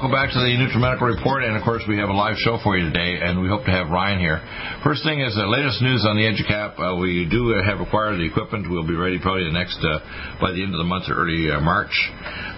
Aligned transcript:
Welcome 0.00 0.16
back 0.16 0.32
to 0.32 0.40
the 0.40 0.56
NutriMedical 0.56 1.12
Report. 1.12 1.44
And 1.44 1.52
of 1.52 1.60
course, 1.60 1.84
we 1.84 2.00
have 2.00 2.08
a 2.08 2.16
live 2.16 2.40
show 2.40 2.56
for 2.64 2.72
you 2.72 2.88
today, 2.88 3.20
and 3.20 3.36
we 3.36 3.52
hope 3.52 3.68
to 3.68 3.70
have 3.70 3.92
Ryan 3.92 4.16
here. 4.16 4.40
First 4.80 5.04
thing 5.04 5.20
is 5.20 5.36
the 5.36 5.44
latest 5.44 5.84
news 5.84 6.08
on 6.08 6.16
the 6.16 6.24
EduCap. 6.24 6.80
Uh, 6.80 6.96
we 6.96 7.28
do 7.28 7.52
have 7.60 7.84
acquired 7.84 8.16
the 8.16 8.24
equipment. 8.24 8.64
We'll 8.64 8.88
be 8.88 8.96
ready 8.96 9.20
probably 9.20 9.44
the 9.44 9.52
next 9.52 9.76
uh, 9.84 10.00
by 10.40 10.56
the 10.56 10.64
end 10.64 10.72
of 10.72 10.80
the 10.80 10.88
month 10.88 11.04
or 11.12 11.20
early 11.20 11.52
uh, 11.52 11.60
March 11.60 11.92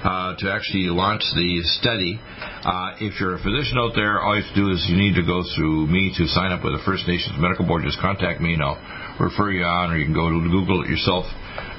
uh, 0.06 0.38
to 0.38 0.55
actually 0.55 0.86
launch 0.86 1.27
the 1.34 1.66
study. 1.83 2.23
Uh, 2.62 3.02
if 3.02 3.19
you're 3.19 3.34
a 3.34 3.42
physician 3.42 3.74
out 3.74 3.98
there, 3.98 4.22
all 4.22 4.38
you 4.38 4.47
have 4.47 4.55
to 4.55 4.59
do 4.62 4.70
is 4.70 4.78
you 4.86 4.95
need 4.95 5.19
to 5.19 5.27
go 5.27 5.42
through 5.59 5.91
me 5.91 6.14
to 6.14 6.30
sign 6.30 6.55
up 6.55 6.62
with 6.62 6.78
the 6.78 6.83
First 6.86 7.11
Nations 7.11 7.34
Medical 7.42 7.66
Board. 7.66 7.83
Just 7.83 7.98
contact 7.98 8.38
me, 8.38 8.55
and 8.55 8.62
I'll 8.62 8.78
refer 9.19 9.50
you 9.50 9.66
on, 9.66 9.91
or 9.91 9.98
you 9.98 10.06
can 10.06 10.14
go 10.14 10.30
to 10.30 10.38
Google 10.47 10.86
it 10.86 10.88
yourself. 10.95 11.27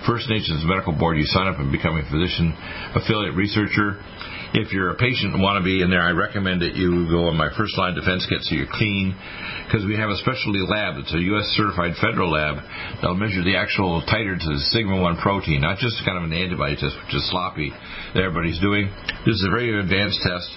First 0.04 0.28
Nations 0.28 0.60
Medical 0.68 0.92
Board. 0.92 1.16
You 1.16 1.24
sign 1.32 1.48
up 1.48 1.56
and 1.56 1.72
become 1.72 1.96
a 1.96 2.04
physician 2.12 2.52
affiliate 3.00 3.40
researcher 3.40 4.04
if 4.54 4.70
you're 4.70 4.94
a 4.94 5.00
patient 5.02 5.34
and 5.34 5.42
want 5.42 5.58
to 5.58 5.66
be 5.66 5.82
in 5.82 5.90
there, 5.90 6.06
I 6.06 6.14
recommend 6.14 6.62
that 6.62 6.78
you 6.78 7.10
go 7.10 7.26
on 7.34 7.38
my 7.38 7.50
first 7.58 7.74
line 7.74 7.98
defense 7.98 8.22
kit 8.30 8.46
so 8.46 8.54
you're 8.54 8.70
clean 8.70 9.18
because 9.66 9.82
we 9.82 9.98
have 9.98 10.14
a 10.14 10.18
specialty 10.22 10.62
lab. 10.62 11.02
It's 11.02 11.10
a 11.10 11.22
U.S. 11.34 11.50
certified 11.58 11.98
federal 11.98 12.30
lab 12.30 12.62
that'll 13.02 13.18
measure 13.18 13.42
the 13.42 13.58
actual 13.58 14.06
titer 14.06 14.38
to 14.38 14.50
the 14.54 14.62
sigma 14.70 15.02
1 15.02 15.18
protein, 15.18 15.66
not 15.66 15.82
just 15.82 15.98
kind 16.06 16.22
of 16.22 16.30
an 16.30 16.34
antibody 16.38 16.78
test, 16.78 16.94
which 17.02 17.18
is 17.18 17.26
sloppy 17.34 17.74
that 18.14 18.22
everybody's 18.22 18.62
doing. 18.62 18.94
This 19.26 19.42
is 19.42 19.46
a 19.50 19.50
very 19.50 19.74
advanced 19.74 20.22
test 20.22 20.50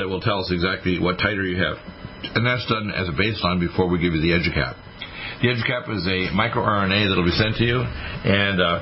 that 0.00 0.08
will 0.08 0.24
tell 0.24 0.40
us 0.40 0.48
exactly 0.48 0.96
what 0.96 1.20
titer 1.20 1.44
you 1.44 1.60
have. 1.60 1.76
And 2.32 2.48
that's 2.48 2.64
done 2.64 2.88
as 2.96 3.12
a 3.12 3.16
baseline 3.16 3.60
before 3.60 3.92
we 3.92 4.00
give 4.00 4.16
you 4.16 4.24
the 4.24 4.32
EduCap. 4.40 4.72
The 5.44 5.52
EduCap 5.52 5.84
is 5.92 6.04
a 6.08 6.32
microRNA 6.32 7.12
that 7.12 7.16
will 7.20 7.28
be 7.28 7.36
sent 7.36 7.60
to 7.60 7.64
you, 7.68 7.84
and 7.84 8.56
uh, 8.56 8.80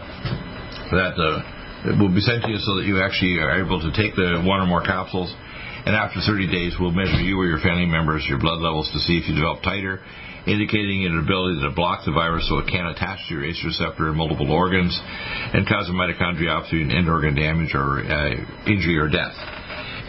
that 0.94 1.18
uh, 1.18 1.52
it 1.84 1.98
will 1.98 2.14
be 2.14 2.22
sent 2.22 2.42
to 2.47 2.50
you 2.50 2.58
so 2.62 2.78
that 2.78 2.86
you 2.86 3.02
actually 3.02 3.42
are 3.42 3.58
able 3.58 3.83
to 3.83 3.91
take 3.91 4.14
the 4.14 4.42
one 4.47 4.61
or 4.62 4.66
more 4.66 4.83
capsules. 4.83 5.34
And 5.83 5.98
after 5.98 6.22
30 6.22 6.47
days, 6.47 6.78
we'll 6.78 6.94
measure 6.94 7.19
you 7.19 7.34
or 7.34 7.47
your 7.47 7.58
family 7.58 7.86
members, 7.86 8.22
your 8.28 8.39
blood 8.39 8.62
levels 8.62 8.86
to 8.94 9.02
see 9.02 9.19
if 9.19 9.27
you 9.27 9.34
develop 9.34 9.66
titer, 9.66 9.98
indicating 10.47 11.06
an 11.11 11.19
ability 11.19 11.58
to 11.66 11.74
block 11.74 12.06
the 12.06 12.14
virus 12.14 12.47
so 12.47 12.58
it 12.62 12.70
can't 12.70 12.86
attach 12.86 13.19
to 13.27 13.34
your 13.34 13.44
ACE 13.44 13.58
receptor 13.66 14.11
in 14.11 14.14
multiple 14.14 14.50
organs 14.50 14.94
and 14.94 15.66
cause 15.66 15.91
a 15.91 15.94
mitochondriopathy 15.94 16.86
and 16.86 16.92
end 16.92 17.08
organ 17.11 17.34
damage 17.34 17.74
or 17.74 17.98
uh, 17.98 18.30
injury 18.70 18.98
or 18.98 19.11
death. 19.11 19.34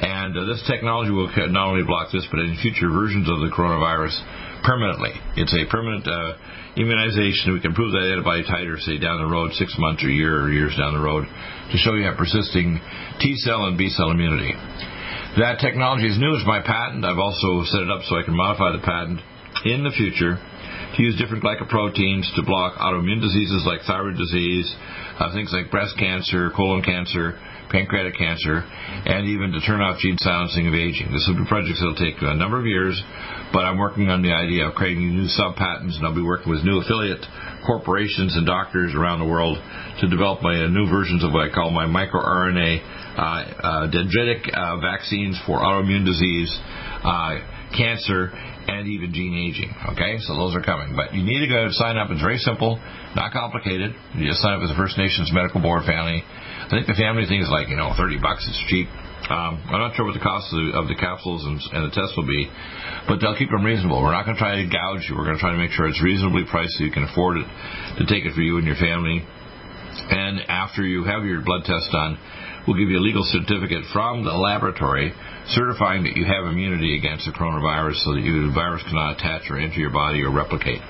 And 0.04 0.36
uh, 0.36 0.44
this 0.52 0.60
technology 0.68 1.12
will 1.16 1.32
not 1.48 1.72
only 1.72 1.88
block 1.88 2.12
this, 2.12 2.28
but 2.28 2.44
in 2.44 2.60
future 2.60 2.92
versions 2.92 3.32
of 3.32 3.40
the 3.40 3.48
coronavirus 3.56 4.12
permanently. 4.68 5.16
It's 5.40 5.56
a 5.56 5.64
permanent 5.72 6.04
uh, 6.04 6.36
immunization. 6.76 7.56
We 7.56 7.64
can 7.64 7.72
prove 7.72 7.96
that 7.96 8.12
antibody 8.12 8.44
titer, 8.44 8.76
say, 8.84 9.00
down 9.00 9.24
the 9.24 9.32
road, 9.32 9.56
six 9.56 9.76
months 9.80 10.04
or 10.04 10.12
a 10.12 10.16
year 10.16 10.44
or 10.44 10.52
years 10.52 10.76
down 10.76 10.92
the 10.92 11.00
road, 11.00 11.24
to 11.24 11.76
show 11.80 11.96
you 11.96 12.04
have 12.04 12.20
persisting 12.20 12.84
T 13.24 13.36
cell 13.48 13.64
and 13.72 13.78
B 13.78 13.88
cell 13.88 14.12
immunity. 14.12 14.52
That 15.40 15.64
technology 15.64 16.12
is 16.12 16.20
new. 16.20 16.36
It's 16.36 16.46
my 16.46 16.60
patent. 16.60 17.08
I've 17.08 17.18
also 17.18 17.64
set 17.72 17.82
it 17.82 17.90
up 17.90 18.04
so 18.04 18.20
I 18.20 18.28
can 18.28 18.36
modify 18.36 18.76
the 18.76 18.84
patent 18.84 19.24
in 19.64 19.88
the 19.88 19.96
future 19.96 20.36
to 20.36 21.00
use 21.02 21.16
different 21.16 21.44
glycoproteins 21.44 22.28
to 22.36 22.44
block 22.44 22.78
autoimmune 22.78 23.22
diseases 23.22 23.64
like 23.66 23.82
thyroid 23.88 24.18
disease, 24.18 24.68
uh, 25.18 25.32
things 25.34 25.50
like 25.56 25.72
breast 25.72 25.96
cancer, 25.98 26.52
colon 26.52 26.84
cancer, 26.84 27.40
pancreatic 27.74 28.14
cancer, 28.14 28.62
and 28.62 29.26
even 29.26 29.52
to 29.52 29.60
turn 29.66 29.82
off 29.82 29.98
gene 29.98 30.16
silencing 30.22 30.70
of 30.70 30.78
aging. 30.78 31.10
This 31.10 31.26
will 31.26 31.42
be 31.42 31.50
projects 31.50 31.82
that 31.82 31.90
will 31.90 31.98
take 31.98 32.22
a 32.22 32.38
number 32.38 32.62
of 32.62 32.70
years, 32.70 32.94
but 33.52 33.66
I'm 33.66 33.82
working 33.82 34.14
on 34.14 34.22
the 34.22 34.32
idea 34.32 34.70
of 34.70 34.78
creating 34.78 35.10
new 35.10 35.26
sub 35.28 35.58
patents, 35.58 35.98
and 35.98 36.06
I'll 36.06 36.14
be 36.14 36.22
working 36.22 36.54
with 36.54 36.62
new 36.62 36.78
affiliate 36.80 37.26
corporations 37.66 38.38
and 38.38 38.46
doctors 38.46 38.94
around 38.94 39.20
the 39.20 39.28
world 39.28 39.58
to 40.02 40.06
develop 40.08 40.46
my 40.46 40.54
uh, 40.54 40.70
new 40.70 40.86
versions 40.86 41.26
of 41.26 41.34
what 41.34 41.50
I 41.50 41.50
call 41.50 41.74
my 41.74 41.90
microRNA 41.90 42.72
uh, 43.18 43.20
uh, 43.20 43.92
dendritic 43.92 44.46
uh, 44.54 44.78
vaccines 44.78 45.40
for 45.46 45.58
autoimmune 45.58 46.06
disease, 46.06 46.54
uh, 47.04 47.42
cancer, 47.74 48.30
and 48.68 48.88
even 48.88 49.14
gene 49.14 49.34
aging. 49.34 49.74
Okay, 49.92 50.22
so 50.22 50.38
those 50.38 50.56
are 50.56 50.62
coming. 50.62 50.96
But 50.96 51.14
you 51.14 51.24
need 51.24 51.42
to 51.42 51.50
go 51.50 51.68
sign 51.72 51.98
up. 51.98 52.12
It's 52.12 52.22
very 52.22 52.38
simple, 52.38 52.80
not 53.16 53.34
complicated. 53.34 53.96
You 54.14 54.30
just 54.30 54.42
sign 54.42 54.54
up 54.54 54.62
with 54.62 54.70
the 54.70 54.78
First 54.78 54.98
Nations 54.98 55.32
Medical 55.34 55.62
Board 55.62 55.84
family. 55.86 56.24
I 56.68 56.80
think 56.80 56.88
the 56.88 56.96
family 56.96 57.28
thing 57.28 57.44
is 57.44 57.52
like, 57.52 57.68
you 57.68 57.76
know, 57.76 57.92
30 57.96 58.20
bucks. 58.24 58.48
It's 58.48 58.64
cheap. 58.72 58.88
Um, 59.24 59.56
I'm 59.72 59.80
not 59.80 59.96
sure 59.96 60.04
what 60.04 60.16
the 60.16 60.24
cost 60.24 60.52
of 60.52 60.60
the, 60.60 60.70
of 60.76 60.92
the 60.92 61.00
capsules 61.00 61.48
and, 61.48 61.56
and, 61.72 61.88
the 61.88 61.96
tests 61.96 62.12
will 62.20 62.28
be, 62.28 62.44
but 63.08 63.24
they'll 63.24 63.40
keep 63.40 63.56
them 63.56 63.64
reasonable. 63.64 64.04
We're 64.04 64.12
not 64.12 64.28
going 64.28 64.36
to 64.36 64.44
try 64.44 64.60
to 64.60 64.68
gouge 64.68 65.08
you. 65.08 65.16
We're 65.16 65.24
going 65.24 65.40
to 65.40 65.44
try 65.44 65.56
to 65.56 65.62
make 65.62 65.72
sure 65.72 65.88
it's 65.88 66.04
reasonably 66.04 66.44
priced 66.44 66.76
so 66.76 66.84
you 66.84 66.92
can 66.92 67.08
afford 67.08 67.40
it 67.40 67.48
to 68.00 68.04
take 68.04 68.28
it 68.28 68.36
for 68.36 68.44
you 68.44 68.60
and 68.60 68.68
your 68.68 68.76
family. 68.76 69.24
And 69.24 70.44
after 70.52 70.84
you 70.84 71.08
have 71.08 71.24
your 71.24 71.40
blood 71.40 71.64
test 71.64 71.88
done, 71.96 72.20
we'll 72.68 72.76
give 72.76 72.92
you 72.92 73.00
a 73.00 73.06
legal 73.06 73.24
certificate 73.24 73.88
from 73.96 74.28
the 74.28 74.36
laboratory 74.36 75.16
certifying 75.56 76.04
that 76.04 76.16
you 76.20 76.28
have 76.28 76.44
immunity 76.44 77.00
against 77.00 77.24
the 77.24 77.32
coronavirus 77.32 78.04
so 78.04 78.16
that 78.16 78.24
you, 78.24 78.48
the 78.48 78.56
virus 78.56 78.84
cannot 78.84 79.20
attach 79.20 79.48
or 79.48 79.56
enter 79.56 79.80
your 79.80 79.92
body 79.92 80.20
or 80.24 80.32
replicate. 80.32 80.84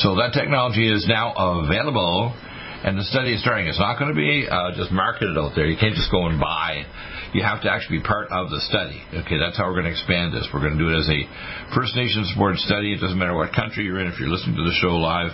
So 0.00 0.16
that 0.16 0.32
technology 0.32 0.88
is 0.88 1.04
now 1.08 1.36
available 1.36 2.32
and 2.82 2.96
the 2.96 3.04
study 3.04 3.34
is 3.36 3.40
starting. 3.44 3.68
It's 3.68 3.78
not 3.78 3.98
going 3.98 4.08
to 4.08 4.16
be 4.16 4.48
uh, 4.48 4.72
just 4.76 4.90
marketed 4.90 5.36
out 5.36 5.52
there. 5.54 5.66
You 5.66 5.76
can't 5.76 5.94
just 5.94 6.10
go 6.10 6.26
and 6.26 6.40
buy. 6.40 6.84
You 7.32 7.44
have 7.44 7.62
to 7.62 7.70
actually 7.70 8.00
be 8.00 8.04
part 8.04 8.32
of 8.32 8.50
the 8.50 8.58
study. 8.66 8.98
Okay, 9.22 9.38
that's 9.38 9.56
how 9.60 9.68
we're 9.68 9.78
going 9.78 9.86
to 9.86 9.94
expand 9.94 10.32
this. 10.32 10.48
We're 10.48 10.64
going 10.64 10.74
to 10.74 10.82
do 10.82 10.90
it 10.90 10.98
as 10.98 11.08
a 11.08 11.20
First 11.76 11.94
Nations 11.94 12.32
board 12.34 12.56
study. 12.58 12.96
It 12.96 13.00
doesn't 13.00 13.18
matter 13.18 13.36
what 13.36 13.52
country 13.52 13.84
you're 13.84 14.00
in. 14.00 14.08
If 14.08 14.18
you're 14.18 14.32
listening 14.32 14.56
to 14.56 14.64
the 14.64 14.74
show 14.80 14.96
live, 14.96 15.30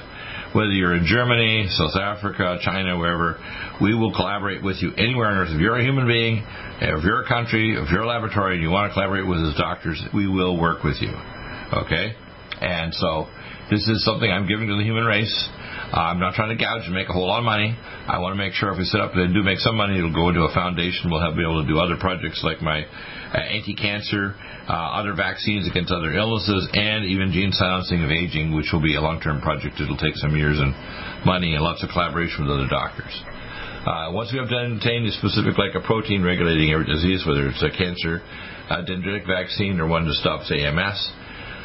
whether 0.53 0.75
you're 0.75 0.95
in 0.95 1.07
Germany, 1.07 1.69
South 1.71 1.97
Africa, 1.97 2.59
China, 2.61 2.99
wherever, 2.99 3.39
we 3.81 3.95
will 3.95 4.13
collaborate 4.13 4.63
with 4.63 4.83
you 4.83 4.93
anywhere 4.99 5.29
on 5.29 5.39
earth. 5.39 5.55
If 5.55 5.61
you're 5.61 5.79
a 5.79 5.85
human 5.85 6.07
being, 6.07 6.45
if 6.83 7.05
you're 7.05 7.23
a 7.23 7.29
country, 7.29 7.77
if 7.79 7.91
you're 7.91 8.03
a 8.03 8.09
laboratory, 8.09 8.55
and 8.55 8.63
you 8.63 8.71
want 8.71 8.91
to 8.91 8.93
collaborate 8.93 9.27
with 9.27 9.39
us 9.39 9.55
doctors, 9.57 10.03
we 10.13 10.27
will 10.29 10.59
work 10.59 10.83
with 10.83 11.01
you. 11.01 11.15
Okay? 11.73 12.13
And 12.61 12.93
so 12.95 13.27
this 13.71 13.87
is 13.89 14.05
something 14.05 14.31
I'm 14.31 14.47
giving 14.47 14.69
to 14.69 14.77
the 14.77 14.85
human 14.85 15.05
race. 15.05 15.35
I'm 15.93 16.19
not 16.19 16.35
trying 16.35 16.51
to 16.51 16.59
gouge 16.59 16.83
and 16.87 16.95
make 16.95 17.09
a 17.09 17.13
whole 17.13 17.29
lot 17.29 17.39
of 17.39 17.47
money. 17.47 17.71
I 17.71 18.19
want 18.19 18.35
to 18.35 18.41
make 18.41 18.55
sure 18.55 18.73
if 18.75 18.79
we 18.79 18.85
set 18.91 19.01
up 19.01 19.15
and 19.15 19.33
do 19.33 19.43
make 19.43 19.63
some 19.63 19.77
money, 19.77 19.99
it'll 19.99 20.13
go 20.13 20.29
into 20.29 20.43
a 20.43 20.53
foundation. 20.53 21.11
We'll 21.11 21.23
have, 21.23 21.39
be 21.39 21.47
able 21.47 21.63
to 21.63 21.69
do 21.69 21.79
other 21.79 21.95
projects 21.95 22.43
like 22.43 22.59
my 22.59 22.83
uh, 22.83 23.39
anti-cancer, 23.39 24.35
uh, 24.67 24.99
other 24.99 25.15
vaccines 25.15 25.71
against 25.71 25.95
other 25.95 26.11
illnesses, 26.11 26.67
and 26.75 27.07
even 27.07 27.31
gene 27.31 27.53
silencing 27.55 28.03
of 28.03 28.11
aging, 28.11 28.51
which 28.51 28.75
will 28.75 28.83
be 28.83 28.97
a 28.97 29.01
long-term 29.01 29.41
project. 29.41 29.79
It'll 29.79 29.97
take 29.97 30.19
some 30.19 30.35
years 30.35 30.59
and 30.59 30.75
money 31.23 31.55
and 31.55 31.63
lots 31.63 31.83
of 31.87 31.91
collaboration 31.95 32.43
with 32.43 32.51
other 32.51 32.69
doctors. 32.69 33.15
Uh, 33.87 34.11
once 34.11 34.35
we 34.35 34.43
have 34.43 34.51
obtained 34.51 35.07
a 35.07 35.13
specific, 35.15 35.55
like 35.55 35.79
a 35.79 35.85
protein 35.87 36.23
regulating 36.27 36.75
every 36.75 36.87
disease, 36.87 37.23
whether 37.23 37.47
it's 37.47 37.63
a 37.63 37.71
cancer, 37.71 38.19
a 38.75 38.83
dendritic 38.83 39.23
vaccine, 39.23 39.79
or 39.79 39.87
one 39.87 40.03
to 40.03 40.13
stop, 40.19 40.43
say, 40.51 40.67
MS, 40.67 40.99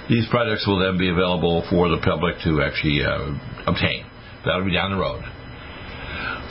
these 0.09 0.29
products 0.29 0.67
will 0.67 0.77
then 0.77 0.99
be 0.99 1.09
available 1.09 1.65
for 1.71 1.89
the 1.89 1.97
public 2.05 2.37
to 2.45 2.61
actually 2.61 3.01
uh, 3.01 3.33
obtain. 3.65 4.10
That'll 4.45 4.65
be 4.65 4.73
down 4.73 4.91
the 4.91 4.97
road. 4.97 5.23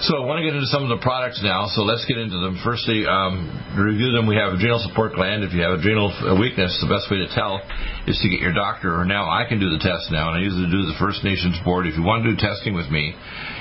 So 0.01 0.17
I 0.17 0.25
want 0.25 0.41
to 0.41 0.45
get 0.49 0.57
into 0.57 0.73
some 0.73 0.81
of 0.81 0.89
the 0.89 0.97
products 1.05 1.45
now. 1.45 1.69
So 1.77 1.85
let's 1.85 2.09
get 2.09 2.17
into 2.17 2.41
them. 2.41 2.57
Firstly, 2.65 3.05
um, 3.05 3.53
to 3.77 3.85
review 3.85 4.17
them, 4.17 4.25
we 4.25 4.33
have 4.33 4.57
adrenal 4.57 4.81
support 4.81 5.13
gland. 5.13 5.45
If 5.45 5.53
you 5.53 5.61
have 5.61 5.77
adrenal 5.77 6.09
weakness, 6.41 6.73
the 6.81 6.89
best 6.89 7.13
way 7.13 7.21
to 7.21 7.29
tell 7.37 7.61
is 8.09 8.17
to 8.17 8.27
get 8.33 8.41
your 8.41 8.57
doctor. 8.57 8.97
Or 8.97 9.05
now 9.05 9.29
I 9.29 9.45
can 9.45 9.61
do 9.61 9.69
the 9.69 9.77
test 9.77 10.09
now, 10.09 10.33
and 10.33 10.41
I 10.41 10.41
usually 10.41 10.73
do 10.73 10.89
the 10.89 10.97
First 10.97 11.21
Nations 11.21 11.61
board. 11.69 11.85
If 11.85 12.01
you 12.01 12.03
want 12.03 12.25
to 12.25 12.33
do 12.33 12.37
testing 12.41 12.73
with 12.73 12.89
me, 12.89 13.13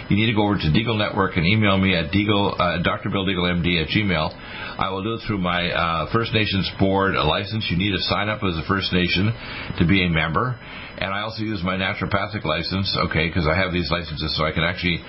you 0.07 0.15
need 0.15 0.31
to 0.31 0.37
go 0.37 0.47
over 0.47 0.55
to 0.55 0.69
Deagle 0.71 0.95
Network 0.95 1.35
and 1.35 1.43
email 1.43 1.75
me 1.75 1.91
at 1.91 2.15
Deagle, 2.15 2.55
uh, 2.55 2.79
Dr. 2.87 3.11
Bill 3.11 3.27
Deagle 3.27 3.59
MD 3.59 3.83
at 3.83 3.91
Gmail. 3.91 4.31
I 4.79 4.95
will 4.95 5.03
do 5.03 5.19
it 5.19 5.27
through 5.27 5.43
my 5.43 5.67
uh, 5.67 6.07
First 6.15 6.31
Nations 6.31 6.71
board 6.79 7.19
license. 7.19 7.67
You 7.67 7.75
need 7.75 7.91
to 7.91 8.01
sign 8.07 8.31
up 8.31 8.39
as 8.47 8.55
a 8.55 8.63
First 8.63 8.95
Nation 8.95 9.35
to 9.75 9.83
be 9.83 10.07
a 10.07 10.09
member. 10.09 10.55
And 10.99 11.13
I 11.13 11.21
also 11.21 11.43
use 11.43 11.63
my 11.63 11.75
naturopathic 11.79 12.43
license, 12.43 12.91
okay, 13.07 13.27
because 13.27 13.47
I 13.47 13.55
have 13.55 13.71
these 13.71 13.89
licenses 13.89 14.35
so 14.35 14.43
I 14.43 14.51
can 14.51 14.63
actually 14.63 14.99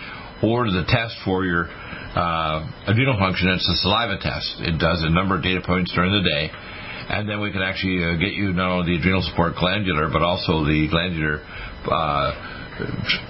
order 0.42 0.70
the 0.70 0.86
test 0.86 1.18
for 1.24 1.44
your 1.44 1.66
uh, 1.66 2.62
adrenal 2.86 3.18
function. 3.18 3.50
It's 3.50 3.68
a 3.68 3.76
saliva 3.82 4.18
test. 4.22 4.62
It 4.62 4.78
does 4.78 5.02
a 5.02 5.10
number 5.10 5.36
of 5.36 5.42
data 5.42 5.60
points 5.66 5.92
during 5.94 6.14
the 6.14 6.22
day. 6.22 6.50
And 7.10 7.28
then 7.28 7.42
we 7.42 7.50
can 7.50 7.62
actually 7.62 7.98
uh, 8.06 8.14
get 8.22 8.38
you 8.38 8.54
not 8.54 8.70
only 8.70 8.94
the 8.94 9.02
adrenal 9.02 9.22
support 9.22 9.58
glandular, 9.58 10.08
but 10.14 10.22
also 10.22 10.62
the 10.62 10.86
glandular 10.86 11.42
uh, 11.90 12.30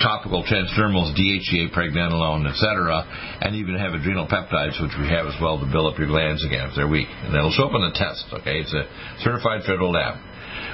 topical 0.04 0.44
transdermals, 0.44 1.16
DHEA, 1.16 1.72
pregnenolone, 1.72 2.44
etc., 2.44 3.02
and 3.40 3.56
even 3.56 3.74
have 3.74 3.94
adrenal 3.94 4.28
peptides, 4.28 4.76
which 4.80 4.92
we 5.00 5.08
have 5.08 5.26
as 5.26 5.34
well 5.40 5.58
to 5.58 5.66
build 5.66 5.92
up 5.92 5.98
your 5.98 6.08
glands 6.08 6.44
again 6.44 6.68
if 6.68 6.76
they're 6.76 6.88
weak. 6.88 7.08
And 7.24 7.34
that'll 7.34 7.52
show 7.52 7.66
up 7.66 7.74
on 7.74 7.88
the 7.88 7.96
test, 7.96 8.24
okay? 8.40 8.60
It's 8.60 8.74
a 8.74 8.84
certified 9.24 9.64
federal 9.64 9.92
lab. 9.92 10.20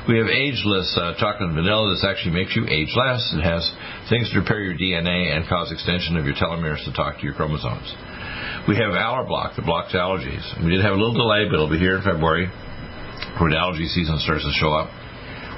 We 0.07 0.19
have 0.23 0.31
ageless 0.31 0.95
uh, 0.95 1.19
chocolate 1.19 1.51
and 1.51 1.59
vanilla. 1.59 1.91
This 1.91 2.07
actually 2.07 2.39
makes 2.39 2.55
you 2.55 2.63
age 2.71 2.95
less. 2.95 3.27
It 3.35 3.43
has 3.43 3.67
things 4.09 4.31
to 4.31 4.39
repair 4.39 4.63
your 4.63 4.79
DNA 4.79 5.35
and 5.35 5.49
cause 5.49 5.73
extension 5.73 6.17
of 6.17 6.25
your 6.25 6.35
telomeres 6.39 6.85
to 6.87 6.95
talk 6.95 7.19
to 7.19 7.25
your 7.27 7.35
chromosomes. 7.35 7.91
We 8.71 8.79
have 8.79 8.95
Allerblock 8.95 9.59
that 9.59 9.67
blocks 9.67 9.95
allergies. 9.99 10.47
We 10.63 10.71
did 10.71 10.87
have 10.87 10.95
a 10.95 11.01
little 11.01 11.19
delay, 11.19 11.51
but 11.51 11.55
it'll 11.55 11.71
be 11.71 11.83
here 11.83 11.99
in 11.99 12.07
February 12.07 12.47
when 13.43 13.53
allergy 13.53 13.87
season 13.91 14.19
starts 14.23 14.47
to 14.47 14.55
show 14.55 14.71
up. 14.71 14.95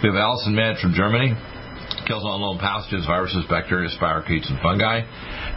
We 0.00 0.08
have 0.08 0.16
Allicin 0.16 0.56
Med 0.56 0.80
from 0.80 0.94
Germany 0.96 1.36
kills 2.08 2.24
all 2.24 2.40
known 2.40 2.56
pathogens, 2.56 3.04
viruses, 3.06 3.44
bacteria, 3.48 3.92
spirochetes, 3.92 4.48
and 4.48 4.58
fungi. 4.60 5.04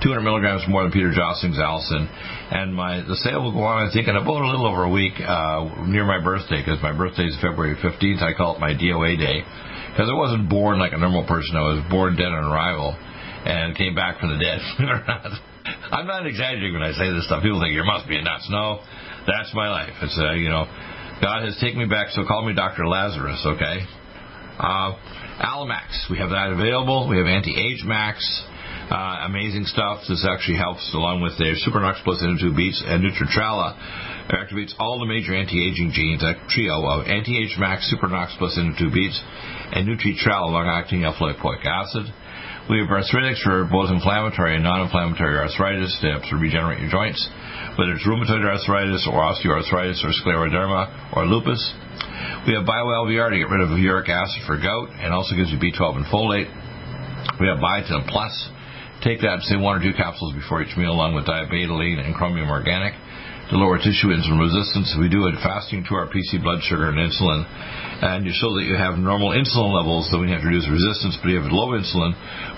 200 0.02 0.22
milligrams 0.22 0.66
more 0.68 0.84
than 0.84 0.92
Peter 0.92 1.14
Josling's 1.14 1.58
Allicin. 1.58 2.10
And 2.52 2.74
my 2.74 3.02
the 3.06 3.16
sale 3.22 3.44
will 3.44 3.54
go 3.54 3.62
on, 3.62 3.88
I 3.88 3.94
think, 3.94 4.08
in 4.08 4.16
about 4.16 4.42
a 4.42 4.50
little 4.50 4.66
over 4.66 4.84
a 4.84 4.92
week 4.92 5.14
uh, 5.22 5.86
near 5.86 6.06
my 6.06 6.18
birthday, 6.18 6.62
because 6.62 6.82
my 6.82 6.92
birthday 6.92 7.30
is 7.30 7.38
February 7.38 7.78
15th. 7.78 8.22
I 8.22 8.34
call 8.34 8.58
it 8.58 8.60
my 8.60 8.74
DOA 8.74 9.18
day. 9.18 9.46
Because 9.94 10.10
I 10.10 10.16
wasn't 10.16 10.50
born 10.50 10.80
like 10.80 10.94
a 10.94 10.98
normal 10.98 11.28
person. 11.28 11.56
I 11.56 11.62
was 11.62 11.84
born 11.92 12.16
dead 12.16 12.32
on 12.32 12.48
arrival 12.48 12.96
and 13.46 13.76
came 13.76 13.94
back 13.94 14.20
from 14.20 14.34
the 14.34 14.40
dead. 14.40 14.62
I'm 15.92 16.08
not 16.08 16.26
exaggerating 16.26 16.74
when 16.74 16.84
I 16.84 16.94
say 16.94 17.12
this 17.12 17.26
stuff. 17.26 17.44
People 17.44 17.60
think 17.60 17.76
you 17.76 17.84
must 17.84 18.08
be 18.08 18.18
nuts. 18.22 18.48
No, 18.50 18.82
that's 19.28 19.54
my 19.54 19.70
life. 19.70 19.94
It's 20.02 20.18
uh, 20.18 20.34
you 20.34 20.50
know, 20.50 20.66
God 21.22 21.46
has 21.46 21.58
taken 21.60 21.78
me 21.78 21.86
back. 21.86 22.10
So 22.16 22.26
call 22.26 22.48
me 22.48 22.54
Dr. 22.56 22.88
Lazarus, 22.88 23.44
okay? 23.46 23.86
Uh, 24.58 24.98
Allimax, 25.42 26.10
we 26.10 26.18
have 26.18 26.30
that 26.30 26.54
available. 26.54 27.08
We 27.10 27.18
have 27.18 27.28
Anti-Age 27.28 27.84
Max. 27.86 28.22
Uh, 28.92 29.24
amazing 29.24 29.64
stuff. 29.64 30.04
This 30.04 30.28
actually 30.28 30.60
helps 30.60 30.84
along 30.92 31.24
with 31.24 31.40
their 31.40 31.56
Supernox 31.56 32.04
Plus 32.04 32.20
Into 32.20 32.52
Beats 32.52 32.84
and 32.84 33.00
Nutritrala. 33.00 33.72
It 34.28 34.36
activates 34.36 34.76
all 34.84 35.00
the 35.00 35.08
major 35.08 35.32
anti-aging 35.32 35.96
genes. 35.96 36.20
That 36.20 36.52
trio 36.52 36.84
of 36.84 37.08
Anti-Age 37.08 37.56
Max, 37.56 37.88
Supernox 37.88 38.36
Plus 38.36 38.60
Into 38.60 38.92
Beats, 38.92 39.16
and 39.72 39.88
Nutritrala 39.88 40.52
long-acting 40.52 41.08
alpha-lipoic 41.08 41.64
acid. 41.64 42.04
We 42.68 42.84
have 42.84 42.92
arthritis 42.92 43.40
for 43.40 43.64
both 43.72 43.96
inflammatory 43.96 44.60
and 44.60 44.64
non-inflammatory 44.68 45.40
arthritis 45.40 45.96
to 46.04 46.12
help 46.12 46.28
to 46.28 46.36
regenerate 46.36 46.84
your 46.84 46.92
joints, 46.92 47.24
whether 47.80 47.96
it's 47.96 48.04
rheumatoid 48.04 48.44
arthritis 48.44 49.08
or 49.08 49.24
osteoarthritis 49.24 50.04
or 50.04 50.12
scleroderma 50.20 51.16
or 51.16 51.24
lupus. 51.32 51.64
We 52.44 52.60
have 52.60 52.68
BioLVR 52.68 53.32
to 53.32 53.40
get 53.40 53.48
rid 53.48 53.64
of 53.64 53.72
uric 53.80 54.12
acid 54.12 54.44
for 54.44 54.60
gout 54.60 54.92
and 55.00 55.16
also 55.16 55.32
gives 55.40 55.48
you 55.48 55.64
B12 55.64 55.96
and 55.96 56.06
folate. 56.12 56.52
We 57.40 57.48
have 57.48 57.64
Biotin 57.64 58.04
Plus. 58.12 58.36
Take 59.02 59.26
that, 59.26 59.42
say 59.50 59.58
one 59.58 59.78
or 59.78 59.82
two 59.82 59.98
capsules 59.98 60.38
before 60.38 60.62
each 60.62 60.78
meal 60.78 60.94
along 60.94 61.18
with 61.18 61.26
diabetoline 61.26 61.98
and 61.98 62.14
chromium 62.14 62.54
organic 62.54 62.94
to 63.50 63.58
lower 63.58 63.82
tissue 63.82 64.14
insulin 64.14 64.40
resistance. 64.40 64.94
We 64.96 65.10
do 65.10 65.28
it 65.28 65.36
fasting 65.44 65.84
to 65.90 65.94
our 66.00 66.08
PC 66.08 66.40
blood 66.40 66.64
sugar 66.64 66.88
and 66.88 67.02
insulin, 67.02 67.44
and 68.00 68.24
you 68.24 68.32
show 68.32 68.54
that 68.56 68.64
you 68.64 68.80
have 68.80 69.02
normal 69.02 69.36
insulin 69.36 69.74
levels, 69.74 70.06
so 70.08 70.22
we 70.22 70.32
have 70.32 70.40
to 70.40 70.48
reduce 70.48 70.70
resistance. 70.70 71.20
But 71.20 71.34
if 71.34 71.34
you 71.36 71.42
have 71.44 71.52
low 71.52 71.74
insulin, 71.74 72.14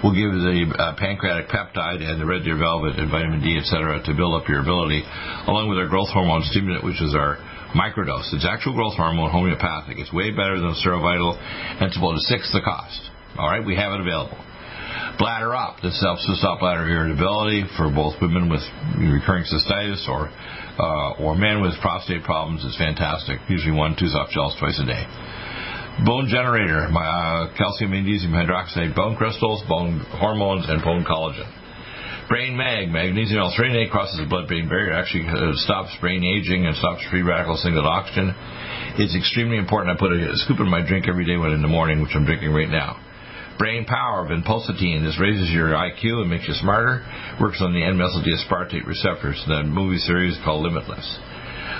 we'll 0.06 0.14
give 0.14 0.36
the 0.36 0.70
uh, 0.78 1.00
pancreatic 1.00 1.50
peptide 1.50 2.04
and 2.04 2.22
the 2.22 2.28
red 2.30 2.46
deer 2.46 2.60
velvet 2.60 3.00
and 3.00 3.10
vitamin 3.10 3.42
D, 3.42 3.58
etc., 3.58 4.04
to 4.06 4.12
build 4.14 4.38
up 4.38 4.46
your 4.46 4.62
ability, 4.62 5.02
along 5.48 5.72
with 5.72 5.80
our 5.80 5.90
growth 5.90 6.14
hormone 6.14 6.46
stimulant, 6.52 6.86
which 6.86 7.02
is 7.02 7.16
our 7.18 7.42
microdose. 7.74 8.30
It's 8.36 8.46
actual 8.46 8.78
growth 8.78 8.94
hormone, 8.94 9.34
homeopathic. 9.34 9.98
It's 9.98 10.14
way 10.14 10.30
better 10.30 10.62
than 10.62 10.78
Serovital, 10.78 11.40
and 11.40 11.90
it's 11.90 11.98
about 11.98 12.20
a 12.20 12.24
sixth 12.28 12.54
the 12.54 12.62
cost. 12.62 13.02
All 13.40 13.50
right, 13.50 13.66
we 13.66 13.80
have 13.80 13.96
it 13.98 14.02
available. 14.04 14.38
Bladder 15.18 15.54
Up. 15.54 15.78
This 15.82 16.00
helps 16.02 16.26
to 16.26 16.36
stop 16.36 16.60
bladder 16.60 16.90
irritability 16.90 17.66
for 17.78 17.90
both 17.94 18.18
women 18.22 18.50
with 18.50 18.62
recurring 18.98 19.46
cystitis 19.46 20.08
or 20.10 20.30
uh, 20.80 21.22
or 21.22 21.36
men 21.36 21.62
with 21.62 21.78
prostate 21.82 22.24
problems. 22.24 22.66
It's 22.66 22.78
fantastic. 22.78 23.38
Usually 23.48 23.76
one, 23.76 23.96
two 23.98 24.08
soft 24.08 24.34
gels 24.34 24.58
twice 24.60 24.80
a 24.82 24.86
day. 24.86 25.06
Bone 26.02 26.26
Generator, 26.26 26.90
my, 26.90 27.06
uh, 27.06 27.54
calcium 27.54 27.92
magnesium 27.92 28.34
hydroxide 28.34 28.96
bone 28.96 29.16
crystals, 29.16 29.62
bone 29.70 30.02
hormones, 30.18 30.66
and 30.68 30.82
bone 30.82 31.06
collagen. 31.06 31.46
Brain 32.28 32.58
Mag, 32.58 32.90
magnesium 32.90 33.38
L-threonate 33.42 33.92
crosses 33.92 34.18
the 34.18 34.26
blood-brain 34.26 34.68
barrier, 34.68 34.94
actually 34.94 35.28
uh, 35.30 35.54
stops 35.62 35.94
brain 36.02 36.24
aging 36.24 36.66
and 36.66 36.76
stops 36.78 37.06
free 37.12 37.22
radical 37.22 37.56
single 37.58 37.86
oxygen. 37.86 38.34
It's 38.98 39.16
extremely 39.16 39.58
important. 39.58 39.96
I 39.96 40.00
put 40.00 40.14
a 40.14 40.32
scoop 40.42 40.60
in 40.60 40.68
my 40.68 40.82
drink 40.82 41.06
every 41.08 41.26
day 41.26 41.38
when 41.38 41.52
in 41.52 41.62
the 41.62 41.68
morning, 41.68 42.02
which 42.02 42.16
I'm 42.16 42.26
drinking 42.26 42.50
right 42.50 42.70
now. 42.70 42.98
Brain 43.58 43.86
Power, 43.86 44.28
vinpocetine. 44.28 45.06
This 45.06 45.20
raises 45.20 45.52
your 45.52 45.70
IQ 45.70 46.22
and 46.22 46.30
makes 46.30 46.48
you 46.48 46.54
smarter. 46.56 47.06
Works 47.40 47.62
on 47.62 47.74
the 47.74 47.84
N-methyl 47.84 48.26
aspartate 48.26 48.86
receptors. 48.86 49.42
The 49.48 49.64
movie 49.64 50.00
series 50.00 50.38
called 50.44 50.64
Limitless. 50.64 51.06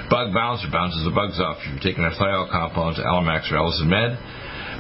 Bug 0.10 0.34
Bouncer 0.34 0.70
bounces 0.72 1.04
the 1.04 1.16
bugs 1.16 1.40
off. 1.40 1.58
If 1.66 1.74
you're 1.74 1.86
taking 1.94 2.06
a 2.06 2.14
thiol 2.14 2.52
compounds, 2.52 3.00
Allimax 3.00 3.50
or 3.52 3.58
Allicin 3.58 3.90
Med. 3.90 4.20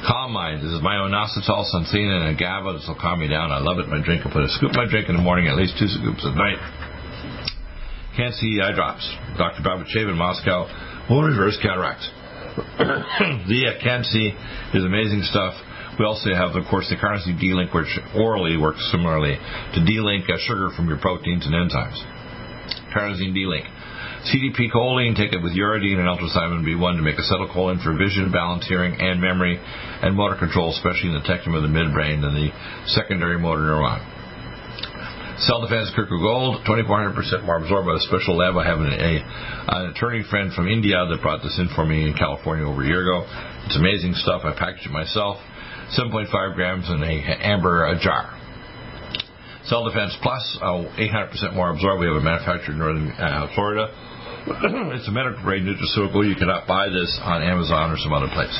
Calm 0.06 0.34
Mind. 0.36 0.60
This 0.62 0.76
is 0.76 0.84
my 0.84 1.00
own 1.00 1.12
inositol, 1.16 1.64
Suntheanine, 1.72 2.28
and 2.28 2.36
a 2.36 2.38
GABA. 2.38 2.74
This 2.78 2.86
will 2.88 3.00
calm 3.00 3.20
me 3.20 3.28
down. 3.28 3.52
I 3.52 3.60
love 3.60 3.80
it. 3.80 3.88
My 3.88 4.04
drink. 4.04 4.26
I 4.26 4.30
put 4.30 4.44
a 4.44 4.52
scoop 4.52 4.76
my 4.76 4.86
drink 4.86 5.08
in 5.08 5.16
the 5.16 5.24
morning, 5.24 5.48
at 5.48 5.56
least 5.56 5.80
two 5.80 5.88
scoops 5.88 6.28
at 6.28 6.36
night. 6.36 6.60
Can-C 8.16 8.62
eye 8.62 8.76
drops. 8.76 9.08
Dr. 9.38 9.64
Babizhayev 9.64 10.12
in 10.12 10.18
Moscow 10.18 10.68
will 11.10 11.24
reverse 11.24 11.58
cataracts. 11.64 12.06
the 13.50 13.74
uh, 13.74 13.82
Can-C 13.82 14.34
is 14.78 14.84
amazing 14.84 15.24
stuff. 15.24 15.56
We 16.00 16.06
also 16.06 16.34
have, 16.34 16.56
of 16.56 16.66
course, 16.70 16.90
the 16.90 16.98
carnosine 16.98 17.40
D-Link, 17.40 17.74
which 17.74 17.90
orally 18.16 18.58
works 18.58 18.82
similarly 18.92 19.38
to 19.38 19.80
D-Link 19.86 20.26
uh, 20.26 20.38
sugar 20.42 20.70
from 20.76 20.88
your 20.88 20.98
proteins 20.98 21.46
and 21.46 21.54
enzymes. 21.54 22.00
Carnosine 22.96 23.34
D-Link. 23.34 23.66
CDP 24.24 24.72
choline, 24.72 25.16
take 25.16 25.34
it 25.34 25.44
with 25.44 25.52
uridine 25.52 26.00
and 26.00 26.08
ultrasimon 26.08 26.64
B1 26.64 26.96
to 26.96 27.04
make 27.04 27.20
acetylcholine 27.20 27.84
for 27.84 27.92
vision, 27.92 28.32
balance, 28.32 28.66
hearing, 28.68 28.96
and 28.96 29.20
memory, 29.20 29.60
and 29.60 30.16
motor 30.16 30.40
control, 30.40 30.72
especially 30.72 31.12
in 31.12 31.16
the 31.16 31.28
tectum 31.28 31.54
of 31.54 31.62
the 31.62 31.68
midbrain 31.68 32.24
and 32.24 32.32
the 32.32 32.50
secondary 32.88 33.38
motor 33.38 33.62
neuron. 33.62 34.00
Cell 35.44 35.60
Defense 35.60 35.92
Kirkwood 35.94 36.22
Gold, 36.22 36.64
2400% 36.64 37.44
more 37.44 37.58
absorbed 37.58 37.88
by 37.88 37.96
a 37.98 38.04
special 38.08 38.38
lab. 38.38 38.56
I 38.56 38.64
have 38.64 38.80
an, 38.80 38.94
a, 38.94 39.14
an 39.76 39.92
attorney 39.92 40.24
friend 40.30 40.54
from 40.54 40.70
India 40.70 40.96
that 41.10 41.20
brought 41.22 41.44
this 41.44 41.60
in 41.60 41.68
for 41.76 41.86
me 41.86 42.08
in 42.08 42.14
California 42.14 42.64
over 42.64 42.82
a 42.82 42.88
year 42.88 43.02
ago. 43.02 43.28
It's 43.66 43.76
amazing 43.76 44.14
stuff. 44.16 44.44
I 44.46 44.54
packaged 44.56 44.86
it 44.86 44.92
myself. 44.92 45.36
7.5 45.98 46.56
grams 46.56 46.90
in 46.90 47.04
a 47.04 47.16
amber 47.42 47.86
a 47.86 48.00
jar. 48.00 48.40
Cell 49.66 49.88
Defense 49.88 50.18
Plus, 50.22 50.44
uh, 50.62 50.84
800% 51.00 51.56
more 51.56 51.72
absorbed. 51.72 52.02
We 52.02 52.08
have 52.08 52.18
a 52.18 52.22
manufacturer 52.22 52.74
in 52.74 52.80
northern 52.80 53.12
uh, 53.16 53.48
Florida. 53.56 53.88
it's 54.92 55.08
a 55.08 55.12
medical 55.12 55.40
grade 55.42 55.64
nutraceutical. 55.64 56.28
You 56.28 56.36
cannot 56.36 56.68
buy 56.68 56.90
this 56.90 57.08
on 57.24 57.42
Amazon 57.42 57.92
or 57.92 57.98
some 57.98 58.12
other 58.12 58.28
place. 58.28 58.52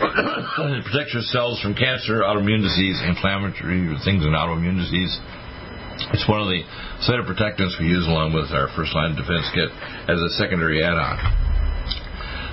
it 0.80 0.84
protects 0.88 1.12
your 1.12 1.26
cells 1.28 1.60
from 1.60 1.74
cancer, 1.74 2.24
autoimmune 2.24 2.64
disease, 2.64 2.96
inflammatory 3.04 3.84
things, 4.04 4.24
and 4.24 4.32
autoimmune 4.32 4.80
disease. 4.80 5.12
It's 6.14 6.24
one 6.24 6.40
of 6.40 6.48
the 6.48 6.64
cytoprotectants 7.04 7.76
we 7.76 7.92
use 7.92 8.06
along 8.06 8.32
with 8.32 8.48
our 8.56 8.72
first 8.72 8.94
line 8.94 9.12
defense 9.12 9.44
kit 9.52 9.68
as 10.08 10.16
a 10.16 10.30
secondary 10.40 10.82
add-on. 10.82 11.47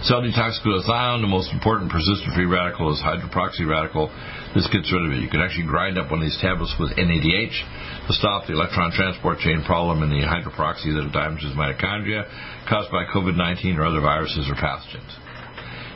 Cell 0.05 0.21
detox 0.21 0.61
glutathione, 0.61 1.25
the 1.25 1.33
most 1.33 1.49
important 1.49 1.89
persistent 1.89 2.29
free 2.37 2.45
radical 2.45 2.93
is 2.93 3.01
hydroxy 3.01 3.65
radical. 3.65 4.13
This 4.53 4.69
gets 4.69 4.85
rid 4.93 5.01
of 5.01 5.17
it. 5.17 5.17
You 5.17 5.33
can 5.33 5.41
actually 5.41 5.65
grind 5.65 5.97
up 5.97 6.13
one 6.13 6.21
of 6.21 6.29
these 6.29 6.37
tablets 6.37 6.77
with 6.77 6.93
NADH 6.93 7.57
to 8.05 8.13
stop 8.13 8.45
the 8.45 8.53
electron 8.53 8.93
transport 8.93 9.41
chain 9.41 9.65
problem 9.65 10.05
in 10.05 10.13
the 10.13 10.21
hydroperoxy 10.21 10.93
that 10.93 11.09
damages 11.09 11.57
mitochondria 11.57 12.29
caused 12.69 12.93
by 12.93 13.09
COVID-19 13.09 13.81
or 13.81 13.89
other 13.89 13.97
viruses 13.97 14.45
or 14.45 14.53
pathogens. 14.53 15.09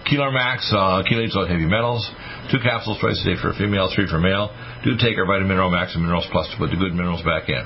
Kelar 0.09 0.33
Max, 0.33 0.65
uh, 0.73 1.05
chelates 1.05 1.37
on 1.37 1.45
heavy 1.45 1.69
metals. 1.69 2.01
Two 2.49 2.57
capsules 2.65 2.97
twice 2.97 3.21
a 3.21 3.25
day 3.29 3.37
for 3.37 3.53
a 3.53 3.55
female, 3.61 3.93
three 3.93 4.09
for 4.09 4.17
male. 4.17 4.49
Do 4.81 4.97
take 4.97 5.21
our 5.21 5.29
vitamin 5.29 5.53
mineral 5.53 5.69
max 5.69 5.93
and 5.93 6.01
minerals 6.01 6.25
plus 6.33 6.49
to 6.49 6.57
put 6.57 6.73
the 6.73 6.81
good 6.81 6.97
minerals 6.97 7.21
back 7.21 7.45
in. 7.45 7.61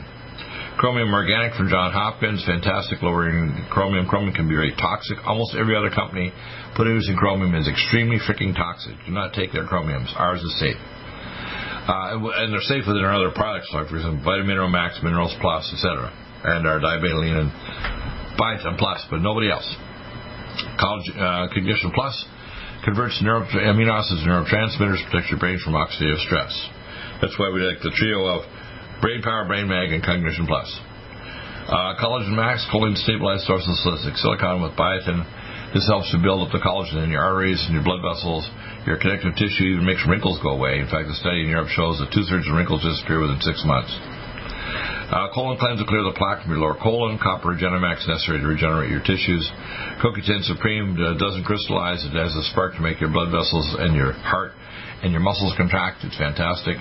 Chromium 0.84 1.16
Organic 1.16 1.56
from 1.56 1.72
John 1.72 1.96
Hopkins, 1.96 2.44
fantastic 2.44 3.00
lowering 3.00 3.56
chromium. 3.72 4.04
Chromium 4.04 4.36
can 4.36 4.52
be 4.52 4.56
very 4.60 4.75
toxic. 4.75 5.16
Almost 5.24 5.56
every 5.56 5.80
other 5.80 5.88
company 5.88 6.28
producing 6.75 7.16
chromium 7.16 7.56
is 7.56 7.72
extremely 7.72 8.20
freaking 8.20 8.52
toxic. 8.52 8.92
Do 9.08 9.16
not 9.16 9.32
take 9.32 9.56
their 9.56 9.63
chromiums. 9.63 10.12
Ours 10.20 10.44
is 10.44 10.52
safe. 10.60 10.75
Uh, 10.75 12.20
and 12.36 12.52
they're 12.52 12.68
safe 12.68 12.84
within 12.84 13.00
our 13.00 13.16
other 13.16 13.32
products, 13.32 13.72
like 13.72 13.88
for 13.88 13.96
example, 13.96 14.28
Vitamin 14.28 14.60
Mineral 14.60 14.68
Max, 14.68 15.00
Minerals 15.00 15.32
Plus, 15.40 15.63
etc., 15.72 16.12
and 16.52 16.68
our 16.68 16.84
Diabetoline 16.84 17.48
and 17.48 17.50
Biotin 18.36 18.75
Plus, 18.75 19.08
but 19.08 19.24
nobody 19.24 19.48
else. 19.48 19.63
College 20.84 21.08
uh, 21.16 21.48
Cognition 21.56 21.96
Plus 21.96 22.12
converts 22.84 23.24
neuro- 23.24 23.48
amino 23.48 23.96
acids 23.96 24.20
to 24.20 24.28
neurotransmitters, 24.28 25.00
protects 25.08 25.32
your 25.32 25.40
brain 25.40 25.63
from 25.63 25.80
oxidative 25.80 26.20
stress. 26.28 26.52
That's 27.24 27.40
why 27.40 27.56
we 27.56 27.63
like 27.63 27.80
the 27.80 27.96
trio 27.96 28.28
of 28.28 28.44
Brain 29.03 29.19
Power, 29.19 29.43
Brain 29.43 29.67
Mag, 29.67 29.91
and 29.91 30.00
Cognition 30.00 30.48
Plus. 30.48 30.63
Uh, 31.67 31.91
Collagen 32.00 32.39
Max, 32.39 32.63
choline 32.72 32.95
stabilized 32.95 33.43
source 33.43 33.67
of 33.67 33.75
silic 33.83 34.15
silicon 34.15 34.63
with 34.63 34.72
biotin 34.79 35.27
This 35.75 35.83
helps 35.91 36.07
to 36.15 36.24
build 36.24 36.39
up 36.39 36.55
the 36.55 36.63
collagen 36.63 37.03
in 37.03 37.12
your 37.12 37.19
arteries 37.19 37.60
and 37.67 37.75
your 37.75 37.83
blood 37.83 38.00
vessels. 38.00 38.48
Your 38.88 38.95
connective 38.95 39.36
tissue 39.36 39.75
even 39.75 39.83
makes 39.83 40.07
wrinkles 40.07 40.39
go 40.39 40.55
away. 40.55 40.79
In 40.79 40.88
fact, 40.88 41.12
a 41.12 41.15
study 41.19 41.43
in 41.43 41.51
Europe 41.51 41.67
shows 41.75 42.00
that 42.00 42.15
two-thirds 42.15 42.48
of 42.48 42.55
wrinkles 42.55 42.79
disappear 42.79 43.19
within 43.19 43.43
six 43.43 43.60
months. 43.67 43.91
Uh, 43.91 45.27
colon 45.36 45.60
cleanse 45.60 45.83
will 45.83 45.91
clear 45.91 46.07
the 46.07 46.15
plaque 46.15 46.39
from 46.39 46.55
your 46.55 46.63
lower 46.63 46.79
colon. 46.79 47.19
Copper 47.19 47.60
Regenemax 47.60 48.07
necessary 48.07 48.39
to 48.39 48.48
regenerate 48.48 48.88
your 48.88 49.03
tissues. 49.03 49.43
CoQ10 50.00 50.48
Supreme 50.48 50.95
uh, 50.95 51.19
doesn't 51.19 51.43
crystallize. 51.43 52.07
It 52.07 52.15
has 52.15 52.31
a 52.39 52.43
spark 52.55 52.79
to 52.79 52.81
make 52.81 53.03
your 53.03 53.12
blood 53.12 53.36
vessels 53.36 53.67
and 53.83 54.00
your 54.00 54.15
heart 54.24 54.55
and 55.03 55.12
your 55.12 55.19
muscles 55.19 55.51
contract. 55.60 56.07
It's 56.07 56.15
fantastic. 56.15 56.79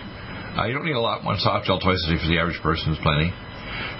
Uh, 0.52 0.68
you 0.68 0.76
don't 0.76 0.84
need 0.84 0.92
a 0.92 1.00
lot. 1.00 1.24
One 1.24 1.40
soft 1.40 1.64
gel 1.64 1.80
twice 1.80 1.96
a 2.04 2.12
day 2.12 2.20
for 2.20 2.28
the 2.28 2.36
average 2.36 2.60
person 2.60 2.92
is 2.92 3.00
plenty. 3.00 3.32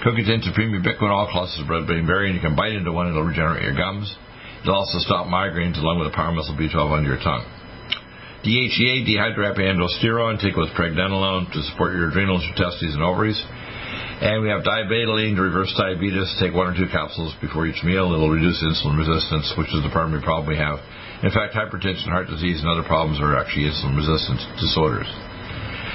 CoQ10 0.05 0.45
Supreme 0.45 0.69
ubiquinol 0.69 1.25
clusters 1.33 1.65
blood-brain 1.65 2.05
barrier, 2.05 2.29
and 2.29 2.37
you 2.37 2.45
can 2.45 2.53
bite 2.53 2.77
into 2.77 2.93
one. 2.93 3.09
It'll 3.09 3.25
regenerate 3.25 3.65
your 3.65 3.73
gums. 3.73 4.05
It'll 4.61 4.77
also 4.77 5.01
stop 5.01 5.25
migraines 5.25 5.81
along 5.81 5.97
with 5.97 6.13
the 6.13 6.15
power 6.15 6.29
muscle 6.29 6.53
B12 6.53 6.77
under 6.93 7.09
your 7.09 7.23
tongue. 7.25 7.41
DHEA, 8.45 9.01
dehydroepiandrosterone, 9.01 10.37
take 10.45 10.53
with 10.53 10.69
pregnenolone 10.77 11.49
to 11.49 11.59
support 11.73 11.97
your 11.97 12.13
adrenals, 12.13 12.45
your 12.45 12.53
testes, 12.53 12.93
and 12.93 13.01
ovaries. 13.01 13.39
And 14.21 14.45
we 14.45 14.53
have 14.53 14.61
dibetaline 14.61 15.33
to 15.35 15.41
reverse 15.41 15.73
diabetes. 15.73 16.29
Take 16.37 16.53
one 16.53 16.69
or 16.69 16.77
two 16.77 16.85
capsules 16.93 17.33
before 17.41 17.65
each 17.65 17.81
meal. 17.81 18.13
It'll 18.13 18.29
reduce 18.29 18.61
insulin 18.61 18.93
resistance, 18.93 19.49
which 19.57 19.73
is 19.73 19.81
the 19.81 19.89
primary 19.89 20.21
problem 20.21 20.53
we 20.53 20.61
have. 20.61 20.77
In 21.25 21.33
fact, 21.33 21.57
hypertension, 21.57 22.13
heart 22.13 22.29
disease, 22.29 22.61
and 22.61 22.69
other 22.69 22.85
problems 22.85 23.17
are 23.17 23.33
actually 23.41 23.73
insulin 23.73 23.97
resistant 23.97 24.37
disorders. 24.61 25.09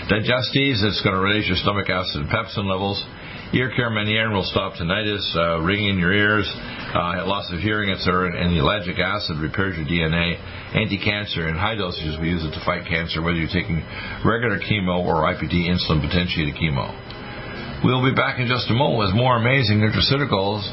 Digestes, 0.09 0.81
it's 0.81 1.05
going 1.05 1.12
to 1.12 1.21
raise 1.21 1.45
your 1.45 1.61
stomach 1.61 1.93
acid 1.93 2.25
and 2.25 2.33
pepsin 2.33 2.65
levels. 2.65 2.97
Ear 3.53 3.69
care 3.77 3.93
Menierin 3.93 4.33
will 4.33 4.49
stop 4.49 4.81
tinnitus, 4.81 5.21
uh, 5.37 5.61
ringing 5.61 5.93
in 5.93 6.00
your 6.00 6.17
ears, 6.17 6.49
uh, 6.49 7.29
loss 7.29 7.53
of 7.53 7.61
hearing, 7.61 7.93
etc. 7.93 8.33
And 8.33 8.57
the 8.57 8.65
ellagic 8.65 8.97
acid 8.97 9.37
repairs 9.37 9.77
your 9.77 9.85
DNA. 9.85 10.41
Anti-cancer 10.73 11.45
in 11.49 11.57
high 11.57 11.77
dosages, 11.77 12.19
we 12.21 12.29
use 12.33 12.41
it 12.41 12.57
to 12.57 12.61
fight 12.65 12.88
cancer, 12.88 13.21
whether 13.21 13.37
you're 13.37 13.53
taking 13.53 13.85
regular 14.25 14.57
chemo 14.57 15.05
or 15.05 15.29
IPT 15.29 15.69
insulin 15.69 16.00
potentiated 16.00 16.57
chemo. 16.57 16.88
We'll 17.85 18.00
be 18.00 18.17
back 18.17 18.41
in 18.41 18.49
just 18.49 18.73
a 18.73 18.75
moment 18.75 19.05
with 19.05 19.12
more 19.12 19.37
amazing 19.37 19.77
nutraceuticals. 19.77 20.65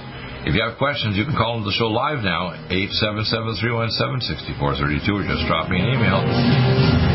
If 0.47 0.55
you 0.55 0.63
have 0.63 0.79
questions, 0.79 1.19
you 1.19 1.27
can 1.27 1.35
call 1.35 1.59
into 1.59 1.67
the 1.67 1.75
show 1.75 1.91
live 1.91 2.23
now, 2.23 2.55
877-317-6432, 2.71 5.11
or 5.11 5.27
just 5.27 5.43
drop 5.47 5.67
me 5.67 5.83
an 5.83 5.91
email. 5.91 7.14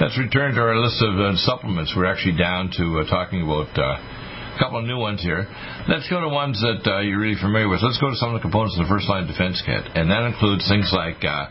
let's 0.00 0.16
return 0.18 0.54
to 0.54 0.60
our 0.60 0.76
list 0.80 0.96
of 1.04 1.20
uh, 1.20 1.36
supplements. 1.36 1.92
We're 1.94 2.08
actually 2.08 2.40
down 2.40 2.72
to 2.80 3.04
uh, 3.04 3.10
talking 3.10 3.44
about 3.44 3.68
uh, 3.76 4.00
couple 4.58 4.80
of 4.80 4.84
new 4.84 4.98
ones 4.98 5.22
here. 5.22 5.48
Let's 5.88 6.08
go 6.08 6.20
to 6.20 6.28
ones 6.28 6.60
that 6.60 6.84
uh, 6.84 7.00
you're 7.00 7.20
really 7.20 7.40
familiar 7.40 7.68
with. 7.68 7.80
Let's 7.80 8.00
go 8.00 8.10
to 8.10 8.16
some 8.16 8.34
of 8.34 8.40
the 8.40 8.44
components 8.44 8.76
of 8.76 8.84
the 8.84 8.92
first 8.92 9.08
line 9.08 9.24
defense 9.28 9.60
kit, 9.64 9.84
and 9.94 10.10
that 10.10 10.24
includes 10.24 10.68
things 10.68 10.90
like. 10.92 11.20
Uh, 11.24 11.48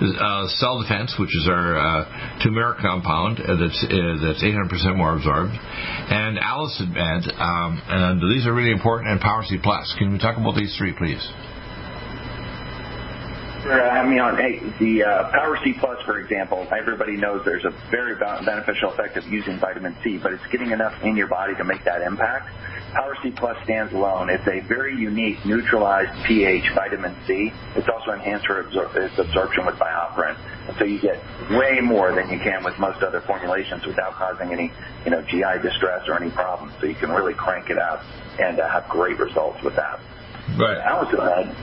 uh, 0.00 0.48
cell 0.56 0.80
defense, 0.80 1.12
which 1.20 1.28
is 1.28 1.44
our 1.46 1.76
uh, 1.76 2.40
turmeric 2.42 2.80
compound 2.80 3.36
uh, 3.36 3.52
that's 3.52 3.84
uh, 3.84 4.16
that's 4.24 4.40
800% 4.40 4.96
more 4.96 5.14
absorbed, 5.14 5.52
and 5.52 6.40
Med, 6.40 7.28
um, 7.36 7.76
and 7.84 8.16
these 8.32 8.46
are 8.46 8.54
really 8.54 8.72
important. 8.72 9.10
And 9.10 9.20
Power 9.20 9.44
C 9.44 9.58
Plus. 9.62 9.94
Can 9.98 10.10
we 10.10 10.18
talk 10.18 10.38
about 10.38 10.56
these 10.56 10.74
three, 10.78 10.94
please? 10.96 11.20
I 13.66 14.06
mean, 14.08 14.20
on 14.20 14.36
hey, 14.36 14.58
the 14.78 15.04
uh, 15.04 15.30
Power 15.32 15.58
C 15.62 15.74
Plus, 15.78 16.00
for 16.04 16.18
example, 16.18 16.66
everybody 16.72 17.16
knows 17.16 17.44
there's 17.44 17.64
a 17.64 17.74
very 17.90 18.16
beneficial 18.16 18.92
effect 18.92 19.16
of 19.16 19.26
using 19.28 19.58
vitamin 19.58 19.96
C, 20.02 20.16
but 20.16 20.32
it's 20.32 20.46
getting 20.50 20.70
enough 20.70 20.94
in 21.02 21.16
your 21.16 21.28
body 21.28 21.54
to 21.56 21.64
make 21.64 21.84
that 21.84 22.02
impact. 22.02 22.48
Power 22.92 23.16
C 23.22 23.30
Plus 23.30 23.56
stands 23.64 23.92
alone. 23.92 24.30
It's 24.30 24.46
a 24.48 24.60
very 24.66 24.96
unique 24.96 25.44
neutralized 25.44 26.24
pH 26.24 26.64
vitamin 26.74 27.14
C. 27.26 27.52
It's 27.76 27.88
also 27.88 28.12
enhanced 28.12 28.46
for 28.46 28.64
absor- 28.64 28.96
its 28.96 29.18
absorption 29.18 29.66
with 29.66 29.76
BioPerine. 29.76 30.36
And 30.68 30.76
so 30.78 30.84
you 30.84 30.98
get 30.98 31.22
way 31.50 31.80
more 31.80 32.14
than 32.14 32.30
you 32.30 32.38
can 32.38 32.64
with 32.64 32.78
most 32.78 33.02
other 33.02 33.20
formulations 33.20 33.86
without 33.86 34.14
causing 34.14 34.52
any, 34.52 34.72
you 35.04 35.10
know, 35.10 35.22
GI 35.22 35.62
distress 35.62 36.08
or 36.08 36.20
any 36.20 36.30
problems. 36.30 36.72
So 36.80 36.86
you 36.86 36.94
can 36.94 37.10
really 37.10 37.34
crank 37.34 37.70
it 37.70 37.78
out 37.78 38.02
and 38.40 38.58
uh, 38.58 38.68
have 38.70 38.88
great 38.88 39.18
results 39.18 39.62
with 39.62 39.76
that. 39.76 40.00
Right. 40.58 40.78
Allicin 40.82 41.54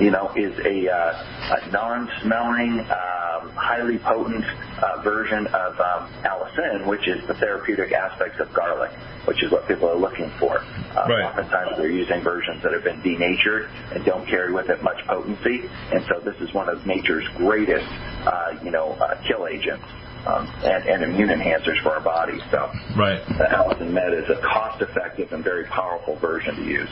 you 0.00 0.10
know, 0.10 0.32
is 0.36 0.58
a, 0.64 0.90
uh, 0.90 1.58
a 1.60 1.70
non-smelling, 1.70 2.80
um, 2.80 3.50
highly 3.54 3.98
potent 3.98 4.44
uh, 4.82 5.00
version 5.02 5.46
of 5.48 5.78
um, 5.80 6.10
allicin, 6.24 6.86
which 6.86 7.06
is 7.08 7.26
the 7.26 7.34
therapeutic 7.34 7.92
aspects 7.92 8.40
of 8.40 8.52
garlic, 8.52 8.90
which 9.26 9.42
is 9.42 9.50
what 9.50 9.66
people 9.68 9.88
are 9.88 9.96
looking 9.96 10.30
for. 10.38 10.58
Uh, 10.58 11.06
right. 11.08 11.24
Oftentimes 11.24 11.76
they're 11.76 11.90
using 11.90 12.22
versions 12.22 12.62
that 12.62 12.72
have 12.72 12.84
been 12.84 13.00
denatured 13.02 13.70
and 13.92 14.04
don't 14.04 14.26
carry 14.26 14.52
with 14.52 14.68
it 14.68 14.82
much 14.82 14.98
potency, 15.06 15.68
and 15.92 16.04
so 16.08 16.20
this 16.20 16.36
is 16.40 16.52
one 16.54 16.68
of 16.68 16.84
nature's 16.86 17.26
greatest, 17.36 17.86
uh, 18.26 18.56
you 18.62 18.70
know, 18.70 18.92
uh, 18.92 19.20
kill 19.26 19.46
agents. 19.46 19.84
Um, 20.26 20.48
and, 20.64 20.88
and, 20.88 21.04
immune 21.04 21.28
enhancers 21.28 21.82
for 21.82 21.92
our 21.92 22.00
bodies. 22.00 22.40
So, 22.50 22.72
right. 22.96 23.20
the 23.28 23.44
Allicin 23.44 23.92
Med 23.92 24.14
is 24.14 24.24
a 24.30 24.40
cost-effective 24.40 25.30
and 25.34 25.44
very 25.44 25.66
powerful 25.66 26.16
version 26.16 26.56
to 26.56 26.64
use. 26.64 26.88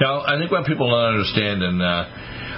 Now, 0.00 0.22
I 0.24 0.38
think 0.38 0.50
what 0.50 0.64
people 0.64 0.88
don't 0.88 1.20
understand, 1.20 1.62
and 1.62 1.82
uh, 1.82 2.04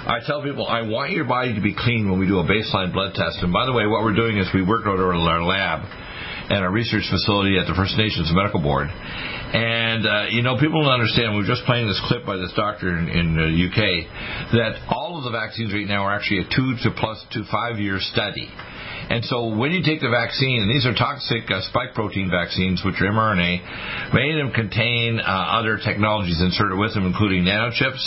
I 0.07 0.19
tell 0.25 0.43
people, 0.43 0.67
I 0.67 0.81
want 0.87 1.11
your 1.11 1.25
body 1.25 1.55
to 1.55 1.61
be 1.61 1.73
clean 1.73 2.09
when 2.09 2.19
we 2.19 2.27
do 2.27 2.39
a 2.39 2.47
baseline 2.47 2.93
blood 2.93 3.13
test. 3.13 3.39
And 3.41 3.51
by 3.51 3.65
the 3.65 3.73
way, 3.73 3.85
what 3.87 4.03
we're 4.03 4.15
doing 4.15 4.37
is 4.37 4.47
we 4.53 4.63
work 4.63 4.85
out 4.85 4.95
of 4.95 5.07
our 5.07 5.43
lab 5.43 5.81
and 6.49 6.63
our 6.63 6.71
research 6.71 7.09
facility 7.09 7.57
at 7.57 7.65
the 7.65 7.73
First 7.73 7.97
Nations 7.97 8.31
Medical 8.31 8.61
Board. 8.61 8.87
And, 8.87 10.05
uh, 10.05 10.25
you 10.29 10.43
know, 10.43 10.61
people 10.61 10.83
don't 10.83 10.93
understand, 10.93 11.33
we 11.33 11.41
were 11.41 11.49
just 11.49 11.65
playing 11.65 11.87
this 11.87 11.99
clip 12.07 12.25
by 12.25 12.37
this 12.37 12.53
doctor 12.55 12.93
in, 12.97 13.09
in 13.09 13.27
the 13.33 13.49
UK, 13.49 14.53
that 14.53 14.85
all 14.93 15.17
of 15.17 15.25
the 15.25 15.33
vaccines 15.33 15.73
right 15.73 15.87
now 15.87 16.05
are 16.05 16.13
actually 16.13 16.45
a 16.45 16.47
two 16.53 16.77
to 16.85 16.93
plus 16.93 17.17
to 17.33 17.43
five 17.49 17.79
year 17.79 17.97
study. 17.99 18.47
And 19.09 19.23
so 19.25 19.53
when 19.53 19.71
you 19.71 19.83
take 19.85 20.01
the 20.01 20.09
vaccine, 20.09 20.65
and 20.65 20.69
these 20.69 20.85
are 20.85 20.93
toxic 20.93 21.45
uh, 21.49 21.61
spike 21.69 21.93
protein 21.93 22.29
vaccines, 22.29 22.81
which 22.83 22.97
are 23.01 23.09
mRNA, 23.13 24.13
many 24.13 24.33
of 24.33 24.37
them 24.41 24.51
contain 24.51 25.19
uh, 25.19 25.61
other 25.61 25.77
technologies 25.77 26.41
inserted 26.41 26.77
with 26.77 26.93
them, 26.93 27.05
including 27.05 27.45
nanochips, 27.45 28.01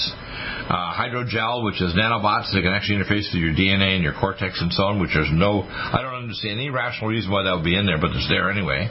uh, 0.68 0.92
hydrogel, 0.92 1.64
which 1.64 1.80
is 1.80 1.94
nanobots 1.94 2.50
that 2.52 2.60
can 2.62 2.74
actually 2.74 2.98
interface 2.98 3.30
with 3.30 3.40
your 3.40 3.54
DNA 3.54 3.94
and 3.94 4.02
your 4.02 4.14
cortex 4.18 4.60
and 4.60 4.72
so 4.72 4.90
on, 4.90 5.00
which 5.00 5.14
there's 5.14 5.30
no, 5.30 5.62
I 5.62 6.02
don't 6.02 6.14
understand 6.14 6.58
any 6.58 6.70
rational 6.70 7.10
reason 7.10 7.30
why 7.30 7.44
that 7.44 7.54
would 7.54 7.64
be 7.64 7.78
in 7.78 7.86
there, 7.86 8.00
but 8.00 8.10
it's 8.10 8.28
there 8.28 8.50
anyway, 8.50 8.90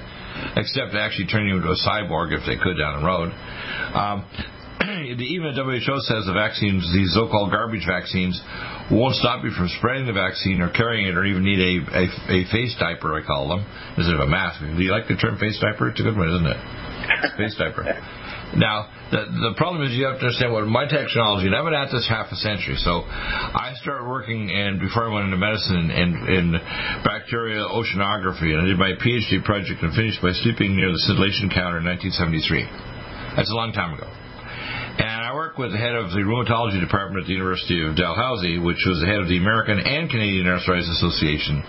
except 0.55 0.95
to 0.95 0.99
actually 0.99 1.27
turn 1.27 1.45
you 1.45 1.57
into 1.57 1.69
a 1.69 1.79
cyborg 1.83 2.31
if 2.31 2.47
they 2.47 2.55
could 2.55 2.79
down 2.79 3.01
the 3.01 3.05
road. 3.05 3.29
Um, 3.93 4.25
even 4.81 5.17
the 5.17 5.61
WHO 5.63 5.99
says 6.05 6.25
the 6.25 6.33
vaccines, 6.33 6.85
these 6.93 7.13
so-called 7.13 7.51
garbage 7.51 7.85
vaccines, 7.87 8.39
won't 8.91 9.15
stop 9.15 9.43
you 9.43 9.51
from 9.51 9.67
spreading 9.77 10.05
the 10.05 10.13
vaccine 10.13 10.61
or 10.61 10.69
carrying 10.69 11.07
it 11.07 11.17
or 11.17 11.25
even 11.25 11.43
need 11.43 11.59
a, 11.59 11.73
a, 11.91 12.05
a 12.29 12.39
face 12.51 12.75
diaper, 12.79 13.15
I 13.17 13.25
call 13.25 13.49
them, 13.49 13.65
instead 13.97 14.15
of 14.15 14.21
a 14.21 14.29
mask. 14.29 14.61
Do 14.61 14.81
you 14.81 14.91
like 14.91 15.07
the 15.07 15.17
term 15.17 15.37
face 15.39 15.59
diaper? 15.59 15.89
It's 15.89 15.99
a 15.99 16.03
good 16.03 16.17
one, 16.17 16.29
isn't 16.29 16.47
it? 16.47 16.59
face 17.37 17.55
diaper. 17.57 17.85
Now, 18.55 18.87
the, 19.11 19.27
the 19.27 19.53
problem 19.59 19.83
is 19.83 19.91
you 19.91 20.07
have 20.07 20.23
to 20.23 20.31
understand 20.31 20.55
what 20.55 20.63
my 20.71 20.87
technology, 20.87 21.51
and 21.51 21.55
I've 21.55 21.67
been 21.67 21.75
at 21.75 21.91
this 21.91 22.07
half 22.07 22.31
a 22.31 22.39
century. 22.39 22.79
So 22.79 23.03
I 23.03 23.75
started 23.83 24.07
working, 24.07 24.47
and 24.47 24.79
before 24.79 25.03
I 25.03 25.11
went 25.11 25.27
into 25.27 25.35
medicine, 25.35 25.91
in, 25.91 26.09
in 26.31 26.45
bacterial 27.03 27.67
oceanography, 27.67 28.55
and 28.55 28.63
I 28.63 28.65
did 28.71 28.79
my 28.79 28.95
PhD 29.03 29.43
project 29.43 29.83
and 29.83 29.91
finished 29.91 30.23
by 30.23 30.31
sleeping 30.31 30.79
near 30.79 30.87
the 30.95 31.01
scintillation 31.03 31.51
counter 31.51 31.83
in 31.83 31.91
1973. 31.91 33.35
That's 33.35 33.51
a 33.51 33.57
long 33.59 33.75
time 33.75 33.99
ago. 33.99 34.07
I 35.27 35.35
work 35.35 35.59
with 35.59 35.75
the 35.75 35.77
head 35.77 35.91
of 35.91 36.15
the 36.15 36.23
rheumatology 36.23 36.79
department 36.79 37.19
at 37.19 37.27
the 37.27 37.35
University 37.35 37.83
of 37.83 37.99
Dalhousie, 37.99 38.63
which 38.63 38.79
was 38.87 39.03
the 39.03 39.11
head 39.11 39.19
of 39.19 39.27
the 39.27 39.35
American 39.35 39.75
and 39.75 40.07
Canadian 40.07 40.47
Arthritis 40.47 40.87
Association. 40.87 41.59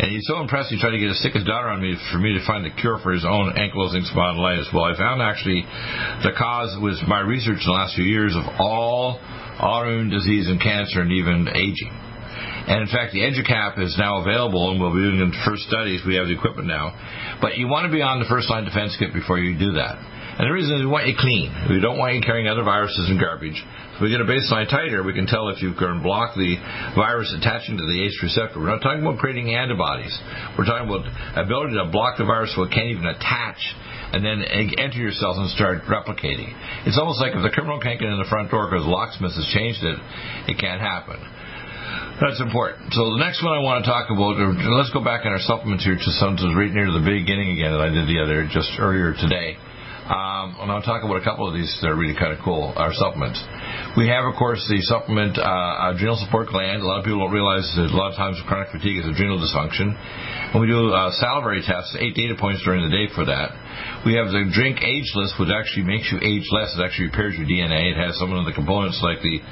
And 0.00 0.08
he's 0.16 0.24
so 0.24 0.40
impressed 0.40 0.72
he 0.72 0.80
tried 0.80 0.96
to 0.96 1.02
get 1.04 1.12
his 1.12 1.44
daughter 1.44 1.68
on 1.68 1.84
me 1.84 1.92
for 2.08 2.16
me 2.16 2.32
to 2.32 2.42
find 2.48 2.64
the 2.64 2.72
cure 2.72 2.96
for 3.04 3.12
his 3.12 3.20
own 3.28 3.52
ankylosing 3.52 4.00
spondylitis. 4.08 4.72
Well, 4.72 4.88
I 4.88 4.96
found 4.96 5.20
actually 5.20 5.60
the 6.24 6.32
cause 6.40 6.72
was 6.80 6.96
my 7.04 7.20
research 7.20 7.60
in 7.60 7.68
the 7.68 7.76
last 7.76 8.00
few 8.00 8.08
years 8.08 8.32
of 8.32 8.48
all 8.56 9.20
autoimmune 9.60 10.08
disease 10.08 10.48
and 10.48 10.56
cancer 10.56 11.04
and 11.04 11.12
even 11.12 11.52
aging. 11.52 11.92
And 11.92 12.80
in 12.80 12.88
fact, 12.88 13.12
the 13.12 13.20
EduCap 13.20 13.76
is 13.76 13.92
now 14.00 14.24
available, 14.24 14.72
and 14.72 14.80
we'll 14.80 14.96
be 14.96 15.04
doing 15.04 15.20
the 15.20 15.36
first 15.44 15.68
studies. 15.68 16.00
We 16.08 16.16
have 16.16 16.32
the 16.32 16.34
equipment 16.34 16.64
now. 16.64 16.96
But 17.44 17.60
you 17.60 17.68
want 17.68 17.84
to 17.84 17.92
be 17.92 18.00
on 18.00 18.24
the 18.24 18.28
first 18.32 18.48
line 18.48 18.64
defense 18.64 18.96
kit 18.96 19.12
before 19.12 19.36
you 19.36 19.52
do 19.52 19.76
that. 19.76 20.00
And 20.36 20.44
the 20.44 20.52
reason 20.52 20.76
is 20.76 20.84
we 20.84 20.92
want 20.92 21.08
you 21.08 21.16
clean. 21.16 21.48
We 21.72 21.80
don't 21.80 21.96
want 21.96 22.12
you 22.12 22.20
carrying 22.20 22.44
other 22.44 22.60
viruses 22.60 23.08
and 23.08 23.16
garbage. 23.16 23.56
If 23.96 24.04
we 24.04 24.12
get 24.12 24.20
a 24.20 24.28
baseline 24.28 24.68
titer, 24.68 25.00
we 25.00 25.16
can 25.16 25.24
tell 25.24 25.48
if 25.48 25.64
you 25.64 25.72
can 25.72 26.04
block 26.04 26.36
the 26.36 26.60
virus 26.92 27.32
attaching 27.32 27.80
to 27.80 27.86
the 27.88 27.98
ACE 28.04 28.20
receptor. 28.20 28.60
We're 28.60 28.68
not 28.68 28.84
talking 28.84 29.00
about 29.00 29.16
creating 29.16 29.56
antibodies. 29.56 30.12
We're 30.60 30.68
talking 30.68 30.92
about 30.92 31.08
ability 31.40 31.80
to 31.80 31.88
block 31.88 32.20
the 32.20 32.28
virus 32.28 32.52
so 32.52 32.68
it 32.68 32.72
can't 32.76 32.92
even 32.92 33.08
attach 33.08 33.56
and 34.12 34.20
then 34.20 34.44
enter 34.76 35.00
your 35.00 35.16
cells 35.16 35.40
and 35.40 35.48
start 35.56 35.88
replicating. 35.88 36.52
It's 36.84 37.00
almost 37.00 37.24
like 37.24 37.32
if 37.32 37.40
the 37.40 37.50
criminal 37.56 37.80
can't 37.80 37.96
get 37.96 38.12
in 38.12 38.20
the 38.20 38.28
front 38.28 38.52
door 38.52 38.68
because 38.68 38.84
locksmith 38.84 39.32
has 39.32 39.48
changed 39.56 39.80
it, 39.80 39.96
it 40.52 40.60
can't 40.60 40.84
happen. 40.84 41.16
That's 42.20 42.40
important. 42.40 42.92
So 42.92 43.16
the 43.16 43.20
next 43.24 43.44
one 43.44 43.56
I 43.56 43.60
want 43.60 43.84
to 43.84 43.88
talk 43.88 44.08
about, 44.08 44.36
uh, 44.36 44.52
let's 44.76 44.92
go 44.92 45.04
back 45.04 45.24
in 45.24 45.32
our 45.32 45.40
supplements 45.40 45.84
here 45.84 45.96
to 45.96 46.10
something 46.16 46.52
right 46.52 46.72
near 46.72 46.92
the 46.92 47.04
beginning 47.04 47.56
again 47.56 47.72
that 47.72 47.80
I 47.80 47.88
did 47.88 48.08
the 48.08 48.20
other 48.20 48.48
just 48.48 48.72
earlier 48.76 49.12
today. 49.16 49.56
Um, 50.06 50.54
and 50.62 50.70
I'll 50.70 50.86
talk 50.86 51.02
about 51.02 51.18
a 51.18 51.26
couple 51.26 51.50
of 51.50 51.54
these 51.58 51.66
that 51.82 51.90
are 51.90 51.98
really 51.98 52.14
kind 52.14 52.30
of 52.30 52.38
cool, 52.46 52.70
our 52.78 52.94
supplements. 52.94 53.42
We 53.98 54.06
have, 54.06 54.22
of 54.22 54.38
course, 54.38 54.62
the 54.70 54.78
supplement 54.86 55.34
uh, 55.34 55.90
adrenal 55.90 56.14
support 56.22 56.46
gland. 56.54 56.78
A 56.78 56.86
lot 56.86 57.02
of 57.02 57.04
people 57.04 57.26
don't 57.26 57.34
realize 57.34 57.66
that 57.74 57.90
a 57.90 57.96
lot 57.98 58.14
of 58.14 58.16
times 58.16 58.38
chronic 58.46 58.70
fatigue 58.70 59.02
is 59.02 59.06
adrenal 59.10 59.42
dysfunction. 59.42 59.98
And 60.54 60.62
we 60.62 60.70
do 60.70 60.94
uh, 60.94 61.10
salivary 61.18 61.58
tests, 61.66 61.98
eight 61.98 62.14
data 62.14 62.38
points 62.38 62.62
during 62.62 62.86
the 62.86 62.92
day 62.94 63.10
for 63.18 63.26
that. 63.26 63.50
We 64.06 64.14
have 64.14 64.30
the 64.30 64.46
drink 64.54 64.78
ageless, 64.78 65.34
which 65.42 65.50
actually 65.50 65.90
makes 65.90 66.06
you 66.14 66.22
age 66.22 66.46
less. 66.54 66.70
It 66.78 66.86
actually 66.86 67.10
repairs 67.10 67.34
your 67.34 67.50
DNA. 67.50 67.90
It 67.90 67.98
has 67.98 68.14
some 68.14 68.30
of 68.30 68.46
the 68.46 68.54
components 68.54 69.02
like 69.02 69.18
the 69.26 69.42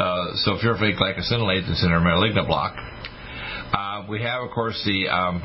uh, 0.00 0.32
sulfuric 0.48 0.96
glucosinolate 0.96 1.68
that's 1.68 1.84
in 1.84 1.92
our 1.92 2.00
malignant 2.00 2.48
block. 2.48 2.72
Uh, 2.72 4.08
we 4.08 4.24
have, 4.24 4.48
of 4.48 4.50
course, 4.56 4.80
the 4.88 5.12
um, 5.12 5.44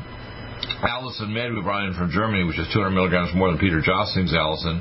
Allicin 0.82 1.30
Med 1.30 1.52
we 1.52 1.62
brought 1.62 1.86
in 1.86 1.94
from 1.94 2.10
Germany, 2.10 2.44
which 2.44 2.58
is 2.58 2.68
200 2.72 2.90
milligrams 2.90 3.34
more 3.34 3.48
than 3.48 3.58
Peter 3.58 3.80
Josling's 3.80 4.32
Allicin. 4.32 4.80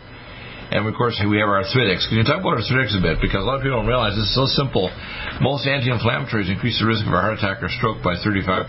And 0.65 0.81
of 0.81 0.97
course, 0.97 1.13
we 1.21 1.37
have 1.37 1.45
our 1.45 1.61
arthritics. 1.61 2.09
Can 2.09 2.17
you 2.17 2.25
talk 2.25 2.41
about 2.41 2.57
arthritics 2.57 2.97
a 2.97 3.01
bit? 3.01 3.21
Because 3.21 3.45
a 3.45 3.47
lot 3.47 3.61
of 3.61 3.63
people 3.63 3.77
don't 3.77 3.85
realize 3.85 4.17
this 4.17 4.25
is 4.25 4.33
so 4.33 4.49
simple. 4.49 4.89
Most 5.37 5.69
anti-inflammatories 5.69 6.49
increase 6.49 6.81
the 6.81 6.89
risk 6.89 7.05
of 7.05 7.13
a 7.13 7.21
heart 7.21 7.37
attack 7.37 7.61
or 7.61 7.69
stroke 7.69 8.01
by 8.01 8.17
35%. 8.17 8.65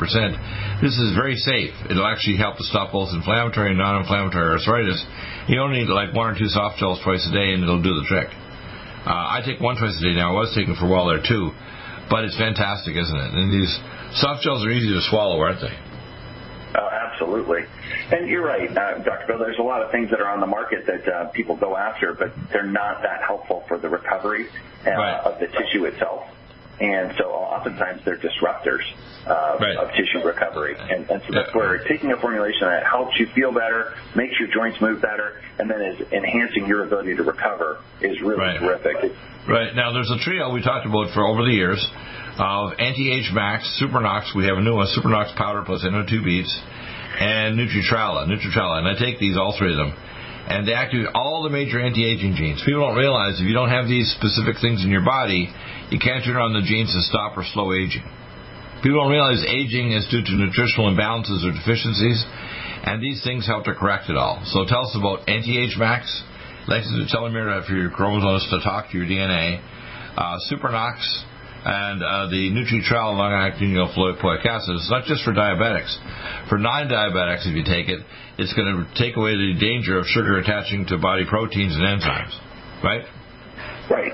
This 0.84 0.92
is 0.92 1.16
very 1.16 1.40
safe. 1.40 1.72
It'll 1.88 2.04
actually 2.04 2.36
help 2.36 2.60
to 2.60 2.66
stop 2.68 2.92
both 2.92 3.16
inflammatory 3.16 3.72
and 3.72 3.80
non-inflammatory 3.80 4.60
arthritis. 4.60 5.00
You 5.48 5.64
only 5.64 5.82
need 5.82 5.88
like 5.88 6.12
one 6.12 6.28
or 6.28 6.36
two 6.36 6.52
soft 6.52 6.76
gels 6.76 7.00
twice 7.00 7.24
a 7.24 7.32
day, 7.32 7.56
and 7.56 7.64
it'll 7.64 7.80
do 7.80 7.96
the 7.96 8.04
trick. 8.04 8.28
Uh, 9.08 9.40
I 9.40 9.40
take 9.40 9.64
one 9.64 9.80
twice 9.80 9.96
a 9.96 10.02
day 10.04 10.12
now. 10.12 10.36
I 10.36 10.44
was 10.44 10.52
taking 10.52 10.76
for 10.76 10.84
a 10.84 10.92
while 10.92 11.08
there 11.08 11.24
too, 11.24 11.54
but 12.12 12.28
it's 12.28 12.36
fantastic, 12.36 12.92
isn't 12.92 13.20
it? 13.24 13.30
And 13.32 13.48
these 13.48 13.72
soft 14.20 14.44
gels 14.44 14.66
are 14.66 14.70
easy 14.70 14.92
to 14.92 15.00
swallow, 15.08 15.40
aren't 15.40 15.64
they? 15.64 15.72
Absolutely. 17.16 17.62
And 18.12 18.28
you're 18.28 18.44
right, 18.44 18.70
uh, 18.70 18.98
Dr. 19.02 19.26
Bill. 19.26 19.38
There's 19.38 19.58
a 19.58 19.62
lot 19.62 19.82
of 19.82 19.90
things 19.90 20.10
that 20.10 20.20
are 20.20 20.28
on 20.28 20.40
the 20.40 20.46
market 20.46 20.86
that 20.86 21.08
uh, 21.08 21.28
people 21.30 21.56
go 21.56 21.76
after, 21.76 22.12
but 22.12 22.32
they're 22.52 22.66
not 22.66 23.02
that 23.02 23.22
helpful 23.26 23.64
for 23.68 23.78
the 23.78 23.88
recovery 23.88 24.46
uh, 24.86 24.90
right. 24.90 25.20
of 25.24 25.40
the 25.40 25.46
tissue 25.46 25.84
itself. 25.86 26.28
And 26.78 27.14
so 27.16 27.24
oftentimes 27.24 28.02
they're 28.04 28.18
disruptors 28.18 28.84
uh, 29.26 29.56
right. 29.58 29.76
of 29.78 29.90
tissue 29.92 30.22
recovery. 30.22 30.76
And, 30.78 31.08
and 31.08 31.22
so 31.26 31.32
that's 31.32 31.48
yeah. 31.48 31.56
where 31.56 31.82
taking 31.88 32.12
a 32.12 32.20
formulation 32.20 32.68
that 32.68 32.84
helps 32.84 33.18
you 33.18 33.26
feel 33.34 33.50
better, 33.50 33.94
makes 34.14 34.38
your 34.38 34.48
joints 34.52 34.78
move 34.80 35.00
better, 35.00 35.40
and 35.58 35.70
then 35.70 35.80
is 35.80 36.00
enhancing 36.12 36.66
your 36.66 36.84
ability 36.84 37.16
to 37.16 37.22
recover 37.22 37.80
is 38.02 38.20
really 38.20 38.36
right. 38.36 38.60
terrific. 38.60 39.16
Right. 39.48 39.74
Now, 39.74 39.92
there's 39.92 40.10
a 40.10 40.18
trio 40.22 40.52
we 40.52 40.62
talked 40.62 40.84
about 40.84 41.14
for 41.14 41.26
over 41.26 41.44
the 41.44 41.52
years 41.52 41.80
of 42.36 42.72
Anti-Age 42.78 43.30
Max, 43.32 43.80
Supernox. 43.80 44.36
We 44.36 44.44
have 44.44 44.58
a 44.58 44.60
new 44.60 44.74
one, 44.74 44.86
Supernox 44.92 45.34
Powder 45.34 45.62
plus 45.64 45.82
NO2 45.82 46.22
Beats 46.22 46.60
and 47.18 47.58
Nutritrala, 47.58 48.28
Nutritrala, 48.28 48.78
and 48.78 48.88
I 48.88 48.94
take 48.98 49.18
these 49.18 49.36
all 49.36 49.56
three 49.58 49.72
of 49.72 49.78
them. 49.78 49.94
and 50.46 50.62
they 50.62 50.74
activate 50.74 51.10
all 51.12 51.42
the 51.42 51.50
major 51.50 51.82
anti-aging 51.82 52.36
genes. 52.38 52.62
People 52.64 52.86
don't 52.86 52.94
realize 52.94 53.40
if 53.40 53.46
you 53.46 53.52
don't 53.52 53.68
have 53.68 53.88
these 53.90 54.14
specific 54.14 54.62
things 54.62 54.84
in 54.84 54.90
your 54.94 55.02
body, 55.04 55.50
you 55.90 55.98
can't 55.98 56.22
turn 56.22 56.38
on 56.38 56.54
the 56.54 56.62
genes 56.62 56.94
to 56.94 57.02
stop 57.02 57.34
or 57.36 57.42
slow 57.42 57.74
aging. 57.74 58.06
People 58.78 59.02
don't 59.02 59.10
realize 59.10 59.42
aging 59.42 59.90
is 59.90 60.06
due 60.06 60.22
to 60.22 60.32
nutritional 60.38 60.86
imbalances 60.86 61.42
or 61.42 61.50
deficiencies, 61.50 62.22
and 62.86 63.02
these 63.02 63.24
things 63.26 63.42
help 63.46 63.64
to 63.66 63.74
correct 63.74 64.06
it 64.08 64.16
all. 64.16 64.38
So 64.46 64.62
tell 64.70 64.86
us 64.86 64.94
about 64.94 65.26
anti-age 65.26 65.74
max, 65.78 66.06
lengthens 66.68 66.94
the 66.94 67.10
telomere 67.10 67.66
for 67.66 67.74
your 67.74 67.90
chromosomes 67.90 68.46
to 68.54 68.62
talk 68.62 68.90
to 68.92 68.98
your 68.98 69.06
DNA, 69.10 69.58
uh, 70.14 70.38
Supernox, 70.46 71.02
and 71.66 71.98
uh, 71.98 72.30
the 72.30 72.54
Nutritrel 72.54 73.18
long-acting 73.18 73.74
alpha-lipoic 73.76 74.46
acid. 74.46 74.76
It's 74.78 74.90
not 74.90 75.04
just 75.04 75.24
for 75.24 75.32
diabetics. 75.34 75.90
For 76.48 76.58
non-diabetics, 76.58 77.42
if 77.42 77.56
you 77.58 77.64
take 77.66 77.88
it, 77.88 77.98
it's 78.38 78.54
going 78.54 78.70
to 78.70 78.86
take 78.94 79.16
away 79.16 79.34
the 79.34 79.58
danger 79.58 79.98
of 79.98 80.06
sugar 80.06 80.38
attaching 80.38 80.86
to 80.86 80.98
body 80.98 81.24
proteins 81.28 81.74
and 81.74 81.82
enzymes, 81.82 82.38
right? 82.84 83.02
Right. 83.90 84.12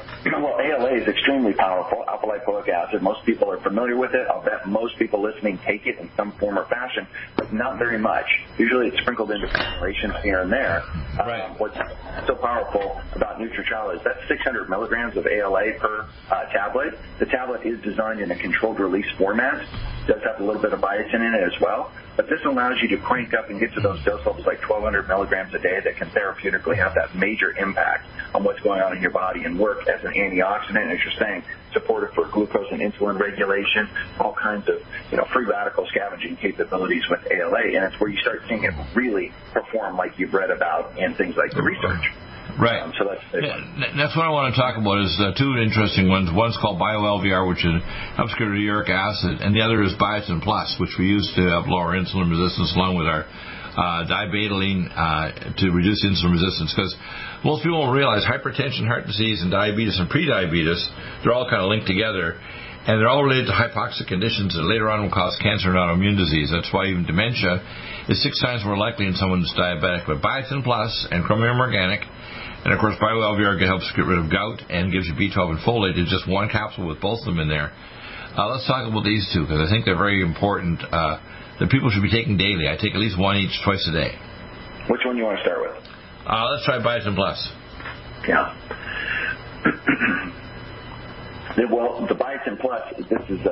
Is 0.93 1.09
extremely 1.09 1.55
powerful, 1.55 2.05
alpha 2.07 2.27
lipoic 2.27 2.69
acid. 2.69 3.01
Most 3.01 3.25
people 3.25 3.51
are 3.51 3.59
familiar 3.63 3.97
with 3.97 4.13
it. 4.13 4.27
I'll 4.29 4.43
bet 4.43 4.69
most 4.69 4.99
people 4.99 5.23
listening 5.23 5.59
take 5.65 5.87
it 5.87 5.99
in 5.99 6.11
some 6.19 6.33
form 6.33 6.59
or 6.59 6.67
fashion, 6.67 7.07
but 7.35 7.51
not 7.51 7.79
very 7.79 7.99
much. 7.99 8.27
Usually 8.59 8.89
it's 8.89 8.99
sprinkled 8.99 9.31
into 9.31 9.49
formulations 9.49 10.13
here 10.23 10.41
and 10.41 10.53
there. 10.53 10.83
Right. 11.19 11.49
Um, 11.49 11.57
what's 11.57 11.79
so 12.27 12.35
powerful 12.35 13.01
about 13.15 13.41
Nutritrel 13.41 13.97
is 13.97 14.03
that's 14.05 14.21
600 14.29 14.69
milligrams 14.69 15.17
of 15.17 15.27
ALA 15.27 15.73
per 15.79 16.07
uh, 16.31 16.45
tablet. 16.53 16.99
The 17.19 17.27
tablet 17.27 17.65
is 17.65 17.81
designed 17.81 18.21
in 18.21 18.31
a 18.31 18.37
controlled 18.37 18.79
release 18.79 19.11
format. 19.17 19.63
It 20.05 20.09
does 20.09 20.23
have 20.25 20.41
a 20.41 20.45
little 20.45 20.61
bit 20.61 20.75
of 20.75 20.81
biotin 20.81 21.27
in 21.27 21.35
it 21.35 21.43
as 21.43 21.59
well. 21.59 21.91
But 22.17 22.29
this 22.29 22.41
allows 22.45 22.81
you 22.83 22.89
to 22.89 22.99
crank 22.99 23.33
up 23.33 23.49
and 23.49 23.59
get 23.59 23.73
to 23.75 23.81
those 23.81 24.03
dose 24.05 24.25
levels 24.27 24.45
like 24.47 24.61
1,200 24.69 25.09
milligrams 25.09 25.55
a 25.55 25.59
day 25.59 25.81
that 25.83 25.97
can 25.97 26.09
therapeutically 26.11 26.77
have 26.77 26.95
that 26.95 27.15
major 27.15 27.53
impact 27.57 28.07
on 28.35 28.45
what's 28.45 28.61
going 28.61 28.83
on 28.83 28.95
in 28.95 29.01
your 29.01 29.11
body 29.11 29.45
and 29.45 29.59
work 29.59 29.87
as 29.89 30.05
an 30.05 30.13
antioxidant, 30.13 30.93
as 30.93 31.01
you're 31.03 31.19
saying, 31.19 31.43
supportive 31.73 32.13
for 32.15 32.27
glucose 32.27 32.71
and 32.71 32.81
insulin 32.81 33.19
regulation, 33.19 33.89
all 34.21 34.35
kinds 34.35 34.69
of 34.69 34.83
you 35.11 35.17
know 35.17 35.25
free 35.33 35.47
radical 35.47 35.87
scavenging 35.87 36.37
capabilities 36.37 37.09
with 37.09 37.27
ALA, 37.31 37.61
and 37.61 37.85
it's 37.85 37.99
where 37.99 38.11
you 38.11 38.19
start 38.19 38.43
seeing 38.49 38.65
it 38.65 38.75
really 38.95 39.33
perform 39.53 39.97
like 39.97 40.19
you've 40.19 40.35
read 40.35 40.51
about 40.51 40.99
in 40.99 41.15
things 41.15 41.37
like 41.37 41.53
the 41.53 41.63
research. 41.63 42.13
Right. 42.61 42.83
Um, 42.85 42.93
so 42.99 43.09
that's 43.09 43.25
yeah, 43.33 43.57
that's 43.97 44.13
what 44.17 44.29
I 44.29 44.33
want 44.33 44.53
to 44.53 44.57
talk 44.61 44.77
about. 44.77 45.01
Is 45.01 45.17
uh, 45.17 45.33
two 45.33 45.57
interesting 45.57 46.09
ones. 46.09 46.29
One's 46.33 46.59
called 46.61 46.77
BioLVR, 46.77 47.49
which 47.49 47.65
is, 47.65 47.81
helps 48.17 48.37
get 48.37 48.45
rid 48.45 48.61
of 48.61 48.65
uric 48.65 48.93
acid, 48.93 49.41
and 49.41 49.57
the 49.57 49.65
other 49.65 49.81
is 49.83 49.97
Biotin 49.97 50.43
Plus, 50.45 50.77
which 50.77 50.93
we 50.99 51.09
use 51.09 51.25
to 51.37 51.43
help 51.49 51.67
lower 51.67 51.97
insulin 51.97 52.29
resistance, 52.29 52.77
along 52.77 53.01
with 53.01 53.09
our 53.09 53.25
uh, 53.73 54.05
dibetaline 54.05 54.85
uh, 54.93 55.33
to 55.57 55.73
reduce 55.73 56.05
insulin 56.05 56.37
resistance. 56.37 56.77
Because 56.77 56.93
most 57.41 57.65
people 57.65 57.81
don't 57.81 57.97
realize 57.97 58.21
hypertension, 58.25 58.85
heart 58.85 59.09
disease, 59.09 59.41
and 59.41 59.51
diabetes 59.51 59.97
and 59.97 60.13
prediabetes, 60.13 60.81
they're 61.25 61.33
all 61.33 61.49
kind 61.49 61.65
of 61.65 61.73
linked 61.73 61.89
together. 61.89 62.37
And 62.83 62.99
they're 62.99 63.09
all 63.09 63.23
related 63.23 63.47
to 63.47 63.55
hypoxic 63.55 64.11
conditions 64.11 64.59
that 64.59 64.67
later 64.67 64.91
on 64.91 65.07
will 65.07 65.15
cause 65.15 65.39
cancer 65.39 65.71
and 65.71 65.79
autoimmune 65.79 66.19
disease. 66.19 66.51
That's 66.51 66.67
why 66.75 66.91
even 66.91 67.07
dementia 67.07 67.63
is 68.11 68.19
six 68.21 68.43
times 68.43 68.67
more 68.67 68.77
likely 68.77 69.07
in 69.07 69.15
someone 69.15 69.39
who's 69.39 69.55
diabetic. 69.55 70.03
But 70.11 70.19
Biotin 70.19 70.65
Plus 70.67 70.91
and 71.13 71.23
Chromium 71.23 71.63
Organic 71.63 72.03
and 72.65 72.73
of 72.73 72.79
course, 72.79 72.95
BioLVR 73.03 73.59
helps 73.67 73.91
get 73.97 74.07
rid 74.07 74.19
of 74.19 74.31
gout 74.31 74.63
and 74.71 74.93
gives 74.93 75.07
you 75.07 75.15
B12 75.15 75.51
and 75.51 75.59
folate. 75.67 75.99
It's 75.99 76.11
just 76.11 76.29
one 76.29 76.49
capsule 76.49 76.87
with 76.87 77.01
both 77.01 77.21
of 77.21 77.27
them 77.27 77.41
in 77.41 77.49
there. 77.49 77.73
Uh, 78.37 78.49
let's 78.49 78.67
talk 78.67 78.89
about 78.89 79.05
these 79.05 79.29
two 79.35 79.43
because 79.43 79.61
I 79.61 79.69
think 79.69 79.85
they're 79.85 79.99
very 79.99 80.23
important 80.23 80.81
uh, 80.81 81.19
that 81.59 81.71
people 81.71 81.91
should 81.91 82.03
be 82.03 82.11
taking 82.11 82.37
daily. 82.37 82.69
I 82.69 82.77
take 82.81 82.95
at 82.95 83.01
least 83.01 83.19
one 83.19 83.37
each 83.37 83.59
twice 83.65 83.87
a 83.91 83.93
day. 83.93 84.15
Which 84.89 85.01
one 85.05 85.17
do 85.17 85.21
you 85.21 85.27
want 85.27 85.39
to 85.39 85.45
start 85.45 85.61
with? 85.61 85.77
Uh, 86.25 86.47
let's 86.55 86.65
try 86.65 86.79
Biotin 86.79 87.15
Plus. 87.15 87.53
Yeah. 88.27 88.55
well, 91.71 92.07
the 92.07 92.15
Biotin 92.15 92.59
Plus, 92.61 92.83
this 93.11 93.23
is, 93.29 93.47
uh, 93.47 93.51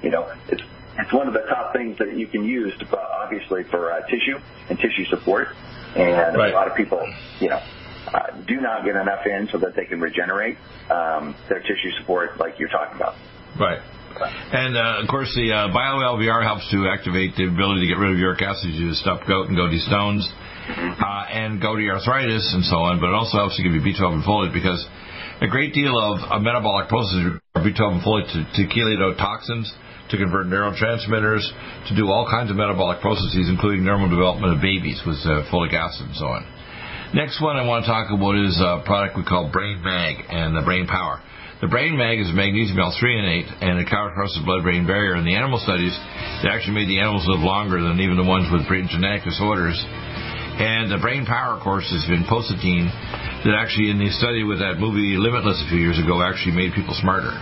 you 0.02 0.10
know, 0.10 0.32
it's 0.48 0.62
it's 0.98 1.12
one 1.12 1.26
of 1.26 1.34
the 1.34 1.42
top 1.48 1.72
things 1.72 1.96
that 1.98 2.16
you 2.16 2.26
can 2.26 2.44
use, 2.44 2.72
to, 2.78 2.98
obviously, 2.98 3.62
for 3.70 3.92
uh, 3.92 4.00
tissue 4.06 4.38
and 4.68 4.78
tissue 4.78 5.04
support. 5.08 5.48
And 5.96 6.36
right. 6.36 6.52
a 6.52 6.54
lot 6.54 6.70
of 6.70 6.76
people, 6.76 7.00
you 7.40 7.48
know, 7.48 7.60
not 8.62 8.84
get 8.84 8.96
enough 8.96 9.26
in 9.26 9.48
so 9.50 9.58
that 9.58 9.74
they 9.76 9.84
can 9.84 10.00
regenerate 10.00 10.56
um, 10.90 11.34
their 11.48 11.60
tissue 11.60 11.90
support, 12.00 12.38
like 12.38 12.58
you're 12.58 12.70
talking 12.70 12.96
about. 12.96 13.14
Right. 13.58 13.82
And 14.22 14.76
uh, 14.76 15.02
of 15.02 15.08
course, 15.08 15.32
the 15.34 15.50
uh, 15.50 15.74
BioLVR 15.74 16.44
helps 16.44 16.68
to 16.70 16.86
activate 16.86 17.34
the 17.34 17.48
ability 17.48 17.82
to 17.82 17.88
get 17.90 17.98
rid 17.98 18.12
of 18.12 18.18
uric 18.18 18.42
acid 18.42 18.70
to 18.70 18.94
stop 18.94 19.26
gout 19.26 19.48
and 19.48 19.56
gouty 19.56 19.80
stones, 19.82 20.22
mm-hmm. 20.28 21.00
uh, 21.00 21.24
and 21.32 21.60
gouty 21.60 21.90
arthritis 21.90 22.44
and 22.54 22.62
so 22.64 22.76
on. 22.86 23.00
But 23.00 23.10
it 23.10 23.16
also 23.16 23.38
helps 23.38 23.56
to 23.56 23.62
give 23.64 23.72
you 23.72 23.80
B12 23.80 24.20
and 24.20 24.24
folate 24.24 24.52
because 24.52 24.84
a 25.40 25.48
great 25.48 25.74
deal 25.74 25.96
of 25.96 26.22
a 26.30 26.38
metabolic 26.38 26.88
processes 26.88 27.40
are 27.56 27.64
B12 27.64 27.98
and 27.98 28.02
folate 28.04 28.28
to, 28.30 28.40
to 28.46 28.62
chelate 28.70 29.02
out 29.02 29.18
toxins 29.18 29.72
to 30.12 30.18
convert 30.18 30.46
neurotransmitters, 30.46 31.40
to 31.88 31.96
do 31.96 32.06
all 32.12 32.28
kinds 32.28 32.50
of 32.50 32.56
metabolic 32.56 33.00
processes, 33.00 33.48
including 33.48 33.82
normal 33.82 34.10
development 34.12 34.52
of 34.54 34.60
babies 34.60 35.00
with 35.06 35.16
uh, 35.24 35.40
folic 35.48 35.72
acid 35.72 36.06
and 36.06 36.16
so 36.16 36.26
on. 36.26 36.44
Next 37.12 37.44
one 37.44 37.60
I 37.60 37.68
want 37.68 37.84
to 37.84 37.92
talk 37.92 38.08
about 38.08 38.40
is 38.40 38.56
a 38.56 38.80
product 38.88 39.20
we 39.20 39.24
call 39.28 39.52
Brain 39.52 39.84
Mag 39.84 40.16
and 40.32 40.56
the 40.56 40.64
Brain 40.64 40.88
Power. 40.88 41.20
The 41.60 41.68
Brain 41.68 42.00
Mag 42.00 42.16
is 42.16 42.32
magnesium 42.32 42.80
L-threonate 42.80 43.52
and 43.60 43.60
8, 43.60 43.68
and 43.68 43.72
it 43.76 43.86
crosses 43.86 44.40
the 44.40 44.48
blood-brain 44.48 44.88
barrier. 44.88 45.20
In 45.20 45.28
the 45.28 45.36
animal 45.36 45.60
studies, 45.60 45.92
they 46.40 46.48
actually 46.48 46.72
made 46.72 46.88
the 46.88 47.04
animals 47.04 47.28
live 47.28 47.44
longer 47.44 47.84
than 47.84 48.00
even 48.00 48.16
the 48.16 48.24
ones 48.24 48.48
with 48.48 48.64
genetic 48.64 49.28
disorders. 49.28 49.76
And 50.56 50.88
the 50.88 50.96
brain 51.04 51.28
power, 51.28 51.52
of 51.52 51.60
course, 51.60 51.84
has 51.92 52.00
been 52.08 52.24
vinpocetine 52.24 52.88
that 53.44 53.60
actually 53.60 53.92
in 53.92 54.00
the 54.00 54.08
study 54.16 54.40
with 54.40 54.64
that 54.64 54.80
movie 54.80 55.20
Limitless 55.20 55.60
a 55.60 55.68
few 55.68 55.84
years 55.84 56.00
ago 56.00 56.24
actually 56.24 56.56
made 56.56 56.72
people 56.72 56.96
smarter. 56.96 57.36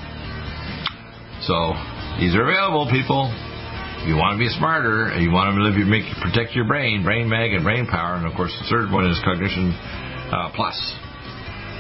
So 1.47 1.79
these 2.19 2.35
are 2.35 2.43
available, 2.43 2.91
people. 2.91 3.31
You 4.07 4.17
want 4.17 4.37
to 4.37 4.39
be 4.41 4.49
smarter, 4.57 5.13
you 5.21 5.31
want 5.31 5.55
to 5.55 5.63
live, 5.63 5.77
your, 5.77 5.87
make 5.87 6.09
protect 6.25 6.57
your 6.57 6.65
brain, 6.65 7.05
brain 7.05 7.29
mag 7.29 7.53
and 7.53 7.63
brain 7.63 7.87
power, 7.87 8.17
and 8.17 8.27
of 8.27 8.33
course 8.35 8.53
the 8.57 8.67
third 8.69 8.91
one 8.91 9.05
is 9.05 9.21
cognition 9.23 9.73
uh, 10.33 10.51
plus. 10.57 10.77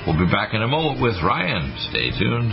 We'll 0.06 0.20
be 0.20 0.30
back 0.30 0.52
in 0.52 0.60
a 0.62 0.68
moment 0.68 1.00
with 1.00 1.16
Ryan. 1.24 1.72
Stay 1.90 2.12
tuned. 2.18 2.52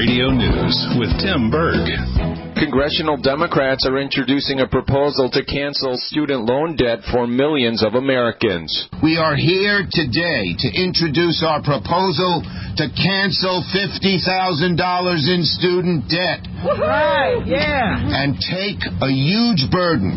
Radio 0.00 0.30
News 0.32 0.96
with 0.96 1.12
Tim 1.20 1.52
Berg. 1.52 1.84
Congressional 2.56 3.20
Democrats 3.20 3.84
are 3.84 4.00
introducing 4.00 4.60
a 4.60 4.66
proposal 4.66 5.28
to 5.28 5.44
cancel 5.44 5.92
student 6.08 6.48
loan 6.48 6.74
debt 6.74 7.00
for 7.12 7.26
millions 7.26 7.84
of 7.84 7.92
Americans. 7.92 8.72
We 9.02 9.18
are 9.18 9.36
here 9.36 9.84
today 9.92 10.56
to 10.56 10.68
introduce 10.72 11.44
our 11.44 11.60
proposal 11.60 12.40
to 12.80 12.88
cancel 12.96 13.60
$50,000 13.76 14.72
in 15.28 15.44
student 15.44 16.08
debt. 16.08 16.48
Right, 16.64 17.44
yeah. 17.44 18.00
And 18.00 18.40
take 18.40 18.80
a 19.04 19.12
huge 19.12 19.68
burden 19.70 20.16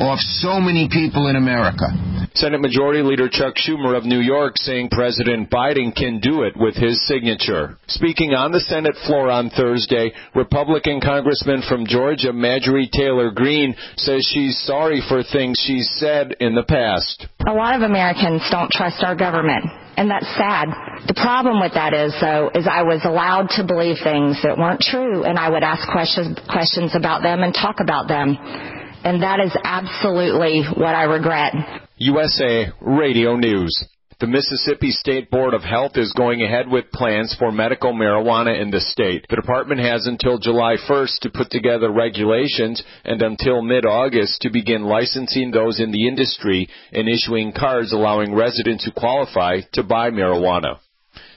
off 0.00 0.18
so 0.40 0.60
many 0.60 0.88
people 0.90 1.26
in 1.28 1.36
America. 1.36 1.86
Senate 2.34 2.60
Majority 2.60 3.02
Leader 3.02 3.28
Chuck 3.28 3.54
Schumer 3.56 3.96
of 3.96 4.04
New 4.04 4.20
York 4.20 4.54
saying 4.58 4.90
President 4.90 5.50
Biden 5.50 5.94
can 5.94 6.20
do 6.20 6.42
it 6.42 6.54
with 6.56 6.76
his 6.76 7.04
signature. 7.06 7.76
Speaking 7.88 8.32
on 8.34 8.52
the 8.52 8.60
Senate 8.60 8.94
floor 9.06 9.30
on 9.30 9.50
Thursday, 9.50 10.12
Republican 10.34 11.00
Congressman 11.00 11.62
from 11.68 11.86
Georgia 11.86 12.32
Marjorie 12.32 12.88
Taylor 12.92 13.30
Greene 13.30 13.74
says 13.96 14.28
she's 14.32 14.56
sorry 14.66 15.02
for 15.08 15.22
things 15.22 15.58
she's 15.66 15.90
said 15.98 16.36
in 16.38 16.54
the 16.54 16.62
past. 16.62 17.26
A 17.48 17.52
lot 17.52 17.74
of 17.74 17.82
Americans 17.82 18.42
don't 18.50 18.70
trust 18.70 19.02
our 19.02 19.16
government 19.16 19.66
and 19.98 20.08
that's 20.08 20.30
sad. 20.38 20.70
The 21.10 21.18
problem 21.18 21.58
with 21.58 21.74
that 21.74 21.90
is, 21.90 22.14
though, 22.22 22.54
is 22.54 22.70
I 22.70 22.86
was 22.86 23.02
allowed 23.02 23.50
to 23.58 23.66
believe 23.66 23.98
things 23.98 24.38
that 24.46 24.54
weren't 24.54 24.78
true, 24.78 25.26
and 25.26 25.34
I 25.34 25.50
would 25.50 25.66
ask 25.66 25.82
questions 25.90 26.38
questions 26.46 26.94
about 26.94 27.26
them 27.26 27.42
and 27.42 27.50
talk 27.50 27.82
about 27.82 28.06
them, 28.06 28.38
and 29.04 29.22
that 29.22 29.40
is 29.40 29.56
absolutely 29.64 30.64
what 30.76 30.94
I 30.94 31.04
regret. 31.04 31.54
USA 31.96 32.66
Radio 32.80 33.36
News. 33.36 33.88
The 34.20 34.26
Mississippi 34.26 34.90
State 34.90 35.30
Board 35.30 35.54
of 35.54 35.62
Health 35.62 35.92
is 35.96 36.12
going 36.12 36.42
ahead 36.42 36.66
with 36.68 36.90
plans 36.90 37.36
for 37.38 37.52
medical 37.52 37.92
marijuana 37.92 38.60
in 38.60 38.72
the 38.72 38.80
state. 38.80 39.24
The 39.30 39.36
department 39.36 39.80
has 39.80 40.08
until 40.08 40.38
July 40.38 40.74
1st 40.88 41.20
to 41.20 41.30
put 41.30 41.50
together 41.50 41.88
regulations 41.88 42.82
and 43.04 43.22
until 43.22 43.62
mid-August 43.62 44.40
to 44.40 44.50
begin 44.50 44.82
licensing 44.82 45.52
those 45.52 45.78
in 45.78 45.92
the 45.92 46.08
industry 46.08 46.68
and 46.90 47.08
issuing 47.08 47.52
cards 47.52 47.92
allowing 47.92 48.34
residents 48.34 48.84
who 48.84 48.90
qualify 48.90 49.60
to 49.74 49.84
buy 49.84 50.10
marijuana. 50.10 50.80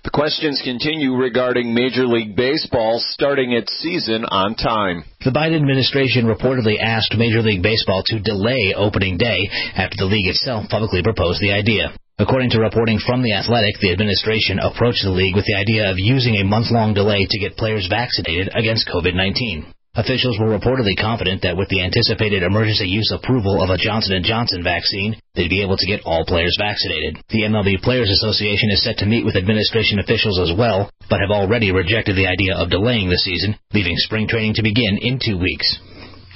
The 0.03 0.09
questions 0.09 0.59
continue 0.65 1.13
regarding 1.13 1.75
Major 1.75 2.07
League 2.07 2.35
Baseball 2.35 2.97
starting 2.99 3.51
its 3.51 3.71
season 3.85 4.25
on 4.25 4.55
time. 4.55 5.03
The 5.23 5.29
Biden 5.29 5.61
administration 5.61 6.25
reportedly 6.25 6.81
asked 6.81 7.13
Major 7.15 7.43
League 7.43 7.61
Baseball 7.61 8.01
to 8.07 8.19
delay 8.19 8.73
opening 8.75 9.17
day 9.17 9.47
after 9.75 9.97
the 9.97 10.09
league 10.09 10.25
itself 10.25 10.69
publicly 10.69 11.03
proposed 11.03 11.39
the 11.39 11.53
idea. 11.53 11.93
According 12.17 12.49
to 12.51 12.61
reporting 12.61 12.97
from 12.97 13.21
The 13.21 13.33
Athletic, 13.33 13.77
the 13.79 13.91
administration 13.91 14.57
approached 14.57 15.03
the 15.03 15.11
league 15.11 15.35
with 15.35 15.45
the 15.45 15.53
idea 15.53 15.91
of 15.91 15.99
using 15.99 16.37
a 16.37 16.49
month-long 16.49 16.95
delay 16.95 17.27
to 17.29 17.39
get 17.39 17.55
players 17.55 17.85
vaccinated 17.87 18.49
against 18.55 18.89
COVID-19. 18.89 19.69
Officials 19.93 20.39
were 20.39 20.57
reportedly 20.57 20.95
confident 20.95 21.41
that 21.41 21.57
with 21.57 21.67
the 21.67 21.83
anticipated 21.83 22.43
emergency 22.43 22.87
use 22.87 23.11
approval 23.11 23.61
of 23.61 23.69
a 23.69 23.77
Johnson 23.77 24.23
& 24.23 24.23
Johnson 24.23 24.63
vaccine, 24.63 25.19
they'd 25.35 25.49
be 25.49 25.61
able 25.61 25.75
to 25.75 25.85
get 25.85 26.05
all 26.05 26.23
players 26.25 26.55
vaccinated. 26.57 27.19
The 27.27 27.41
MLB 27.51 27.81
Players 27.83 28.09
Association 28.09 28.71
is 28.71 28.81
set 28.81 28.99
to 28.99 29.05
meet 29.05 29.25
with 29.25 29.35
administration 29.35 29.99
officials 29.99 30.39
as 30.39 30.57
well, 30.57 30.89
but 31.09 31.19
have 31.19 31.29
already 31.29 31.73
rejected 31.73 32.15
the 32.15 32.27
idea 32.27 32.55
of 32.55 32.69
delaying 32.69 33.09
the 33.09 33.17
season, 33.17 33.55
leaving 33.73 33.97
spring 33.97 34.29
training 34.29 34.53
to 34.55 34.63
begin 34.63 34.97
in 35.01 35.19
two 35.19 35.37
weeks. 35.37 35.77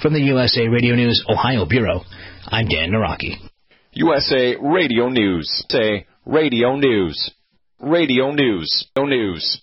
From 0.02 0.12
the 0.12 0.28
USA 0.36 0.68
Radio 0.68 0.94
News 0.94 1.24
Ohio 1.26 1.64
Bureau, 1.64 2.04
I'm 2.48 2.68
Dan 2.68 2.90
Naraki. 2.90 3.40
USA 3.92 4.54
Radio 4.60 5.08
News. 5.08 5.64
Say 5.70 6.06
Radio 6.26 6.76
News. 6.76 7.30
Radio 7.80 8.32
News. 8.32 8.86
No 8.94 9.06
news 9.06 9.62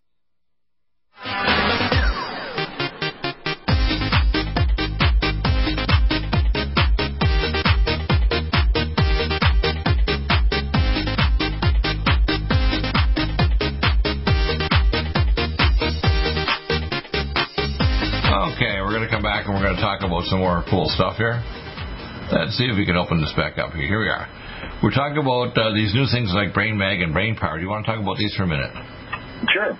Some 20.31 20.39
more 20.39 20.63
cool 20.71 20.87
stuff 20.87 21.19
here. 21.19 21.43
Let's 22.31 22.55
see 22.55 22.63
if 22.63 22.79
we 22.79 22.87
can 22.87 22.95
open 22.95 23.19
this 23.19 23.35
back 23.35 23.59
up 23.59 23.75
here. 23.75 23.83
Here 23.83 23.99
we 23.99 24.07
are. 24.07 24.23
We're 24.79 24.95
talking 24.95 25.19
about 25.19 25.51
uh, 25.59 25.75
these 25.75 25.91
new 25.91 26.07
things 26.07 26.31
like 26.31 26.55
Brain 26.55 26.79
Mag 26.79 27.03
and 27.03 27.11
Brain 27.11 27.35
Power. 27.35 27.59
Do 27.59 27.63
you 27.67 27.67
want 27.67 27.83
to 27.83 27.91
talk 27.91 27.99
about 27.99 28.15
these 28.15 28.31
for 28.39 28.47
a 28.47 28.47
minute? 28.47 28.71
Sure. 29.51 29.75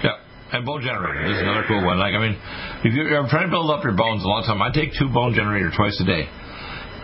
Yeah, 0.00 0.56
and 0.56 0.64
bone 0.64 0.80
generator. 0.80 1.28
This 1.28 1.36
is 1.36 1.44
another 1.44 1.68
cool 1.68 1.84
one. 1.84 2.00
Like, 2.00 2.16
I 2.16 2.24
mean, 2.24 2.40
if 2.88 2.96
you're, 2.96 3.12
trying 3.28 3.52
to 3.52 3.52
build 3.52 3.68
up 3.68 3.84
your 3.84 3.92
bones, 3.92 4.24
a 4.24 4.28
lot 4.32 4.40
of 4.40 4.48
time 4.48 4.64
I 4.64 4.72
take 4.72 4.96
two 4.96 5.12
bone 5.12 5.36
generator 5.36 5.68
twice 5.76 6.00
a 6.00 6.08
day. 6.08 6.24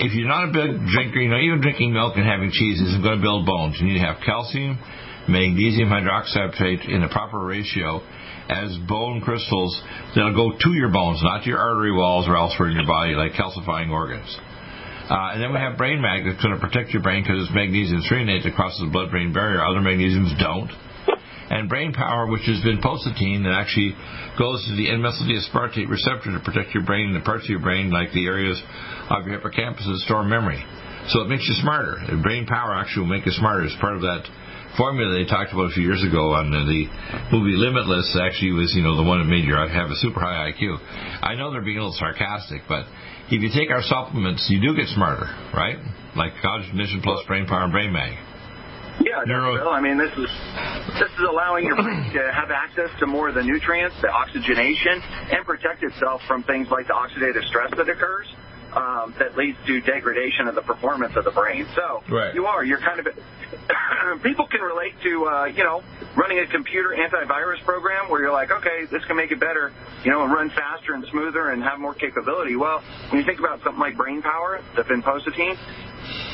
If 0.01 0.17
you're 0.17 0.33
not 0.33 0.49
a 0.49 0.53
big 0.57 0.81
drinker, 0.89 1.21
you 1.21 1.29
know, 1.29 1.37
even 1.37 1.61
drinking 1.61 1.93
milk 1.93 2.17
and 2.17 2.25
having 2.25 2.49
cheese 2.49 2.81
isn't 2.81 3.05
going 3.05 3.21
to 3.21 3.23
build 3.23 3.45
bones. 3.45 3.77
You 3.77 3.85
need 3.85 4.01
to 4.01 4.07
have 4.09 4.25
calcium, 4.25 4.81
magnesium 5.29 5.93
hydroxide 5.93 6.89
in 6.89 7.05
a 7.05 7.11
proper 7.13 7.45
ratio 7.45 8.01
as 8.49 8.77
bone 8.89 9.21
crystals 9.21 9.81
that'll 10.17 10.35
go 10.35 10.57
to 10.57 10.71
your 10.73 10.89
bones, 10.89 11.21
not 11.23 11.45
to 11.45 11.49
your 11.49 11.59
artery 11.59 11.93
walls 11.93 12.27
or 12.27 12.37
elsewhere 12.37 12.71
in 12.71 12.77
your 12.77 12.87
body, 12.87 13.13
like 13.13 13.33
calcifying 13.33 13.91
organs. 13.91 14.37
Uh, 15.09 15.33
and 15.33 15.43
then 15.43 15.53
we 15.53 15.59
have 15.59 15.77
brain 15.77 16.01
mag 16.01 16.25
that's 16.25 16.43
going 16.45 16.53
to 16.53 16.61
protect 16.61 16.93
your 16.93 17.03
brain 17.03 17.25
because 17.25 17.41
it's 17.45 17.55
magnesium 17.55 18.05
threonate 18.05 18.45
that 18.45 18.53
crosses 18.53 18.81
the 18.85 18.93
blood-brain 18.93 19.33
barrier. 19.33 19.65
Other 19.65 19.81
magnesiums 19.81 20.37
don't. 20.37 20.69
And 21.49 21.69
brain 21.69 21.97
power, 21.97 22.29
which 22.29 22.45
has 22.45 22.61
been 22.61 22.85
pulsatine 22.85 23.49
that 23.49 23.57
actually 23.57 23.97
goes 24.37 24.61
to 24.69 24.77
the 24.77 24.93
N-methyl-D-aspartate 24.93 25.89
receptor 25.89 26.37
to 26.37 26.41
protect 26.45 26.77
your 26.77 26.85
brain 26.85 27.09
and 27.09 27.17
the 27.17 27.25
parts 27.25 27.45
of 27.45 27.51
your 27.51 27.65
brain, 27.65 27.89
like 27.89 28.13
the 28.13 28.29
areas 28.29 28.61
of 29.09 29.25
your 29.25 29.41
hippocampus 29.41 29.89
that 29.89 30.01
store 30.05 30.25
memory. 30.29 30.61
So 31.09 31.25
it 31.25 31.29
makes 31.33 31.49
you 31.49 31.57
smarter. 31.65 32.05
Brain 32.21 32.45
power 32.45 32.77
actually 32.77 33.09
will 33.09 33.17
make 33.17 33.25
you 33.25 33.33
smarter. 33.33 33.65
It's 33.65 33.81
part 33.81 33.97
of 33.97 34.03
that 34.05 34.29
formula 34.79 35.11
they 35.13 35.27
talked 35.27 35.53
about 35.53 35.69
a 35.69 35.75
few 35.75 35.83
years 35.83 36.01
ago 36.07 36.33
on 36.39 36.55
the 36.55 36.87
movie 37.35 37.59
Limitless 37.59 38.15
actually 38.15 38.55
was, 38.55 38.71
you 38.73 38.87
know, 38.87 38.95
the 38.95 39.03
one 39.03 39.19
that 39.19 39.27
made 39.27 39.43
you 39.45 39.59
have 39.59 39.91
a 39.91 39.99
super 39.99 40.23
high 40.23 40.55
IQ. 40.55 40.79
I 41.21 41.35
know 41.35 41.51
they're 41.51 41.67
being 41.67 41.77
a 41.77 41.85
little 41.85 41.99
sarcastic, 41.99 42.63
but 42.71 42.87
if 43.29 43.43
you 43.43 43.51
take 43.51 43.75
our 43.75 43.83
supplements, 43.83 44.47
you 44.49 44.63
do 44.63 44.79
get 44.79 44.87
smarter, 44.95 45.27
right? 45.53 45.77
Like 46.17 46.39
Cognition 46.41 47.03
Plus, 47.03 47.27
Brain 47.27 47.45
Power, 47.45 47.67
and 47.67 47.73
Brain 47.73 47.93
Mag. 47.93 48.17
Yeah, 49.03 49.23
Neuro- 49.27 49.71
I 49.71 49.81
mean, 49.83 49.99
this 49.99 50.11
is 50.15 50.31
this 50.99 51.11
is 51.11 51.25
allowing 51.29 51.67
your 51.67 51.77
brain 51.77 52.11
to 52.15 52.33
have 52.35 52.51
access 52.51 52.91
to 52.99 53.07
more 53.07 53.29
of 53.29 53.35
the 53.35 53.43
nutrients, 53.43 53.95
the 54.03 54.11
oxygenation, 54.11 55.03
and 55.31 55.47
protect 55.47 55.83
itself 55.83 56.23
from 56.27 56.43
things 56.43 56.67
like 56.71 56.87
the 56.89 56.95
oxidative 56.95 57.47
stress 57.47 57.71
that 57.77 57.89
occurs 57.89 58.27
um, 58.79 59.15
that 59.19 59.37
leads 59.37 59.59
to 59.67 59.81
degradation 59.81 60.47
of 60.47 60.55
the 60.55 60.63
performance 60.63 61.17
of 61.17 61.25
the 61.25 61.33
brain. 61.33 61.67
So 61.75 62.03
right. 62.09 62.35
you 62.35 62.47
are, 62.47 62.65
you're 62.65 62.79
kind 62.81 63.01
of, 63.01 63.09
people 64.23 64.47
can 64.47 64.61
relate 64.61 64.95
to, 65.03 65.27
uh, 65.27 65.45
you 65.47 65.65
know, 65.65 65.83
running 66.17 66.39
a 66.39 66.47
computer 66.47 66.95
antivirus 66.97 67.61
program 67.65 68.09
where 68.09 68.23
you're 68.23 68.33
like, 68.33 68.51
okay, 68.51 68.87
this 68.91 69.05
can 69.07 69.17
make 69.17 69.33
it 69.33 69.41
better, 69.41 69.73
you 70.05 70.11
know, 70.11 70.23
and 70.23 70.33
run 70.33 70.51
faster 70.51 70.95
and 70.95 71.05
smoother 71.11 71.51
and 71.51 71.63
have 71.63 71.81
more 71.81 71.95
capability. 71.95 72.55
Well, 72.55 72.83
when 73.11 73.21
you 73.21 73.27
think 73.27 73.41
about 73.41 73.63
something 73.63 73.81
like 73.81 73.97
brain 73.97 74.23
power, 74.23 74.61
the 74.77 74.83
vinpocetine, 74.83 75.59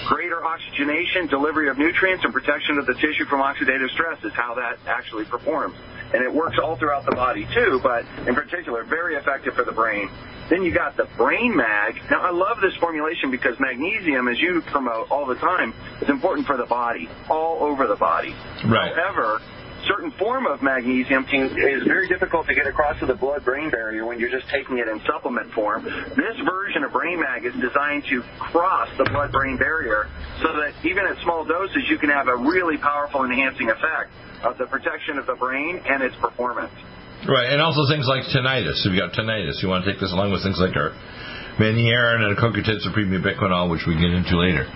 greater 0.07 0.45
oxygenation, 0.45 1.27
delivery 1.29 1.69
of 1.71 1.79
nutrients, 1.79 2.25
and 2.25 2.33
protection 2.33 2.79
of 2.79 2.87
the 2.87 2.95
tissue 2.95 3.25
from 3.25 3.41
oxidative 3.41 3.89
stress 3.91 4.23
is 4.23 4.33
how 4.35 4.55
that 4.55 4.79
actually 4.87 5.25
performs 5.25 5.75
and 6.15 6.23
it 6.23 6.33
works 6.33 6.59
all 6.63 6.77
throughout 6.77 7.05
the 7.05 7.15
body 7.15 7.47
too, 7.53 7.81
but 7.83 8.07
in 8.27 8.35
particular, 8.35 8.85
very 8.85 9.17
effective 9.17 9.55
for 9.55 9.65
the 9.65 9.73
brain. 9.73 10.09
Then 10.49 10.63
you 10.63 10.73
got 10.73 10.97
the 10.97 11.09
Brain 11.17 11.57
Mag. 11.57 12.01
Now, 12.11 12.21
I 12.21 12.31
love 12.31 12.61
this 12.61 12.75
formulation 12.77 13.31
because 13.31 13.59
magnesium, 13.59 14.29
as 14.29 14.39
you 14.39 14.61
promote 14.61 15.11
all 15.11 15.27
the 15.27 15.37
time, 15.37 15.75
is 16.03 16.09
important 16.09 16.47
for 16.47 16.57
the 16.57 16.67
body, 16.67 17.09
all 17.29 17.63
over 17.65 17.87
the 17.87 17.97
body. 17.97 18.35
Right. 18.65 18.95
However, 18.95 19.41
certain 19.87 20.11
form 20.19 20.47
of 20.47 20.63
magnesium 20.63 21.25
is 21.25 21.85
very 21.85 22.09
difficult 22.09 22.47
to 22.47 22.55
get 22.55 22.67
across 22.67 22.99
to 23.01 23.07
the 23.07 23.15
blood-brain 23.15 23.71
barrier 23.71 24.05
when 24.07 24.19
you're 24.19 24.31
just 24.31 24.49
taking 24.49 24.79
it 24.79 24.89
in 24.89 25.01
supplement 25.07 25.53
form. 25.53 25.85
This 25.85 26.37
version 26.45 26.85
of 26.85 26.93
Brain 26.93 27.21
Mag 27.21 27.45
is 27.45 27.55
designed 27.61 28.05
to 28.11 28.23
cross 28.39 28.89
the 28.99 29.05
blood-brain 29.05 29.57
barrier 29.57 30.09
so 30.43 30.53
that 30.57 30.75
even 30.85 31.07
at 31.07 31.17
small 31.23 31.45
doses 31.45 31.85
you 31.89 31.99
can 31.99 32.11
have 32.11 32.29
a 32.29 32.37
really 32.37 32.79
powerful 32.79 33.25
enhancing 33.25 33.71
effect 33.71 34.11
of 34.43 34.59
the 34.59 34.67
protection 34.67 35.19
of 35.19 35.27
the 35.27 35.35
brain 35.35 35.81
and 35.87 36.03
its 36.03 36.15
performance. 36.17 36.73
Right, 37.25 37.49
and 37.49 37.63
also 37.63 37.89
things 37.89 38.05
like 38.05 38.29
tinnitus. 38.29 38.85
If 38.85 38.93
you've 38.93 39.01
got 39.01 39.17
tinnitus, 39.17 39.63
you 39.63 39.69
want 39.69 39.85
to 39.85 39.93
take 39.93 40.01
this 40.01 40.13
along 40.13 40.33
with 40.33 40.43
things 40.45 40.61
like 40.61 40.77
our 40.77 40.93
Manierin 41.57 42.21
and 42.27 42.37
CoQ10 42.37 42.81
Supreme 42.81 43.09
Ubiquinol, 43.09 43.71
which 43.71 43.87
we 43.87 43.95
get 43.95 44.13
into 44.13 44.37
later. 44.37 44.67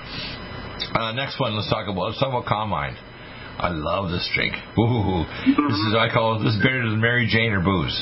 Uh, 0.95 1.13
next 1.13 1.39
one, 1.39 1.55
let's 1.57 1.69
talk 1.69 1.89
about 1.89 2.15
let's 2.15 2.21
talk 2.21 2.29
about 2.29 2.47
Calm 2.47 2.71
Mind. 2.71 2.97
I 3.59 3.75
love 3.75 4.11
this 4.11 4.29
drink. 4.35 4.55
Ooh, 4.79 5.27
this 5.47 5.79
is 5.83 5.95
I 5.99 6.09
call 6.15 6.39
it 6.39 6.45
this 6.47 6.55
is 6.55 6.63
better 6.63 6.89
than 6.89 7.01
Mary 7.01 7.27
Jane 7.27 7.53
or 7.53 7.61
booze. 7.61 7.95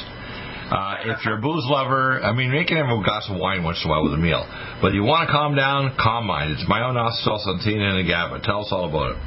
Uh, 0.69 1.15
if 1.15 1.25
you're 1.25 1.39
a 1.39 1.41
booze 1.41 1.65
lover, 1.71 2.19
I 2.21 2.35
mean, 2.35 2.51
make 2.51 2.75
it 2.75 2.77
have 2.77 2.91
a 2.91 2.99
glass 3.01 3.31
of 3.31 3.39
wine 3.39 3.63
once 3.63 3.79
in 3.85 3.87
a 3.87 3.91
while 3.95 4.03
with 4.03 4.19
a 4.19 4.21
meal. 4.21 4.43
But 4.83 4.93
you 4.93 5.07
want 5.07 5.29
to 5.29 5.33
calm 5.33 5.55
down, 5.55 5.95
calm 5.95 6.27
mind. 6.27 6.59
It's 6.59 6.67
myo-inositol, 6.67 7.39
Suntheanine, 7.47 7.95
and 7.95 8.03
agave. 8.03 8.43
Tell 8.43 8.67
us 8.67 8.75
all 8.75 8.91
about 8.91 9.15
it. 9.15 9.19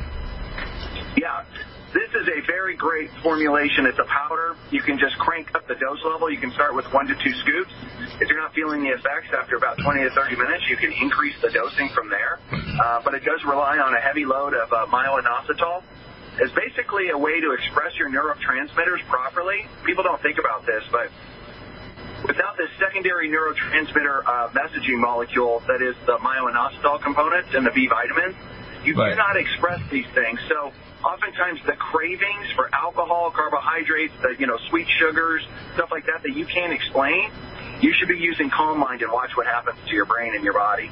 Yeah, 1.16 1.48
this 1.96 2.12
is 2.12 2.28
a 2.28 2.46
very 2.46 2.76
great 2.76 3.10
formulation. 3.24 3.88
It's 3.88 3.98
a 3.98 4.06
powder. 4.12 4.60
You 4.70 4.84
can 4.84 5.00
just 5.00 5.16
crank 5.18 5.56
up 5.56 5.66
the 5.66 5.80
dose 5.80 6.04
level. 6.04 6.30
You 6.30 6.44
can 6.44 6.52
start 6.52 6.76
with 6.76 6.86
one 6.92 7.08
to 7.08 7.16
two 7.16 7.34
scoops. 7.42 7.72
If 8.20 8.28
you're 8.28 8.44
not 8.44 8.52
feeling 8.54 8.84
the 8.84 8.92
effects 8.92 9.32
after 9.32 9.56
about 9.56 9.80
20 9.80 10.04
to 10.04 10.12
30 10.12 10.36
minutes, 10.36 10.68
you 10.68 10.76
can 10.76 10.92
increase 10.92 11.40
the 11.42 11.56
dosing 11.56 11.88
from 11.96 12.12
there. 12.12 12.38
Uh, 12.52 13.00
but 13.00 13.16
it 13.16 13.24
does 13.24 13.40
rely 13.48 13.80
on 13.80 13.96
a 13.96 14.02
heavy 14.04 14.26
load 14.28 14.54
of 14.54 14.68
uh, 14.76 14.92
myo-inositol. 14.92 15.82
It's 16.40 16.54
basically 16.54 17.10
a 17.10 17.18
way 17.18 17.42
to 17.42 17.52
express 17.52 17.96
your 17.98 18.10
neurotransmitters 18.10 19.04
properly. 19.08 19.68
People 19.86 20.04
don't 20.04 20.22
think 20.22 20.38
about 20.40 20.66
this, 20.66 20.84
but 20.92 21.10
without 22.26 22.58
this 22.58 22.70
secondary 22.80 23.30
neurotransmitter 23.30 24.24
uh, 24.26 24.48
messaging 24.50 25.00
molecule 25.00 25.62
that 25.68 25.82
is 25.82 25.96
the 26.06 26.18
myo-inositol 26.20 27.02
component 27.02 27.54
and 27.56 27.66
the 27.66 27.72
B 27.72 27.88
vitamins, 27.88 28.36
you 28.86 28.96
Right. 28.96 29.10
do 29.12 29.16
not 29.18 29.36
express 29.36 29.82
these 29.92 30.08
things. 30.16 30.40
So 30.48 30.72
oftentimes 31.04 31.60
the 31.66 31.74
cravings 31.74 32.48
for 32.56 32.70
alcohol, 32.74 33.32
carbohydrates, 33.32 34.14
the 34.22 34.36
you 34.40 34.48
know 34.48 34.58
sweet 34.70 34.88
sugars, 34.98 35.46
stuff 35.76 35.92
like 35.92 36.06
that 36.06 36.24
that 36.24 36.36
you 36.36 36.46
can't 36.46 36.72
explain, 36.72 37.32
you 37.82 37.94
should 37.94 38.08
be 38.08 38.18
using 38.18 38.50
Calm 38.50 38.80
Mind 38.80 39.02
and 39.02 39.12
watch 39.12 39.36
what 39.36 39.46
happens 39.46 39.78
to 39.88 39.94
your 39.94 40.06
brain 40.06 40.34
and 40.36 40.44
your 40.44 40.54
body. 40.54 40.90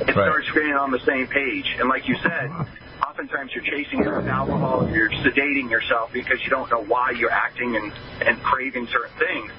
It 0.00 0.06
Right. 0.06 0.14
starts 0.14 0.50
getting 0.52 0.72
on 0.74 0.90
the 0.90 1.00
same 1.00 1.28
page. 1.28 1.76
And 1.78 1.88
like 1.88 2.08
you 2.08 2.16
said, 2.22 2.50
oftentimes 3.02 3.52
you're 3.54 3.64
chasing 3.64 4.00
it 4.04 4.14
with 4.14 4.26
alcohol, 4.26 4.88
you're 4.90 5.10
sedating 5.10 5.70
yourself 5.70 6.12
because 6.12 6.42
you 6.42 6.50
don't 6.50 6.70
know 6.70 6.82
why 6.84 7.10
you're 7.10 7.30
acting 7.30 7.76
and, 7.76 7.92
and 8.26 8.42
craving 8.42 8.86
certain 8.88 9.16
things. 9.18 9.50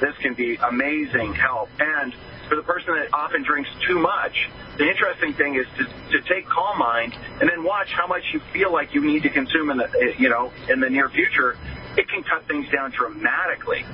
This 0.00 0.16
can 0.18 0.34
be 0.34 0.56
amazing 0.56 1.34
help. 1.34 1.68
And 1.80 2.14
for 2.48 2.56
the 2.56 2.62
person 2.62 2.94
that 2.94 3.12
often 3.12 3.42
drinks 3.42 3.68
too 3.86 3.98
much, 3.98 4.48
the 4.78 4.88
interesting 4.88 5.34
thing 5.34 5.56
is 5.56 5.66
to, 5.76 5.84
to 5.84 6.28
take 6.28 6.46
Calm 6.46 6.78
Mind 6.78 7.14
and 7.40 7.48
then 7.48 7.64
watch 7.64 7.92
how 7.92 8.06
much 8.06 8.22
you 8.32 8.40
feel 8.52 8.72
like 8.72 8.94
you 8.94 9.04
need 9.04 9.24
to 9.24 9.30
consume 9.30 9.70
in 9.70 9.78
the 9.78 10.14
you 10.18 10.28
know 10.28 10.52
in 10.68 10.80
the 10.80 10.88
near 10.88 11.08
future. 11.08 11.56
It 11.96 12.08
can 12.08 12.22
cut 12.22 12.46
things 12.46 12.68
down 12.70 12.92
dramatically 12.92 13.84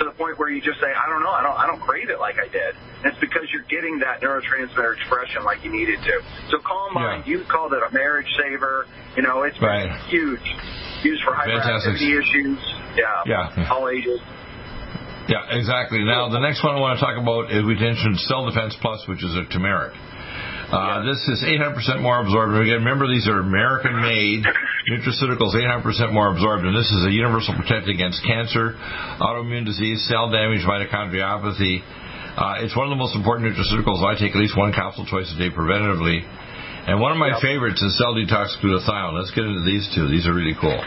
to 0.00 0.04
the 0.08 0.16
point 0.16 0.38
where 0.40 0.48
you 0.50 0.60
just 0.64 0.80
say, 0.80 0.88
I 0.88 1.04
don't 1.12 1.22
know, 1.22 1.30
I 1.30 1.42
don't 1.44 1.56
I 1.56 1.66
don't 1.68 1.80
crave 1.80 2.08
it 2.10 2.18
like 2.18 2.36
I 2.40 2.48
did. 2.48 2.72
And 3.04 3.12
it's 3.12 3.20
because 3.20 3.44
you're 3.52 3.68
getting 3.68 4.00
that 4.00 4.20
neurotransmitter 4.24 4.96
expression 4.96 5.44
like 5.44 5.62
you 5.64 5.70
needed 5.72 6.00
to. 6.02 6.14
So 6.50 6.58
Calm 6.64 6.92
Mind, 6.96 7.24
you 7.28 7.44
called 7.48 7.72
it 7.72 7.80
a 7.84 7.92
marriage 7.92 8.28
saver. 8.40 8.86
You 9.16 9.22
know, 9.22 9.42
it's 9.44 9.60
Right. 9.60 9.88
huge. 10.08 10.42
Used 11.04 11.22
for 11.24 11.32
Fantastic. 11.36 11.96
hyperactivity 11.96 12.18
issues. 12.18 12.58
Yeah. 12.96 13.22
Yeah. 13.56 13.68
All 13.72 13.88
ages. 13.88 14.20
Yeah, 15.28 15.46
exactly. 15.56 16.02
Now, 16.04 16.28
the 16.28 16.40
next 16.40 16.64
one 16.64 16.74
I 16.74 16.80
want 16.80 16.98
to 16.98 17.04
talk 17.04 17.16
about 17.16 17.52
is 17.52 17.62
we 17.64 17.78
mentioned 17.78 18.18
Cell 18.26 18.46
Defense 18.50 18.74
Plus, 18.82 19.06
which 19.06 19.22
is 19.22 19.36
a 19.36 19.44
turmeric. 19.46 19.92
Uh, 20.72 21.02
This 21.02 21.22
is 21.28 21.42
800% 21.44 22.00
more 22.00 22.20
absorbed. 22.20 22.54
Again, 22.56 22.82
remember 22.82 23.06
these 23.06 23.28
are 23.28 23.38
American-made 23.38 24.44
nutraceuticals, 24.88 25.52
800% 25.52 26.12
more 26.12 26.32
absorbed, 26.32 26.64
and 26.64 26.76
this 26.76 26.88
is 26.88 27.06
a 27.06 27.12
universal 27.12 27.52
protectant 27.54 27.92
against 27.92 28.24
cancer, 28.24 28.78
autoimmune 29.20 29.66
disease, 29.66 30.06
cell 30.08 30.30
damage, 30.30 30.64
mitochondriopathy. 30.64 31.84
Uh, 32.36 32.64
it's 32.64 32.76
one 32.76 32.86
of 32.86 32.90
the 32.90 33.00
most 33.00 33.14
important 33.16 33.52
nutraceuticals. 33.52 34.00
I 34.00 34.16
take 34.16 34.32
at 34.32 34.40
least 34.40 34.56
one 34.56 34.72
capsule 34.72 35.04
twice 35.04 35.28
a 35.34 35.38
day 35.38 35.50
preventatively. 35.52 36.24
And 36.88 37.00
one 37.00 37.12
of 37.12 37.18
my 37.18 37.36
favorites 37.42 37.82
is 37.82 37.98
Cell 37.98 38.14
Detox 38.14 38.56
Glutathione. 38.64 39.12
Let's 39.12 39.30
get 39.32 39.44
into 39.44 39.62
these 39.64 39.84
two. 39.94 40.08
These 40.08 40.26
are 40.26 40.32
really 40.32 40.56
cool. 40.58 40.80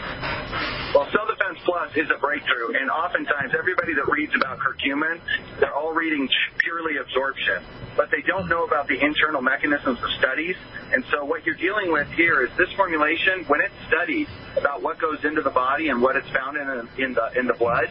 Plus 1.64 1.96
is 1.96 2.10
a 2.10 2.18
breakthrough, 2.18 2.76
and 2.78 2.90
oftentimes 2.90 3.54
everybody 3.56 3.94
that 3.94 4.06
reads 4.08 4.34
about 4.34 4.58
curcumin, 4.58 5.18
they're 5.60 5.72
all 5.72 5.94
reading 5.94 6.28
purely 6.58 6.98
absorption, 6.98 7.62
but 7.96 8.10
they 8.10 8.20
don't 8.20 8.48
know 8.48 8.64
about 8.64 8.86
the 8.86 9.02
internal 9.02 9.40
mechanisms 9.40 10.02
of 10.02 10.10
studies. 10.18 10.56
And 10.92 11.04
so 11.10 11.24
what 11.24 11.46
you're 11.46 11.54
dealing 11.54 11.90
with 11.90 12.10
here 12.12 12.42
is 12.42 12.50
this 12.58 12.70
formulation, 12.72 13.44
when 13.44 13.60
it's 13.62 13.74
studied 13.88 14.28
about 14.56 14.82
what 14.82 14.98
goes 14.98 15.24
into 15.24 15.40
the 15.40 15.50
body 15.50 15.88
and 15.88 16.02
what 16.02 16.16
it's 16.16 16.28
found 16.28 16.56
in, 16.56 16.88
in 17.02 17.14
the 17.14 17.32
in 17.38 17.46
the 17.46 17.54
blood, 17.54 17.88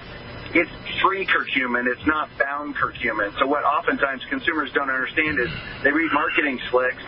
it's 0.54 0.72
free 1.02 1.26
curcumin. 1.26 1.88
It's 1.92 2.06
not 2.06 2.30
bound 2.38 2.76
curcumin. 2.76 3.38
So 3.40 3.48
what 3.48 3.64
oftentimes 3.64 4.22
consumers 4.30 4.72
don't 4.74 4.90
understand 4.90 5.40
is 5.40 5.50
they 5.84 5.92
read 5.92 6.12
marketing 6.14 6.60
slicks 6.70 7.02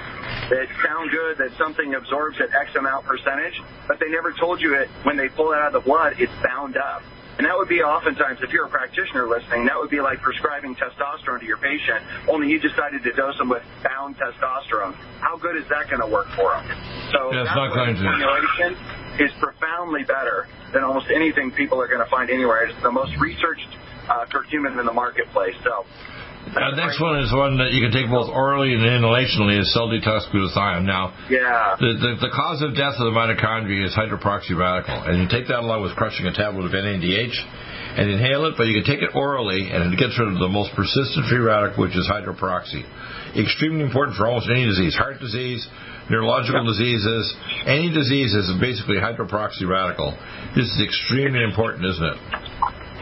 that 0.50 0.68
sound 0.84 1.12
good 1.12 1.38
that 1.38 1.56
something 1.58 1.94
absorbs 1.94 2.38
at 2.42 2.54
X 2.54 2.76
amount 2.76 3.06
percentage, 3.06 3.62
but 3.88 4.00
they 4.00 4.10
never 4.10 4.32
told 4.34 4.62
you 4.62 4.76
it 4.76 4.90
when 5.04 5.18
they 5.18 5.30
pull 5.30 5.52
it 5.54 5.58
out 5.58 5.74
of 5.76 5.84
the 5.84 5.86
blood, 5.86 6.16
it's 6.18 6.34
bound 6.44 6.78
up. 6.78 7.04
And 7.38 7.46
that 7.46 7.58
would 7.58 7.68
be 7.68 7.84
oftentimes, 7.84 8.40
if 8.42 8.54
you're 8.54 8.66
a 8.66 8.70
practitioner 8.70 9.28
listening, 9.28 9.66
that 9.66 9.76
would 9.76 9.90
be 9.90 10.00
like 10.00 10.22
prescribing 10.22 10.74
testosterone 10.76 11.42
to 11.42 11.46
your 11.46 11.58
patient, 11.58 12.00
only 12.30 12.48
you 12.48 12.60
decided 12.60 13.04
to 13.04 13.12
dose 13.12 13.38
them 13.38 13.50
with 13.50 13.62
bound 13.84 14.16
testosterone. 14.18 14.96
How 15.20 15.36
good 15.36 15.58
is 15.58 15.68
that 15.68 15.90
going 15.92 16.00
to 16.00 16.08
work 16.08 16.28
for 16.32 16.56
them? 16.56 16.64
So 17.12 17.34
Yeah, 17.36 17.44
it's 17.44 17.50
that's 17.52 17.60
not 17.60 17.76
going 17.76 17.96
to. 17.96 18.95
Is 19.20 19.32
profoundly 19.40 20.04
better 20.04 20.48
than 20.74 20.84
almost 20.84 21.08
anything 21.14 21.52
people 21.52 21.80
are 21.82 21.88
going 21.88 22.04
to 22.04 22.10
find 22.10 22.30
anywhere. 22.30 22.66
It's 22.68 22.82
the 22.84 22.92
most 22.92 23.12
researched 23.20 23.70
uh, 24.10 24.26
curcumin 24.28 24.80
in 24.80 24.86
the 24.86 24.94
marketplace. 24.94 25.56
So 25.64 25.86
Uh, 26.46 26.78
next 26.78 27.02
one 27.02 27.18
is 27.20 27.34
one 27.34 27.58
that 27.58 27.74
you 27.74 27.82
can 27.82 27.90
take 27.90 28.06
both 28.06 28.30
orally 28.30 28.74
and 28.78 28.86
inhalationally 28.86 29.58
is 29.60 29.74
cell 29.74 29.90
detox 29.90 30.30
glutathione. 30.30 30.86
Now, 30.86 31.10
yeah, 31.26 31.76
the, 31.80 31.98
the, 31.98 32.12
the 32.22 32.32
cause 32.32 32.62
of 32.62 32.78
death 32.78 33.02
of 33.02 33.10
the 33.10 33.16
mitochondria 33.18 33.90
is 33.90 33.96
hydroperoxy 33.98 34.54
radical, 34.54 34.94
and 34.94 35.24
you 35.24 35.28
take 35.28 35.48
that 35.50 35.66
along 35.66 35.82
with 35.82 35.98
crushing 35.98 36.28
a 36.28 36.34
tablet 36.34 36.70
of 36.70 36.72
NADH 36.72 37.34
and 37.96 38.12
inhale 38.12 38.46
it, 38.46 38.56
but 38.58 38.68
you 38.68 38.76
can 38.76 38.84
take 38.84 39.02
it 39.02 39.16
orally, 39.16 39.72
and 39.72 39.94
it 39.94 39.98
gets 39.98 40.20
rid 40.20 40.28
of 40.28 40.40
the 40.40 40.52
most 40.52 40.76
persistent 40.76 41.26
free 41.32 41.40
radical, 41.40 41.88
which 41.88 41.96
is 41.96 42.04
hydroperoxy. 42.12 42.84
Extremely 43.40 43.84
important 43.84 44.20
for 44.20 44.28
almost 44.28 44.52
any 44.52 44.68
disease, 44.68 44.96
heart 44.96 45.20
disease, 45.20 45.64
neurological 46.12 46.64
diseases, 46.68 47.24
any 47.66 47.88
disease 47.92 48.36
is 48.36 48.52
basically 48.60 49.00
hydroperoxy 49.00 49.64
radical. 49.64 50.12
This 50.56 50.68
is 50.68 50.80
extremely 50.84 51.44
important, 51.44 51.88
isn't 51.88 52.04
it? 52.04 52.20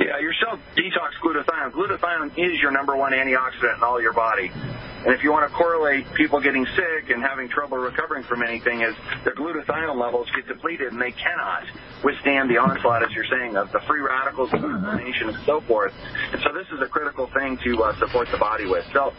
Yeah, 0.02 0.18
your 0.22 0.34
cell 0.42 0.58
detox 0.74 1.18
glutathione. 1.22 1.74
Glutathione 1.74 2.34
is 2.38 2.62
your 2.62 2.72
number 2.72 2.96
one 2.96 3.14
antioxidant 3.14 3.78
in 3.78 3.84
all 3.84 4.02
your 4.02 4.14
body. 4.14 4.50
And 4.54 5.14
if 5.14 5.22
you 5.22 5.32
want 5.32 5.50
to 5.50 5.54
correlate 5.56 6.06
people 6.16 6.42
getting 6.42 6.66
sick 6.78 7.10
and 7.10 7.22
having 7.22 7.50
trouble 7.50 7.78
recovering 7.78 8.24
from 8.24 8.42
anything, 8.42 8.82
is 8.82 8.96
their 9.24 9.36
glutathione 9.36 9.94
levels 10.00 10.30
get 10.36 10.48
depleted 10.48 10.94
and 10.94 11.02
they 11.02 11.12
cannot 11.12 11.66
withstand 12.04 12.50
the 12.50 12.58
onslaught, 12.58 13.04
as 13.04 13.12
you're 13.12 13.28
saying, 13.32 13.56
of 13.56 13.72
the 13.72 13.80
free 13.88 14.02
radicals, 14.02 14.52
the 14.52 14.58
inflammation, 14.58 15.30
and 15.30 15.38
so 15.46 15.62
forth. 15.62 15.94
And 16.32 16.42
so 16.44 16.54
this 16.54 16.68
is 16.74 16.82
a 16.82 16.88
critical 16.88 17.30
thing 17.34 17.58
to 17.64 17.84
uh, 17.84 18.00
support 18.00 18.28
the 18.32 18.38
body 18.38 18.66
with. 18.68 18.86
So 18.94 19.14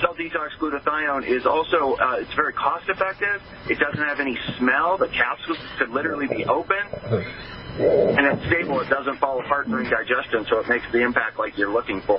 Cell 0.00 0.14
detox 0.14 0.54
glutathione 0.60 1.26
is 1.26 1.46
also 1.46 1.96
uh, 1.98 2.22
it's 2.22 2.34
very 2.34 2.52
cost 2.52 2.88
effective. 2.88 3.42
It 3.68 3.78
doesn't 3.78 4.02
have 4.02 4.20
any 4.20 4.38
smell. 4.58 4.98
The 4.98 5.08
capsules 5.08 5.58
could 5.78 5.90
literally 5.90 6.28
be 6.28 6.44
open, 6.46 6.78
and 7.02 8.22
it's 8.26 8.46
stable. 8.46 8.80
It 8.80 8.90
doesn't 8.90 9.18
fall 9.18 9.40
apart 9.40 9.66
during 9.66 9.90
digestion, 9.90 10.46
so 10.48 10.60
it 10.60 10.68
makes 10.68 10.84
the 10.92 11.02
impact 11.02 11.38
like 11.38 11.58
you're 11.58 11.72
looking 11.72 12.02
for 12.06 12.18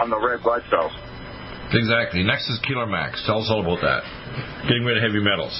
on 0.00 0.10
the 0.10 0.20
red 0.20 0.42
blood 0.42 0.62
cells. 0.68 0.92
Exactly. 1.72 2.22
Next 2.22 2.48
is 2.50 2.60
Killer 2.66 2.86
Max. 2.86 3.22
Tell 3.24 3.40
us 3.40 3.48
all 3.48 3.60
about 3.64 3.80
that. 3.80 4.04
Getting 4.68 4.84
rid 4.84 4.98
of 4.98 5.02
heavy 5.02 5.20
metals. 5.20 5.54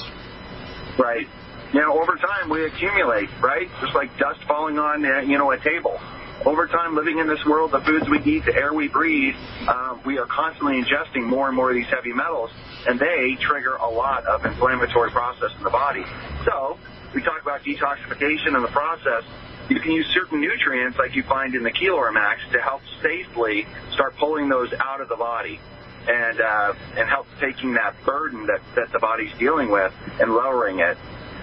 Right. 0.98 1.26
You 1.74 1.80
know, 1.80 2.00
over 2.00 2.14
time 2.14 2.50
we 2.50 2.64
accumulate, 2.66 3.28
right? 3.40 3.68
Just 3.80 3.96
like 3.96 4.16
dust 4.16 4.40
falling 4.44 4.78
on, 4.78 5.04
uh, 5.04 5.22
you 5.22 5.38
know, 5.38 5.50
a 5.50 5.58
table. 5.58 5.98
Over 6.46 6.68
time, 6.68 6.94
living 6.94 7.18
in 7.18 7.26
this 7.26 7.44
world, 7.44 7.72
the 7.72 7.80
foods 7.80 8.08
we 8.08 8.20
eat, 8.22 8.44
the 8.44 8.54
air 8.54 8.72
we 8.72 8.86
breathe, 8.86 9.34
uh, 9.66 9.98
we 10.06 10.18
are 10.18 10.26
constantly 10.26 10.80
ingesting 10.80 11.24
more 11.24 11.48
and 11.48 11.56
more 11.56 11.70
of 11.70 11.74
these 11.74 11.86
heavy 11.86 12.12
metals, 12.12 12.52
and 12.86 12.96
they 13.00 13.36
trigger 13.40 13.74
a 13.74 13.90
lot 13.90 14.24
of 14.24 14.44
inflammatory 14.44 15.10
process 15.10 15.50
in 15.58 15.64
the 15.64 15.70
body. 15.70 16.04
So, 16.44 16.78
we 17.12 17.22
talk 17.22 17.42
about 17.42 17.64
detoxification 17.64 18.54
in 18.54 18.62
the 18.62 18.68
process. 18.68 19.24
You 19.68 19.80
can 19.80 19.90
use 19.90 20.06
certain 20.14 20.40
nutrients 20.40 20.96
like 20.96 21.16
you 21.16 21.24
find 21.24 21.56
in 21.56 21.64
the 21.64 21.72
Max 22.12 22.40
to 22.52 22.60
help 22.60 22.82
safely 23.02 23.66
start 23.94 24.16
pulling 24.16 24.48
those 24.48 24.72
out 24.74 25.00
of 25.00 25.08
the 25.08 25.16
body 25.16 25.58
and 26.06 26.40
uh, 26.40 26.74
and 26.96 27.08
help 27.08 27.26
taking 27.40 27.74
that 27.74 27.94
burden 28.04 28.46
that, 28.46 28.60
that 28.76 28.92
the 28.92 28.98
body's 28.98 29.32
dealing 29.38 29.70
with 29.70 29.92
and 30.20 30.32
lowering 30.32 30.78
it. 30.78 30.96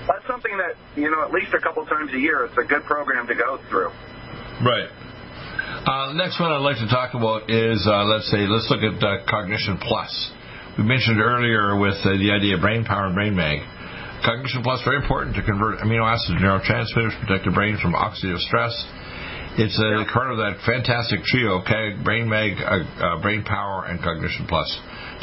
That's 0.08 0.26
something 0.28 0.56
that 0.58 0.76
you 1.00 1.10
know 1.10 1.24
at 1.24 1.32
least 1.32 1.54
a 1.54 1.62
couple 1.62 1.86
times 1.86 2.12
a 2.14 2.20
year. 2.20 2.46
It's 2.46 2.58
a 2.58 2.68
good 2.68 2.84
program 2.84 3.28
to 3.28 3.36
go 3.36 3.60
through. 3.70 3.92
Right. 4.62 4.90
Uh, 5.82 6.14
next 6.14 6.40
one 6.40 6.52
I'd 6.52 6.62
like 6.62 6.78
to 6.78 6.90
talk 6.90 7.18
about 7.18 7.50
is 7.50 7.82
uh, 7.90 8.06
let's 8.06 8.30
say 8.30 8.46
let's 8.46 8.70
look 8.70 8.86
at 8.86 9.02
uh, 9.02 9.26
Cognition 9.26 9.78
Plus. 9.82 10.12
We 10.78 10.84
mentioned 10.84 11.20
earlier 11.20 11.78
with 11.78 11.98
uh, 12.06 12.16
the 12.22 12.32
idea 12.32 12.56
of 12.56 12.62
brain 12.62 12.86
power 12.86 13.08
and 13.10 13.16
brain 13.16 13.36
mag. 13.36 13.66
Cognition 14.22 14.62
Plus 14.62 14.82
very 14.86 15.02
important 15.02 15.36
to 15.36 15.42
convert 15.42 15.82
amino 15.82 16.06
acids 16.06 16.38
to 16.38 16.42
neurotransmitters, 16.42 17.18
protect 17.26 17.46
the 17.46 17.52
brain 17.52 17.78
from 17.82 17.94
oxidative 17.98 18.40
stress. 18.46 18.74
It's 19.58 19.76
a 19.76 20.06
part 20.14 20.32
of 20.32 20.38
that 20.38 20.62
fantastic 20.64 21.26
trio: 21.26 21.60
okay, 21.66 21.98
brain 22.06 22.30
mag, 22.30 22.56
uh, 22.62 22.86
uh, 23.02 23.22
brain 23.22 23.44
power, 23.44 23.86
and 23.90 24.00
Cognition 24.00 24.46
Plus. 24.48 24.70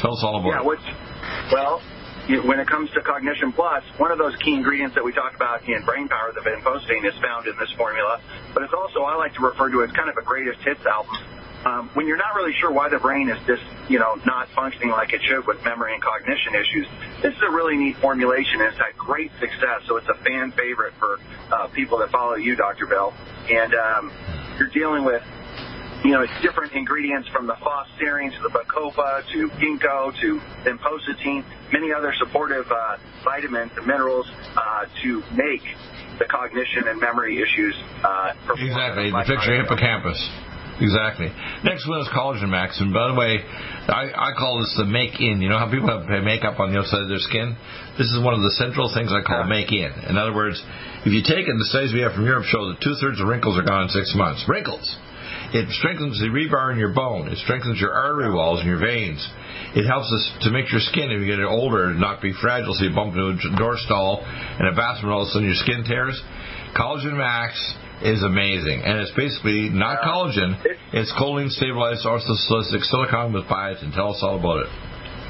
Tell 0.02 0.12
us 0.12 0.20
all 0.26 0.42
about 0.42 0.52
yeah, 0.52 0.60
it. 0.60 0.66
Which, 0.66 0.86
well, 1.54 1.80
when 2.28 2.60
it 2.60 2.66
comes 2.66 2.90
to 2.90 3.00
Cognition 3.00 3.52
Plus, 3.52 3.82
one 3.96 4.12
of 4.12 4.18
those 4.18 4.36
key 4.36 4.52
ingredients 4.52 4.94
that 4.94 5.04
we 5.04 5.12
talked 5.12 5.34
about 5.34 5.66
in 5.66 5.82
Brain 5.84 6.08
Power, 6.08 6.30
the 6.34 6.40
vinpocetine, 6.40 7.04
is 7.06 7.14
found 7.22 7.46
in 7.46 7.56
this 7.58 7.70
formula. 7.72 8.20
But 8.52 8.64
it's 8.64 8.74
also, 8.74 9.00
I 9.00 9.16
like 9.16 9.34
to 9.34 9.40
refer 9.40 9.70
to 9.70 9.80
it 9.80 9.90
as 9.90 9.92
kind 9.92 10.10
of 10.10 10.16
a 10.18 10.22
greatest 10.22 10.60
hits 10.60 10.84
album. 10.84 11.16
Um, 11.64 11.90
when 11.94 12.06
you're 12.06 12.18
not 12.18 12.34
really 12.36 12.52
sure 12.60 12.70
why 12.70 12.88
the 12.88 12.98
brain 12.98 13.30
is 13.30 13.38
just, 13.46 13.62
you 13.88 13.98
know, 13.98 14.20
not 14.26 14.48
functioning 14.50 14.90
like 14.90 15.12
it 15.12 15.22
should 15.22 15.46
with 15.46 15.64
memory 15.64 15.94
and 15.94 16.02
cognition 16.02 16.54
issues, 16.54 16.86
this 17.22 17.34
is 17.34 17.42
a 17.42 17.50
really 17.50 17.76
neat 17.76 17.96
formulation. 17.96 18.60
And 18.60 18.68
it's 18.68 18.78
had 18.78 18.96
great 18.96 19.32
success, 19.40 19.82
so 19.86 19.96
it's 19.96 20.08
a 20.08 20.14
fan 20.22 20.52
favorite 20.52 20.94
for 20.98 21.18
uh, 21.50 21.66
people 21.68 21.98
that 21.98 22.10
follow 22.10 22.36
you, 22.36 22.56
Dr. 22.56 22.86
Bill. 22.86 23.14
And 23.50 23.74
um, 23.74 24.12
you're 24.58 24.68
dealing 24.68 25.04
with 25.04 25.22
you 26.04 26.12
know, 26.12 26.22
it's 26.22 26.42
different 26.42 26.72
ingredients 26.72 27.28
from 27.28 27.46
the 27.46 27.54
fosserine 27.58 28.30
to 28.30 28.40
the 28.42 28.50
bacopa 28.54 29.22
to 29.32 29.48
ginkgo 29.58 30.14
to 30.20 30.40
vinpocetine, 30.62 31.44
many 31.72 31.92
other 31.92 32.12
supportive 32.18 32.66
uh, 32.70 32.96
vitamins 33.24 33.72
and 33.76 33.86
minerals 33.86 34.26
uh, 34.56 34.86
to 35.02 35.22
make 35.34 35.62
the 36.18 36.26
cognition 36.26 36.86
and 36.86 37.00
memory 37.00 37.42
issues. 37.42 37.74
Uh, 38.04 38.34
exactly, 38.58 39.10
to 39.10 39.24
fix 39.26 39.46
your 39.46 39.62
hippocampus. 39.62 40.18
Exactly. 40.78 41.26
Next 41.66 41.88
one 41.90 42.00
is 42.00 42.08
collagen 42.14 42.54
max, 42.54 42.78
and 42.78 42.94
by 42.94 43.10
the 43.10 43.18
way, 43.18 43.42
I, 43.90 44.14
I 44.14 44.30
call 44.38 44.62
this 44.62 44.70
the 44.78 44.86
make 44.86 45.18
in. 45.18 45.42
You 45.42 45.50
know 45.50 45.58
how 45.58 45.66
people 45.66 45.90
have 45.90 46.06
makeup 46.22 46.60
on 46.60 46.70
the 46.70 46.78
outside 46.78 47.02
of 47.02 47.10
their 47.10 47.18
skin? 47.18 47.58
This 47.98 48.06
is 48.14 48.22
one 48.22 48.34
of 48.34 48.42
the 48.46 48.54
central 48.62 48.86
things 48.94 49.10
I 49.10 49.26
call 49.26 49.42
make 49.50 49.74
in. 49.74 49.90
In 50.06 50.14
other 50.14 50.30
words, 50.30 50.62
if 51.02 51.10
you 51.10 51.26
take 51.26 51.50
it, 51.50 51.54
the 51.58 51.68
studies 51.74 51.90
we 51.90 52.06
have 52.06 52.14
from 52.14 52.30
Europe 52.30 52.46
show 52.46 52.70
that 52.70 52.78
two 52.78 52.94
thirds 53.02 53.18
of 53.18 53.26
wrinkles 53.26 53.58
are 53.58 53.66
gone 53.66 53.82
in 53.82 53.88
six 53.90 54.14
months. 54.14 54.46
Wrinkles. 54.46 54.86
It 55.54 55.68
strengthens 55.80 56.20
the 56.20 56.28
rebar 56.28 56.72
in 56.72 56.78
your 56.78 56.92
bone. 56.92 57.28
It 57.28 57.38
strengthens 57.38 57.80
your 57.80 57.92
artery 57.92 58.28
walls 58.32 58.60
and 58.60 58.68
your 58.68 58.80
veins. 58.80 59.24
It 59.74 59.88
helps 59.88 60.12
us 60.12 60.44
to 60.44 60.50
make 60.50 60.70
your 60.70 60.80
skin, 60.80 61.08
if 61.08 61.20
you 61.20 61.28
get 61.28 61.40
older, 61.40 61.94
not 61.94 62.20
be 62.20 62.32
fragile. 62.36 62.74
So 62.74 62.84
you 62.84 62.94
bump 62.94 63.16
into 63.16 63.32
a 63.32 63.56
door 63.56 63.76
stall 63.76 64.20
and 64.24 64.68
a 64.68 64.76
bathroom, 64.76 65.12
all 65.12 65.22
of 65.22 65.28
a 65.28 65.30
sudden 65.32 65.48
your 65.48 65.56
skin 65.56 65.84
tears. 65.88 66.20
Collagen 66.76 67.16
Max 67.16 67.56
is 68.04 68.22
amazing, 68.22 68.84
and 68.84 69.00
it's 69.00 69.12
basically 69.16 69.68
not 69.72 70.04
collagen. 70.04 70.54
It's 70.92 71.12
choline 71.16 71.50
stabilized 71.50 72.04
orthosilicic 72.04 72.84
silicon 72.84 73.32
with 73.32 73.44
biotin. 73.44 73.94
Tell 73.94 74.14
us 74.14 74.20
all 74.22 74.38
about 74.38 74.68
it. 74.68 74.70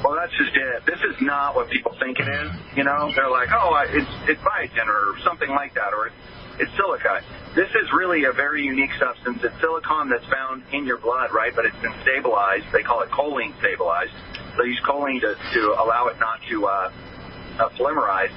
Well, 0.03 0.15
that's 0.15 0.31
just 0.35 0.55
it. 0.55 0.85
This 0.85 0.99
is 1.11 1.17
not 1.19 1.55
what 1.55 1.69
people 1.69 1.95
think 1.99 2.19
it 2.19 2.27
is. 2.27 2.51
You 2.75 2.83
know, 2.83 3.11
they're 3.15 3.31
like, 3.31 3.49
oh, 3.51 3.75
it's 3.87 4.07
it's 4.29 4.39
biotin 4.39 4.87
or 4.87 5.19
something 5.23 5.49
like 5.49 5.73
that, 5.75 5.91
or 5.91 6.11
it's 6.59 6.71
silica. 6.75 7.23
This 7.55 7.69
is 7.69 7.91
really 7.93 8.25
a 8.25 8.31
very 8.31 8.63
unique 8.63 8.91
substance. 8.99 9.39
It's 9.43 9.59
silicon 9.59 10.09
that's 10.09 10.25
found 10.25 10.63
in 10.71 10.85
your 10.85 10.97
blood, 10.97 11.31
right? 11.31 11.55
But 11.55 11.65
it's 11.65 11.79
been 11.81 11.95
stabilized. 12.03 12.65
They 12.71 12.83
call 12.83 13.01
it 13.01 13.09
choline 13.09 13.57
stabilized. 13.59 14.11
They 14.57 14.65
use 14.65 14.81
choline 14.85 15.21
to, 15.21 15.35
to 15.35 15.61
allow 15.79 16.07
it 16.07 16.19
not 16.19 16.39
to 16.49 16.65
uh, 16.67 16.91
uh, 17.59 17.69
polymerize. 17.69 18.31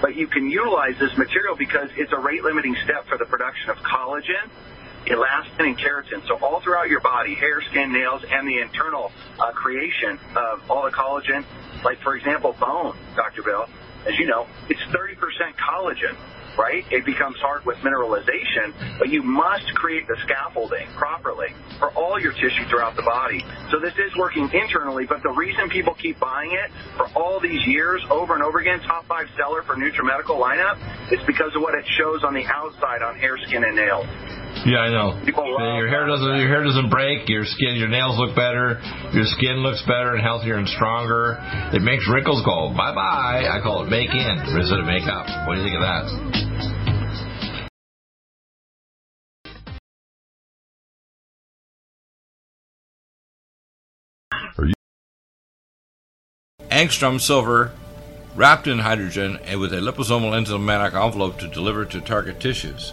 But 0.00 0.16
you 0.16 0.26
can 0.26 0.50
utilize 0.50 0.94
this 0.98 1.16
material 1.16 1.56
because 1.56 1.88
it's 1.96 2.12
a 2.12 2.18
rate 2.18 2.44
limiting 2.44 2.76
step 2.84 3.06
for 3.06 3.16
the 3.16 3.24
production 3.24 3.70
of 3.70 3.78
collagen, 3.78 4.50
elastin, 5.06 5.66
and 5.66 5.78
keratin. 5.78 6.26
So 6.28 6.38
all 6.44 6.60
throughout 6.60 6.88
your 6.88 7.00
body, 7.00 7.34
hair, 7.34 7.62
skin, 7.70 7.92
nails, 7.92 8.22
and 8.28 8.46
the 8.46 8.58
internal 8.60 9.12
uh, 9.38 9.52
creation 9.52 10.18
of 10.36 10.70
all 10.70 10.84
the 10.84 10.90
collagen. 10.90 11.44
Like, 11.84 12.00
for 12.00 12.16
example, 12.16 12.54
bone, 12.58 12.96
Dr. 13.16 13.42
Bill, 13.42 13.66
as 14.06 14.18
you 14.18 14.26
know, 14.26 14.46
it's 14.68 14.82
30% 14.82 15.16
collagen 15.56 16.16
right? 16.58 16.84
It 16.90 17.04
becomes 17.04 17.36
hard 17.38 17.64
with 17.64 17.78
mineralization, 17.78 18.72
but 18.98 19.08
you 19.08 19.22
must 19.22 19.74
create 19.74 20.06
the 20.06 20.16
scaffolding 20.22 20.86
properly 20.96 21.48
for 21.78 21.90
all 21.92 22.20
your 22.20 22.32
tissue 22.32 22.64
throughout 22.68 22.96
the 22.96 23.02
body. 23.02 23.44
So 23.70 23.78
this 23.78 23.94
is 23.94 24.16
working 24.16 24.50
internally, 24.52 25.06
but 25.06 25.22
the 25.22 25.30
reason 25.30 25.68
people 25.68 25.94
keep 25.94 26.18
buying 26.18 26.52
it 26.52 26.70
for 26.96 27.06
all 27.16 27.40
these 27.40 27.66
years 27.66 28.02
over 28.10 28.34
and 28.34 28.42
over 28.42 28.58
again, 28.58 28.80
top 28.80 29.06
five 29.06 29.26
seller 29.36 29.62
for 29.62 29.74
NutriMedical 29.74 30.38
lineup, 30.38 30.78
is 31.12 31.20
because 31.26 31.54
of 31.54 31.62
what 31.62 31.74
it 31.74 31.84
shows 31.98 32.24
on 32.24 32.34
the 32.34 32.44
outside 32.46 33.02
on 33.02 33.16
hair, 33.16 33.38
skin, 33.46 33.64
and 33.64 33.76
nails. 33.76 34.06
Yeah, 34.64 34.78
I 34.78 34.90
know. 34.90 35.18
your 35.26 35.88
hair 35.88 36.06
doesn't 36.06 36.38
your 36.38 36.48
hair 36.48 36.62
doesn't 36.62 36.88
break. 36.88 37.28
Your 37.28 37.44
skin, 37.44 37.74
your 37.74 37.88
nails 37.88 38.16
look 38.18 38.36
better. 38.36 38.78
Your 39.12 39.26
skin 39.26 39.58
looks 39.58 39.82
better 39.86 40.14
and 40.14 40.22
healthier 40.22 40.56
and 40.56 40.68
stronger. 40.68 41.36
It 41.74 41.82
makes 41.82 42.06
wrinkles 42.08 42.44
go 42.44 42.70
bye 42.76 42.94
bye. 42.94 43.48
I 43.50 43.60
call 43.62 43.84
it 43.84 43.90
make 43.90 44.10
in 44.10 44.38
instead 44.54 44.78
of 44.78 44.86
make 44.86 45.08
up. 45.10 45.26
What 45.48 45.56
do 45.56 45.62
you 45.62 45.66
think 45.66 45.76
of 45.76 45.82
that? 45.82 46.42
angstrom 56.72 57.20
silver 57.20 57.70
wrapped 58.34 58.66
in 58.66 58.78
hydrogen 58.78 59.38
and 59.44 59.60
with 59.60 59.72
a 59.72 59.76
liposomal 59.76 60.32
enzymatic 60.32 60.94
envelope 60.94 61.38
to 61.38 61.46
deliver 61.46 61.84
to 61.84 62.00
target 62.00 62.40
tissues. 62.40 62.92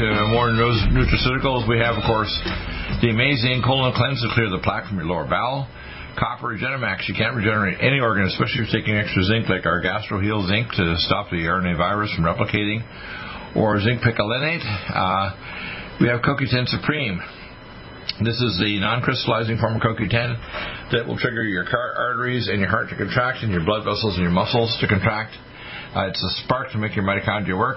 To 0.00 0.32
more 0.32 0.48
nutraceuticals. 0.48 1.68
We 1.68 1.76
have, 1.76 2.00
of 2.00 2.04
course, 2.08 2.32
the 3.04 3.12
amazing 3.12 3.60
colon 3.60 3.92
cleanse 3.92 4.16
to 4.24 4.32
clear 4.32 4.48
the 4.48 4.64
plaque 4.64 4.88
from 4.88 4.96
your 4.96 5.04
lower 5.04 5.28
bowel. 5.28 5.68
Copper 6.16 6.56
Regenemax. 6.56 7.04
You 7.04 7.12
can't 7.12 7.36
regenerate 7.36 7.76
any 7.84 8.00
organ, 8.00 8.24
especially 8.24 8.64
if 8.64 8.72
you're 8.72 8.80
taking 8.80 8.96
extra 8.96 9.22
zinc, 9.28 9.52
like 9.52 9.68
our 9.68 9.84
GastroHeal 9.84 10.48
zinc 10.48 10.72
to 10.80 10.96
stop 11.04 11.28
the 11.28 11.44
RNA 11.44 11.76
virus 11.76 12.08
from 12.16 12.24
replicating, 12.24 12.80
or 13.52 13.76
zinc 13.80 14.00
picolinate. 14.00 14.64
Uh, 14.64 15.36
we 16.00 16.08
have 16.08 16.24
CoQ10 16.24 16.64
Supreme. 16.72 17.20
This 18.24 18.40
is 18.40 18.56
the 18.56 18.80
non-crystallizing 18.80 19.60
form 19.60 19.76
of 19.76 19.82
CoQ10 19.84 20.96
that 20.96 21.04
will 21.06 21.20
trigger 21.20 21.44
your 21.44 21.68
arteries 21.68 22.48
and 22.48 22.58
your 22.58 22.70
heart 22.72 22.88
to 22.88 22.96
contract 22.96 23.44
and 23.44 23.52
your 23.52 23.64
blood 23.64 23.84
vessels 23.84 24.16
and 24.16 24.24
your 24.24 24.32
muscles 24.32 24.76
to 24.80 24.88
contract. 24.88 25.36
Uh, 25.94 26.08
it's 26.08 26.24
a 26.24 26.32
spark 26.44 26.72
to 26.72 26.78
make 26.78 26.96
your 26.96 27.04
mitochondria 27.04 27.56
work. 27.56 27.76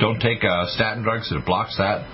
Don't 0.00 0.20
take 0.20 0.44
uh, 0.44 0.66
statin 0.74 1.02
drugs 1.02 1.28
that 1.30 1.44
blocks 1.44 1.76
that. 1.78 2.06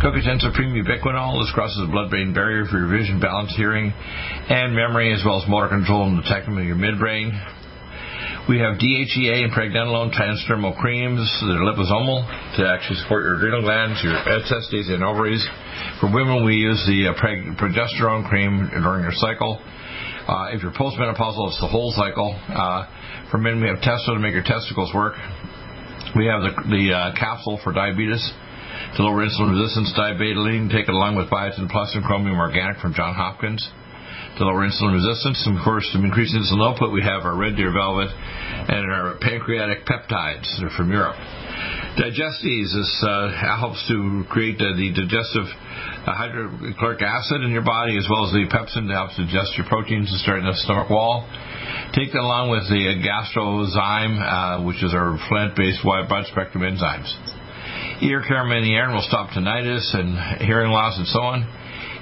CoQ10 0.00 0.40
Supreme 0.40 0.72
Ubiquinol. 0.72 1.44
This 1.44 1.52
crosses 1.52 1.76
the 1.84 1.92
blood-brain 1.92 2.32
barrier 2.32 2.64
for 2.64 2.80
your 2.80 2.88
vision, 2.88 3.20
balance, 3.20 3.52
hearing, 3.56 3.92
and 3.92 4.74
memory, 4.74 5.12
as 5.12 5.20
well 5.24 5.42
as 5.42 5.48
motor 5.48 5.68
control 5.68 6.08
and 6.08 6.16
detecting 6.16 6.56
of 6.56 6.64
your 6.64 6.80
midbrain. 6.80 7.36
We 8.48 8.58
have 8.58 8.80
DHEA 8.80 9.44
and 9.44 9.52
pregnenolone 9.52 10.16
transdermal 10.16 10.74
creams 10.80 11.20
that 11.44 11.54
are 11.54 11.68
liposomal 11.68 12.24
to 12.56 12.66
actually 12.66 12.96
support 13.04 13.22
your 13.22 13.36
adrenal 13.36 13.62
glands, 13.62 14.00
your 14.02 14.16
testes, 14.48 14.88
and 14.88 15.04
ovaries. 15.04 15.44
For 16.00 16.08
women, 16.08 16.42
we 16.44 16.56
use 16.56 16.80
the 16.88 17.12
uh, 17.12 17.20
preg- 17.20 17.60
progesterone 17.60 18.26
cream 18.26 18.66
during 18.72 19.04
your 19.04 19.14
cycle. 19.20 19.60
Uh, 20.26 20.56
if 20.56 20.62
you're 20.62 20.72
postmenopausal, 20.72 21.52
it's 21.52 21.60
the 21.60 21.68
whole 21.68 21.92
cycle. 21.92 22.34
Uh, 22.48 22.88
for 23.30 23.36
men, 23.36 23.60
we 23.60 23.68
have 23.68 23.78
testo 23.84 24.16
to 24.16 24.18
make 24.18 24.32
your 24.32 24.42
testicles 24.42 24.90
work. 24.94 25.14
We 26.16 26.26
have 26.26 26.42
the, 26.42 26.52
the 26.68 26.84
uh, 26.92 27.14
capsule 27.18 27.60
for 27.62 27.72
diabetes. 27.72 28.22
To 28.96 29.02
lower 29.02 29.22
insulin 29.22 29.54
resistance, 29.54 29.92
dibetaline, 29.96 30.70
take 30.70 30.88
it 30.88 30.94
along 30.94 31.14
with 31.16 31.30
biotin 31.30 31.70
plus 31.70 31.94
and 31.94 32.04
chromium 32.04 32.38
organic 32.38 32.78
from 32.78 32.94
John 32.94 33.14
Hopkins 33.14 33.68
to 34.38 34.44
lower 34.44 34.66
insulin 34.66 34.94
resistance. 34.94 35.42
And 35.46 35.58
of 35.58 35.64
course, 35.64 35.88
to 35.92 35.98
increase 35.98 36.34
insulin 36.34 36.62
output, 36.62 36.92
we 36.92 37.02
have 37.02 37.22
our 37.24 37.36
Red 37.36 37.56
Deer 37.56 37.72
Velvet 37.72 38.08
and 38.08 38.92
our 38.92 39.16
pancreatic 39.20 39.86
peptides. 39.86 40.46
They're 40.60 40.70
from 40.76 40.90
Europe. 40.90 41.16
Digestes 41.98 42.70
this, 42.72 42.92
uh, 43.02 43.34
helps 43.34 43.82
to 43.88 44.24
create 44.30 44.56
uh, 44.62 44.72
the 44.78 44.94
digestive 44.94 45.44
uh, 46.06 46.14
hydrochloric 46.14 47.02
acid 47.02 47.42
in 47.42 47.50
your 47.50 47.66
body, 47.66 47.98
as 47.98 48.06
well 48.08 48.24
as 48.24 48.32
the 48.32 48.46
pepsin 48.46 48.86
that 48.86 48.94
helps 48.94 49.18
digest 49.18 49.58
your 49.58 49.66
proteins 49.66 50.08
and 50.08 50.20
start 50.22 50.38
in 50.38 50.46
the 50.46 50.54
stomach 50.64 50.88
wall. 50.88 51.26
Take 51.92 52.14
that 52.14 52.22
along 52.22 52.54
with 52.54 52.70
the 52.70 52.94
gastrozyme, 53.02 54.16
uh, 54.22 54.64
which 54.64 54.82
is 54.82 54.94
our 54.94 55.18
plant-based 55.28 55.84
wide 55.84 56.08
broad 56.08 56.26
spectrum 56.30 56.62
enzymes. 56.62 57.10
Ear 58.02 58.22
carminierne 58.26 58.94
will 58.94 59.04
stop 59.04 59.28
tinnitus 59.30 59.92
and 59.92 60.40
hearing 60.40 60.70
loss 60.70 60.96
and 60.96 61.06
so 61.08 61.20
on. 61.20 61.44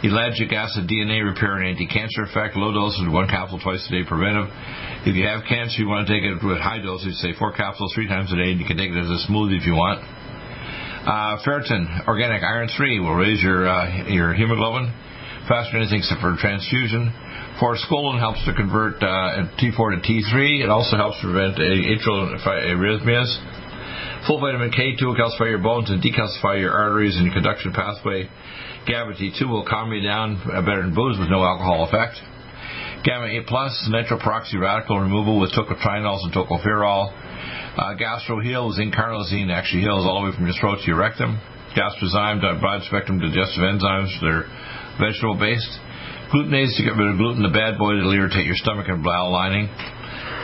Ellagic 0.02 0.52
acid 0.54 0.86
DNA 0.86 1.26
repair 1.26 1.58
and 1.58 1.74
anti-cancer 1.74 2.22
effect. 2.22 2.54
Low 2.54 2.70
doses, 2.70 3.02
one 3.10 3.26
capsule 3.26 3.58
twice 3.58 3.82
a 3.88 3.90
day 3.90 4.06
preventive. 4.06 4.46
If 5.02 5.18
you 5.18 5.26
have 5.26 5.42
cancer, 5.48 5.82
you 5.82 5.88
want 5.88 6.06
to 6.06 6.14
take 6.14 6.22
it 6.22 6.38
with 6.38 6.62
high 6.62 6.78
dosage, 6.78 7.18
say 7.18 7.34
four 7.34 7.50
capsules 7.50 7.90
three 7.94 8.06
times 8.06 8.30
a 8.30 8.36
day, 8.36 8.54
and 8.54 8.60
you 8.60 8.66
can 8.66 8.78
take 8.78 8.94
it 8.94 8.98
as 8.98 9.10
a 9.10 9.20
smoothie 9.26 9.58
if 9.58 9.66
you 9.66 9.74
want. 9.74 9.98
Uh, 11.02 11.42
ferritin, 11.42 12.06
organic 12.06 12.42
iron 12.42 12.68
3, 12.70 13.00
will 13.00 13.14
raise 13.14 13.42
your, 13.42 13.66
uh, 13.66 14.06
your 14.06 14.34
hemoglobin 14.34 14.92
faster 15.48 15.72
than 15.72 15.88
anything 15.88 16.04
except 16.04 16.20
for 16.20 16.36
transfusion. 16.36 17.10
Forskolin 17.58 18.20
helps 18.20 18.44
to 18.44 18.52
convert 18.54 19.02
uh, 19.02 19.48
T4 19.58 19.96
to 19.96 20.00
T3. 20.04 20.62
It 20.62 20.70
also 20.70 20.94
helps 20.94 21.18
prevent 21.24 21.56
atrial 21.58 22.38
arrhythmias. 22.38 23.30
Full 24.28 24.38
vitamin 24.38 24.70
K2 24.70 25.00
will 25.02 25.16
calcify 25.16 25.48
your 25.48 25.58
bones 25.58 25.90
and 25.90 26.02
decalcify 26.02 26.60
your 26.60 26.70
arteries 26.70 27.16
and 27.16 27.24
your 27.24 27.34
conduction 27.34 27.72
pathway. 27.72 28.28
GABA 28.88 29.20
T2 29.20 29.44
will 29.44 29.68
calm 29.68 29.92
you 29.92 30.00
down 30.00 30.40
better 30.64 30.80
than 30.80 30.96
booze 30.96 31.20
with 31.20 31.28
no 31.28 31.44
alcohol 31.44 31.84
effect. 31.84 32.16
Gamma 33.04 33.28
A 33.28 33.44
plus, 33.44 33.76
nitroperoxy 33.92 34.56
radical 34.56 34.98
removal 34.98 35.38
with 35.38 35.52
tocotrienols 35.52 36.24
and 36.24 36.32
tocopherol. 36.32 37.12
Uh, 37.12 37.92
GastroHeal, 38.00 38.72
zinc 38.72 38.94
carnosine 38.94 39.52
actually 39.52 39.82
heals 39.82 40.08
all 40.08 40.24
the 40.24 40.30
way 40.30 40.34
from 40.34 40.48
your 40.48 40.56
throat 40.56 40.80
to 40.80 40.86
your 40.88 40.96
rectum. 40.96 41.36
Gastrozyme, 41.76 42.40
broad 42.40 42.82
spectrum 42.88 43.20
digestive 43.20 43.60
enzymes, 43.60 44.08
they're 44.24 44.48
vegetable 44.96 45.36
based. 45.36 45.68
Glutenase 46.32 46.72
to 46.80 46.82
get 46.82 46.96
rid 46.96 47.12
of 47.12 47.20
gluten, 47.20 47.44
the 47.44 47.52
bad 47.52 47.76
boy 47.76 47.92
that'll 47.92 48.16
irritate 48.16 48.48
your 48.48 48.56
stomach 48.56 48.88
and 48.88 49.04
bowel 49.04 49.30
lining. 49.30 49.68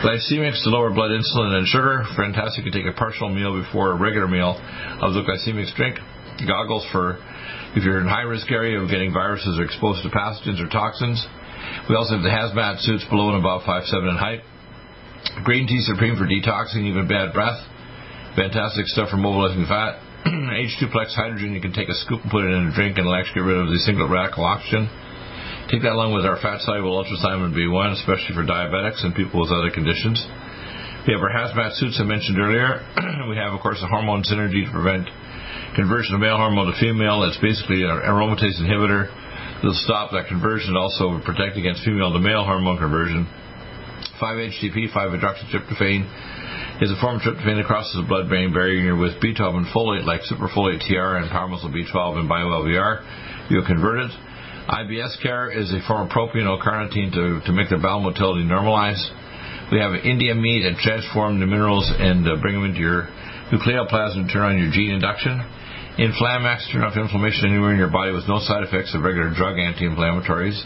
Glycemics 0.05 0.62
to 0.64 0.68
lower 0.68 0.92
blood 0.92 1.16
insulin 1.16 1.57
and 1.57 1.66
sugar. 1.66 2.05
Fantastic 2.14 2.68
to 2.68 2.70
take 2.70 2.84
a 2.84 2.92
partial 2.92 3.32
meal 3.32 3.57
before 3.57 3.92
a 3.92 3.97
regular 3.97 4.28
meal 4.28 4.53
of 5.01 5.16
the 5.16 5.24
glycemics 5.24 5.74
drink. 5.74 5.97
Goggles 6.47 6.84
for 6.92 7.16
if 7.75 7.83
you're 7.83 8.01
in 8.01 8.07
high 8.07 8.22
risk 8.22 8.51
area 8.51 8.79
of 8.79 8.89
getting 8.89 9.12
viruses 9.12 9.59
or 9.59 9.64
exposed 9.66 10.03
to 10.03 10.11
pathogens 10.11 10.62
or 10.62 10.70
toxins. 10.70 11.18
We 11.91 11.97
also 11.99 12.14
have 12.14 12.22
the 12.22 12.31
hazmat 12.31 12.79
suits 12.87 13.05
below 13.11 13.35
and 13.35 13.43
above 13.43 13.62
5'7 13.66 13.91
in 14.07 14.16
height. 14.16 14.41
Green 15.43 15.66
tea 15.66 15.83
supreme 15.83 16.14
for 16.14 16.31
detoxing 16.31 16.87
even 16.87 17.09
bad 17.09 17.35
breath. 17.35 17.59
Fantastic 18.37 18.87
stuff 18.87 19.11
for 19.11 19.18
mobilizing 19.18 19.66
fat. 19.66 19.99
H2 20.27 20.95
plex 20.95 21.14
hydrogen, 21.18 21.53
you 21.53 21.61
can 21.61 21.72
take 21.72 21.89
a 21.89 21.99
scoop 22.07 22.22
and 22.22 22.31
put 22.31 22.45
it 22.47 22.55
in 22.55 22.70
a 22.70 22.72
drink 22.75 22.97
and 22.97 23.07
it'll 23.07 23.18
actually 23.18 23.43
get 23.43 23.51
rid 23.51 23.59
of 23.59 23.66
the 23.66 23.83
single 23.83 24.07
radical 24.07 24.45
oxygen. 24.45 24.87
Take 25.72 25.83
that 25.83 25.97
along 25.97 26.14
with 26.14 26.25
our 26.29 26.39
fat 26.39 26.62
soluble 26.62 26.95
ultrathymine 26.95 27.57
B1, 27.57 27.99
especially 27.99 28.39
for 28.39 28.47
diabetics 28.47 29.03
and 29.03 29.14
people 29.16 29.41
with 29.41 29.51
other 29.51 29.72
conditions. 29.75 30.22
We 31.09 31.12
have 31.12 31.20
our 31.20 31.33
hazmat 31.33 31.75
suits 31.77 31.99
I 31.99 32.05
mentioned 32.05 32.39
earlier. 32.39 32.81
we 33.29 33.37
have, 33.37 33.53
of 33.53 33.61
course, 33.61 33.81
a 33.83 33.89
hormone 33.89 34.22
synergy 34.22 34.64
to 34.64 34.72
prevent 34.72 35.09
conversion 35.75 36.14
of 36.14 36.20
male 36.20 36.37
hormone 36.37 36.72
to 36.72 36.77
female. 36.81 37.22
It's 37.25 37.39
basically 37.39 37.83
an 37.83 38.01
aromatase 38.07 38.59
inhibitor 38.62 39.11
that'll 39.59 39.75
stop 39.85 40.12
that 40.12 40.29
conversion, 40.29 40.77
also 40.77 41.20
protect 41.25 41.57
against 41.57 41.85
female 41.85 42.12
to 42.12 42.18
male 42.18 42.45
hormone 42.45 42.79
conversion. 42.79 43.27
5-HTP, 44.20 44.95
5-hydroxytryptophan, 44.95 46.83
is 46.83 46.91
a 46.91 46.99
form 47.01 47.16
of 47.16 47.22
tryptophan 47.22 47.59
that 47.59 47.66
crosses 47.66 47.95
the 47.95 48.07
blood-brain 48.07 48.53
barrier 48.53 48.97
with 48.97 49.18
B12 49.22 49.62
and 49.62 49.66
folate, 49.75 50.05
like 50.07 50.22
superfolate 50.27 50.83
TR 50.87 51.18
and 51.18 51.31
power 51.31 51.49
B12 51.51 52.18
and 52.18 52.29
bio-LVR. 52.29 53.51
You'll 53.51 53.66
convert 53.66 54.01
it. 54.01 54.11
IBS 54.68 55.20
care 55.22 55.53
is 55.53 55.70
a 55.72 55.81
form 55.87 56.09
of 56.09 56.12
propionyl 56.12 56.57
carnitine 56.62 57.12
to, 57.12 57.45
to 57.45 57.53
make 57.53 57.68
the 57.68 57.77
bowel 57.77 58.01
motility 58.01 58.45
normalize. 58.45 58.99
We 59.70 59.79
have 59.79 59.93
India 60.05 60.35
meat 60.35 60.64
and 60.64 60.77
transform 60.77 61.41
the 61.41 61.47
minerals 61.47 61.91
and 61.99 62.27
uh, 62.27 62.41
bring 62.41 62.55
them 62.55 62.64
into 62.64 62.81
your 62.81 63.09
nucleoplasm 63.53 64.27
to 64.27 64.33
turn 64.33 64.57
on 64.57 64.59
your 64.59 64.70
gene 64.72 64.91
induction. 64.91 65.45
Inflamax, 65.99 66.70
turn 66.72 66.82
off 66.82 66.97
inflammation 66.97 67.51
anywhere 67.51 67.72
in 67.72 67.78
your 67.78 67.90
body 67.90 68.12
with 68.12 68.26
no 68.26 68.38
side 68.40 68.64
effects 68.66 68.95
of 68.95 69.03
regular 69.03 69.30
drug 69.30 69.59
anti-inflammatories. 69.59 70.59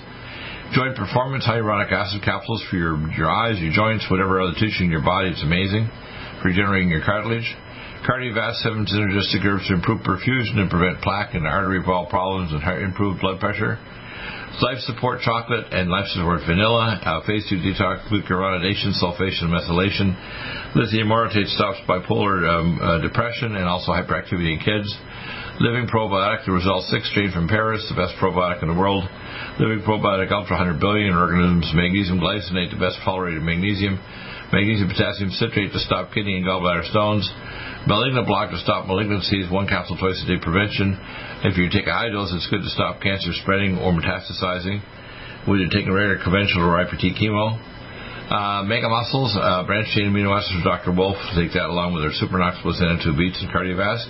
Joint 0.73 0.97
performance, 0.97 1.45
hyaluronic 1.45 1.93
acid 1.93 2.23
capsules 2.23 2.65
for 2.71 2.77
your, 2.77 2.97
your 3.13 3.29
eyes, 3.29 3.61
your 3.61 3.73
joints, 3.73 4.07
whatever 4.11 4.41
other 4.41 4.57
tissue 4.57 4.85
in 4.85 4.91
your 4.91 5.05
body. 5.05 5.29
It's 5.29 5.43
amazing 5.43 5.89
regenerating 6.45 6.89
your 6.89 7.05
cartilage. 7.05 7.47
Cardiovascular 8.07 8.87
7 8.87 8.87
synergistic 8.87 9.45
herbs 9.45 9.67
to 9.69 9.75
improve 9.75 10.01
perfusion 10.01 10.59
and 10.59 10.71
prevent 10.71 11.03
plaque 11.03 11.35
and 11.35 11.47
artery 11.47 11.83
wall 11.85 12.07
problems 12.07 12.53
and 12.53 12.63
improve 12.83 13.21
blood 13.21 13.41
pressure. 13.41 13.79
Life 14.63 14.79
Support 14.91 15.21
Chocolate 15.21 15.67
and 15.71 15.89
Life 15.89 16.07
Support 16.09 16.41
Vanilla, 16.47 16.99
uh, 17.05 17.21
Phase 17.27 17.47
2 17.49 17.57
Detox, 17.63 18.09
glucuronidation, 18.11 18.91
sulfation, 18.99 19.55
methylation. 19.55 20.19
Lithium 20.75 21.09
orotate 21.09 21.47
stops 21.55 21.79
bipolar 21.89 22.49
um, 22.49 22.81
uh, 22.83 22.99
depression 22.99 23.55
and 23.55 23.67
also 23.67 23.93
hyperactivity 23.93 24.55
in 24.55 24.59
kids. 24.59 24.89
Living 25.59 25.91
Probiotic, 25.91 26.47
the 26.47 26.55
Result 26.55 26.87
6 26.87 27.11
strain 27.11 27.35
from 27.35 27.51
Paris, 27.51 27.83
the 27.91 27.99
best 27.99 28.15
probiotic 28.23 28.63
in 28.63 28.71
the 28.71 28.79
world. 28.79 29.03
Living 29.59 29.83
Probiotic 29.83 30.31
Ultra 30.31 30.55
100 30.55 30.79
billion 30.79 31.11
organisms, 31.11 31.67
magnesium 31.75 32.23
glycinate, 32.23 32.71
the 32.71 32.79
best 32.79 32.95
tolerated 33.03 33.43
magnesium. 33.43 33.99
Magnesium 34.55 34.87
potassium 34.87 35.35
citrate 35.35 35.75
to 35.75 35.83
stop 35.83 36.15
kidney 36.15 36.39
and 36.39 36.47
gallbladder 36.47 36.87
stones. 36.87 37.27
Malignant 37.91 38.31
block 38.31 38.55
to 38.55 38.59
stop 38.63 38.87
malignancies, 38.87 39.51
one 39.51 39.67
capsule 39.67 39.99
twice 39.99 40.23
a 40.23 40.31
day 40.31 40.39
prevention. 40.39 40.95
If 41.43 41.59
you 41.59 41.67
take 41.75 41.91
a 41.91 41.93
high 41.93 42.15
dose, 42.15 42.31
it's 42.31 42.47
good 42.47 42.63
to 42.63 42.71
stop 42.71 43.03
cancer 43.03 43.35
spreading 43.43 43.83
or 43.83 43.91
metastasizing. 43.91 44.79
Whether 45.51 45.67
you're 45.67 45.75
taking 45.75 45.91
regular 45.91 46.23
conventional 46.23 46.71
or 46.71 46.79
IPT 46.87 47.19
chemo. 47.19 47.59
Uh, 48.31 48.63
Mega 48.63 48.87
Muscles, 48.87 49.35
uh, 49.35 49.67
branched 49.67 49.91
chain 49.91 50.15
amino 50.15 50.31
acids 50.31 50.55
from 50.55 50.63
Dr. 50.63 50.95
Wolf. 50.95 51.19
Take 51.35 51.51
that 51.59 51.67
along 51.67 51.99
with 51.99 52.07
our 52.07 52.15
Supernox 52.15 52.63
plus 52.63 52.79
N2 52.79 53.19
beats 53.19 53.43
and 53.43 53.51
cardiovasc. 53.51 54.07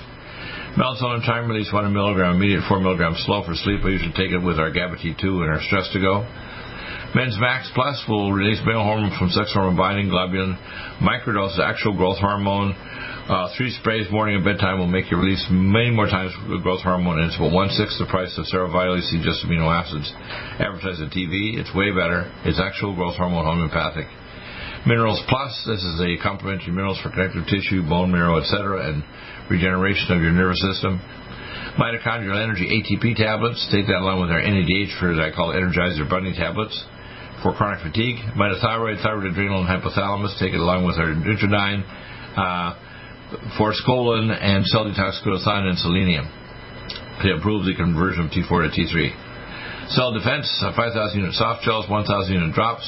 Melatonin 0.77 1.25
time 1.25 1.49
release 1.49 1.73
1 1.73 1.93
milligram 1.93 2.37
immediate, 2.37 2.61
4 2.69 2.81
milligrams 2.81 3.23
slow 3.25 3.43
for 3.43 3.55
sleep. 3.55 3.81
We 3.85 3.97
usually 3.97 4.13
take 4.13 4.37
it 4.37 4.43
with 4.45 4.59
our 4.61 4.71
GABA 4.71 5.01
T2 5.01 5.25
and 5.25 5.49
our 5.49 5.63
Stress 5.65 5.89
to 5.93 6.01
Go. 6.01 6.29
Men's 7.17 7.41
Max 7.41 7.71
Plus 7.73 7.97
will 8.07 8.33
release 8.33 8.61
male 8.69 8.85
hormone 8.85 9.17
from 9.17 9.31
sex 9.31 9.49
hormone 9.55 9.81
binding 9.81 10.13
globulin. 10.13 10.61
Microdose 11.01 11.59
actual 11.59 11.97
growth 11.97 12.19
hormone. 12.19 12.77
Uh, 13.29 13.49
three 13.57 13.73
sprays 13.81 14.09
morning 14.11 14.37
and 14.37 14.45
bedtime 14.45 14.79
will 14.79 14.89
make 14.89 15.11
you 15.11 15.17
release 15.17 15.45
many 15.51 15.91
more 15.91 16.07
times 16.07 16.33
growth 16.63 16.81
hormone, 16.81 17.19
and 17.21 17.29
it's 17.29 17.37
about 17.37 17.53
one 17.53 17.69
sixth 17.73 17.97
the 17.99 18.07
price 18.09 18.33
of 18.37 18.45
SeroVital 18.53 19.01
C 19.09 19.21
just 19.25 19.45
amino 19.45 19.73
acids 19.73 20.13
advertised 20.61 21.01
on 21.01 21.09
TV. 21.09 21.57
It's 21.57 21.73
way 21.75 21.93
better. 21.93 22.29
It's 22.45 22.61
actual 22.61 22.95
growth 22.95 23.17
hormone 23.17 23.45
homeopathic. 23.45 24.07
Minerals 24.87 25.21
Plus, 25.29 25.53
this 25.67 25.83
is 25.83 26.01
a 26.01 26.17
complementary 26.23 26.73
minerals 26.73 27.01
for 27.03 27.11
connective 27.11 27.45
tissue, 27.45 27.83
bone 27.89 28.13
marrow, 28.13 28.41
etc., 28.41 28.89
and 28.89 29.05
regeneration 29.51 30.13
of 30.13 30.23
your 30.23 30.33
nervous 30.33 30.61
system. 30.61 31.01
Mitochondrial 31.79 32.43
Energy 32.43 32.67
ATP 32.67 33.17
tablets, 33.17 33.63
take 33.71 33.87
that 33.87 34.03
along 34.03 34.21
with 34.21 34.31
our 34.31 34.43
NADH 34.43 34.99
for 34.99 35.15
what 35.15 35.23
I 35.23 35.31
call 35.31 35.55
Energizer 35.55 36.09
Bunny 36.09 36.35
tablets 36.35 36.75
for 37.43 37.55
chronic 37.55 37.81
fatigue. 37.87 38.19
Mitothyroid, 38.35 39.03
thyroid, 39.03 39.31
adrenal, 39.31 39.63
and 39.63 39.71
hypothalamus. 39.71 40.39
Take 40.39 40.55
it 40.55 40.61
along 40.61 40.87
with 40.87 40.97
our 40.99 41.15
Nutriodine 41.15 41.87
uh, 42.35 42.75
forskolin 43.59 44.35
and 44.35 44.67
cell 44.67 44.85
detox 44.85 45.23
glutathione 45.23 45.71
and 45.71 45.79
selenium 45.79 46.27
to 47.23 47.35
improve 47.35 47.67
the 47.67 47.75
conversion 47.75 48.27
of 48.27 48.31
T4 48.31 48.67
to 48.67 48.71
T3. 48.75 49.95
Cell 49.95 50.13
defense, 50.13 50.47
uh, 50.63 50.75
5,000 50.77 51.19
unit 51.19 51.35
soft 51.35 51.65
gels, 51.65 51.89
1,000 51.89 52.33
unit 52.33 52.55
drops. 52.55 52.87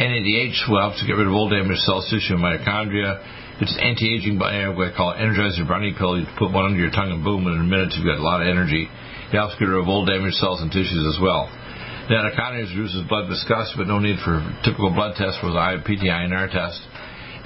NADH 0.00 0.68
will 0.68 0.80
help 0.80 0.98
to 1.00 1.06
get 1.06 1.16
rid 1.16 1.26
of 1.26 1.32
old 1.32 1.50
damaged 1.50 1.80
cell 1.80 2.04
tissue 2.04 2.34
and 2.36 2.42
mitochondria. 2.42 3.16
It's 3.56 3.72
anti-aging, 3.80 4.36
what 4.36 4.52
I 4.52 4.92
call 4.92 5.16
it 5.16 5.24
Energizer 5.24 5.64
Bunny 5.64 5.96
pill. 5.96 6.20
You 6.20 6.28
put 6.36 6.52
one 6.52 6.68
under 6.68 6.76
your 6.76 6.92
tongue 6.92 7.08
and 7.08 7.24
boom, 7.24 7.48
in 7.48 7.56
a 7.56 7.64
minute 7.64 7.96
you've 7.96 8.04
got 8.04 8.20
a 8.20 8.26
lot 8.26 8.44
of 8.44 8.48
energy. 8.52 8.84
It 8.84 9.32
helps 9.32 9.56
get 9.56 9.72
rid 9.72 9.80
of 9.80 9.88
old 9.88 10.12
damaged 10.12 10.36
cells 10.36 10.60
and 10.60 10.68
tissues 10.68 11.08
as 11.08 11.16
well. 11.16 11.48
Anaconda 12.12 12.68
reduces 12.68 13.00
blood 13.08 13.32
viscosity, 13.32 13.80
but 13.80 13.88
no 13.88 13.96
need 13.98 14.20
for 14.20 14.44
typical 14.60 14.92
blood 14.92 15.16
tests 15.16 15.40
with 15.40 15.56
the 15.56 15.80
PT-INR 15.88 16.52
test, 16.52 16.84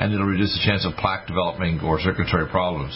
and 0.03 0.11
it'll 0.11 0.27
reduce 0.27 0.51
the 0.51 0.67
chance 0.67 0.83
of 0.83 0.99
plaque 0.99 1.31
development 1.31 1.79
or 1.87 2.03
circulatory 2.03 2.51
problems. 2.51 2.91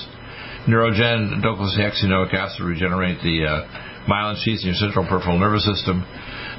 Neurogen 0.66 1.38
docosahexaenoic 1.38 2.34
acid 2.34 2.66
regenerate 2.66 3.22
the 3.22 3.46
uh, 3.46 4.10
myelin 4.10 4.42
sheaths 4.42 4.66
in 4.66 4.74
your 4.74 4.80
central 4.82 5.06
peripheral 5.06 5.38
nervous 5.38 5.62
system. 5.62 6.02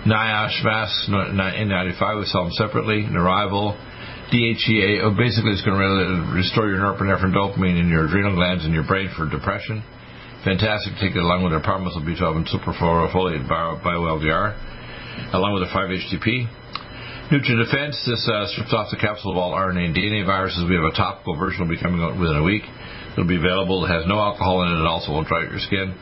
NIOSH 0.08 0.64
masks, 0.64 1.10
N95, 1.12 2.20
we 2.20 2.26
sell 2.32 2.48
them 2.48 2.54
separately. 2.56 3.04
Neurival, 3.04 3.76
DHEA, 4.34 5.06
oh, 5.06 5.14
basically 5.14 5.54
it's 5.54 5.62
going 5.62 5.78
to 5.78 6.34
restore 6.34 6.66
your 6.70 6.82
norepinephrine 6.82 7.30
dopamine 7.30 7.80
in 7.80 7.90
your 7.90 8.10
adrenal 8.10 8.34
glands 8.34 8.66
and 8.66 8.74
your 8.74 8.86
brain 8.86 9.14
for 9.16 9.30
depression. 9.30 9.84
Fantastic. 10.44 10.94
Take 11.02 11.18
it 11.18 11.22
along 11.22 11.46
with 11.46 11.54
our 11.54 11.62
muscle 11.80 12.02
B12 12.02 12.42
and 12.42 12.46
superfolate 12.50 13.48
bio-LVR 13.50 14.76
along 15.34 15.54
with 15.58 15.64
the 15.66 15.72
5-HTP. 15.74 16.46
NutriDefense, 17.34 17.98
this 18.06 18.22
uh, 18.30 18.46
strips 18.54 18.74
off 18.74 18.94
the 18.94 19.02
capsule 19.02 19.34
of 19.34 19.38
all 19.38 19.58
RNA 19.58 19.90
and 19.90 19.96
DNA 19.96 20.26
viruses. 20.26 20.62
We 20.70 20.78
have 20.78 20.86
a 20.86 20.94
topical 20.94 21.34
version 21.34 21.66
will 21.66 21.74
be 21.74 21.82
coming 21.82 22.02
out 22.02 22.14
within 22.20 22.38
a 22.38 22.46
week. 22.46 22.62
It'll 23.18 23.26
be 23.26 23.42
available. 23.42 23.82
It 23.86 23.90
has 23.90 24.06
no 24.06 24.22
alcohol 24.22 24.62
in 24.62 24.78
it. 24.78 24.78
It 24.78 24.86
also 24.86 25.10
won't 25.14 25.26
dry 25.26 25.42
out 25.46 25.50
your 25.50 25.64
skin. 25.66 25.98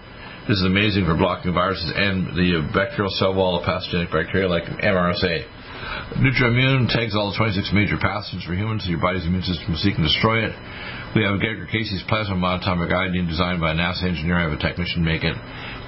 This 0.52 0.60
is 0.60 0.68
amazing 0.68 1.08
for 1.08 1.16
blocking 1.16 1.56
viruses 1.56 1.88
and 1.96 2.36
the 2.36 2.68
bacterial 2.76 3.08
cell 3.16 3.32
wall 3.32 3.56
of 3.56 3.64
pathogenic 3.64 4.12
bacteria 4.12 4.52
like 4.52 4.68
MRSA. 4.68 5.48
NutriImmune 6.18 6.88
tags 6.90 7.16
all 7.16 7.32
the 7.32 7.38
26 7.38 7.72
major 7.74 7.98
pathogens 7.98 8.46
for 8.46 8.54
humans 8.54 8.84
so 8.84 8.90
your 8.90 9.02
body's 9.02 9.26
immune 9.26 9.44
system 9.44 9.74
will 9.74 9.82
seek 9.82 9.96
and 9.96 10.06
destroy 10.06 10.46
it. 10.46 10.54
We 11.16 11.24
have 11.24 11.38
Geiger 11.42 11.68
Casey's 11.70 12.04
plasma 12.08 12.36
monatomic 12.36 12.90
iodine 12.90 13.28
designed 13.28 13.62
by 13.62 13.72
a 13.72 13.76
NASA 13.76 14.04
engineer. 14.10 14.38
I 14.38 14.50
have 14.50 14.56
a 14.56 14.62
technician 14.62 15.04
make 15.04 15.24
it. 15.24 15.36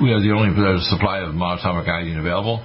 We 0.02 0.12
have 0.12 0.22
the 0.22 0.36
only 0.36 0.54
supply 0.86 1.20
of 1.26 1.34
monatomic 1.34 1.90
iodine 1.90 2.18
available. 2.18 2.62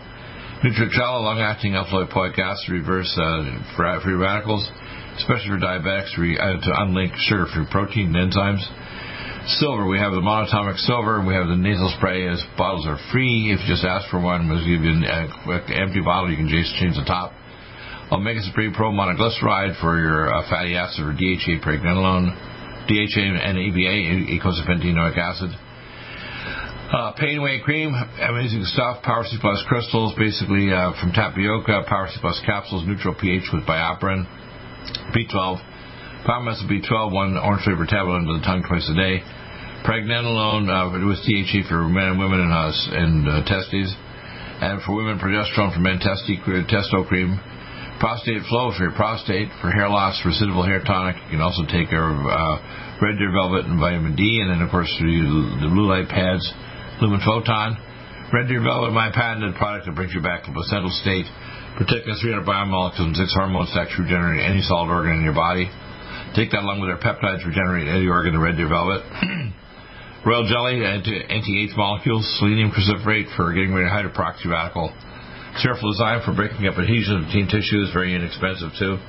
Nutricella, 0.61 1.25
long-acting 1.25 1.75
alpha-lipoic 1.75 2.39
acid, 2.39 2.69
reverse 2.69 3.09
uh, 3.17 3.73
free 3.77 4.13
radicals, 4.13 4.69
especially 5.17 5.57
for 5.57 5.61
diabetics, 5.61 6.13
re, 6.19 6.37
uh, 6.37 6.61
to 6.61 6.71
unlink 6.85 7.17
sugar-free 7.17 7.65
protein 7.71 8.15
and 8.15 8.29
enzymes. 8.29 8.61
Silver, 9.47 9.87
we 9.89 9.97
have 9.99 10.13
the 10.13 10.21
monatomic 10.21 10.77
silver, 10.85 11.25
we 11.25 11.33
have 11.33 11.49
the 11.49 11.57
nasal 11.57 11.89
spray. 11.97 12.29
As 12.29 12.45
bottles 12.59 12.87
are 12.87 13.01
free, 13.11 13.49
if 13.49 13.65
you 13.65 13.73
just 13.73 13.85
ask 13.85 14.11
for 14.11 14.21
one, 14.21 14.49
we'll 14.49 14.61
give 14.61 14.85
you 14.85 14.93
an 14.93 15.05
uh, 15.05 15.73
empty 15.73 16.05
bottle. 16.05 16.31
You 16.31 16.37
can 16.37 16.49
just 16.49 16.77
change 16.77 16.97
the 16.97 17.09
top. 17.09 17.33
Omega 18.13 18.43
Supreme 18.43 18.75
Pro 18.75 18.93
monoglyceride 18.93 19.81
for 19.81 19.97
your 19.97 20.29
uh, 20.29 20.45
fatty 20.51 20.77
acid 20.77 21.07
or 21.07 21.13
DHA 21.17 21.65
pregnenolone, 21.65 22.37
DHA 22.85 23.25
and 23.41 23.57
EPA, 23.57 24.29
eicosapentaenoic 24.29 25.17
acid. 25.17 25.51
Uh, 26.93 27.13
Pain 27.17 27.39
Away 27.39 27.61
Cream, 27.65 27.95
amazing 27.95 28.65
stuff. 28.65 29.03
Power 29.03 29.25
C 29.25 29.39
Plus 29.41 29.65
crystals, 29.69 30.13
basically 30.19 30.71
uh, 30.71 30.93
from 31.01 31.13
tapioca. 31.13 31.85
Power 31.89 32.09
C 32.13 32.19
Plus 32.21 32.43
capsules, 32.45 32.85
neutral 32.87 33.15
pH 33.15 33.49
with 33.55 33.65
BioPerine. 33.65 34.27
B12. 35.17 35.70
Muscle 36.27 36.69
B12, 36.69 37.13
one 37.13 37.37
orange 37.37 37.65
flavor 37.65 37.87
tablet 37.89 38.21
under 38.21 38.37
the 38.37 38.45
tongue 38.45 38.65
twice 38.67 38.85
a 38.89 38.97
day. 38.97 39.25
Pregnenolone 39.89 40.69
uh, 40.69 40.93
with 40.93 41.25
DHE 41.25 41.65
for 41.69 41.89
men 41.89 42.17
and 42.17 42.19
women 42.21 42.41
and, 42.41 42.53
uh, 42.53 42.73
and 42.93 43.15
uh, 43.25 43.33
testes. 43.49 43.89
And 44.61 44.83
for 44.85 44.93
women, 44.93 45.17
progesterone 45.17 45.73
for 45.73 45.81
men, 45.81 45.97
testi, 45.97 46.37
testo 46.69 47.09
cream. 47.09 47.41
Prostate 48.01 48.45
Flow 48.49 48.73
for 48.77 48.89
your 48.89 48.97
prostate, 48.97 49.49
for 49.61 49.73
hair 49.73 49.89
loss, 49.89 50.21
recidival 50.25 50.65
hair 50.65 50.81
tonic. 50.85 51.17
You 51.29 51.37
can 51.37 51.45
also 51.45 51.65
take 51.69 51.93
our 51.93 52.13
uh, 52.13 53.01
Red 53.01 53.17
Deer 53.17 53.33
Velvet 53.33 53.65
and 53.69 53.81
vitamin 53.81 54.17
D, 54.17 54.41
and 54.41 54.49
then, 54.53 54.61
of 54.61 54.71
course, 54.73 54.89
the, 55.01 55.05
the 55.65 55.69
blue 55.69 55.89
light 55.89 56.09
pads 56.09 56.45
Lumen 57.01 57.21
Photon. 57.25 57.77
Red 58.33 58.49
Deer 58.49 58.61
Velvet, 58.61 58.93
my 58.93 59.13
patented 59.13 59.57
product 59.57 59.85
that 59.85 59.97
brings 59.97 60.13
you 60.13 60.21
back 60.21 60.45
to 60.45 60.53
placental 60.53 60.93
state, 61.05 61.25
protecting 61.77 62.17
300 62.21 62.45
biomolecules 62.45 63.13
and 63.13 63.17
six 63.17 63.33
hormones 63.37 63.73
to 63.73 63.81
actually 63.81 64.05
regenerate 64.09 64.45
any 64.49 64.61
solid 64.65 64.93
organ 64.93 65.21
in 65.21 65.25
your 65.25 65.37
body. 65.37 65.69
Take 66.35 66.55
that 66.55 66.63
along 66.63 66.79
with 66.79 66.95
our 66.95 67.03
peptides, 67.03 67.43
regenerate 67.43 67.91
any 67.91 68.07
organ 68.07 68.39
in 68.39 68.41
Red 68.41 68.55
Deer 68.55 68.71
Velvet. 68.71 69.03
Royal 70.27 70.47
Jelly, 70.47 70.79
anti-H 70.87 71.75
molecules, 71.75 72.23
selenium 72.39 72.71
cruciferate 72.71 73.27
for 73.35 73.51
getting 73.51 73.75
rid 73.75 73.83
of 73.83 73.91
hydroperoxy 73.91 74.47
radical. 74.47 74.95
Cerafluxime 75.59 76.23
for 76.23 76.31
breaking 76.31 76.71
up 76.71 76.79
adhesions 76.79 77.27
between 77.27 77.51
tissues, 77.51 77.91
very 77.91 78.15
inexpensive 78.15 78.71
too. 78.79 79.03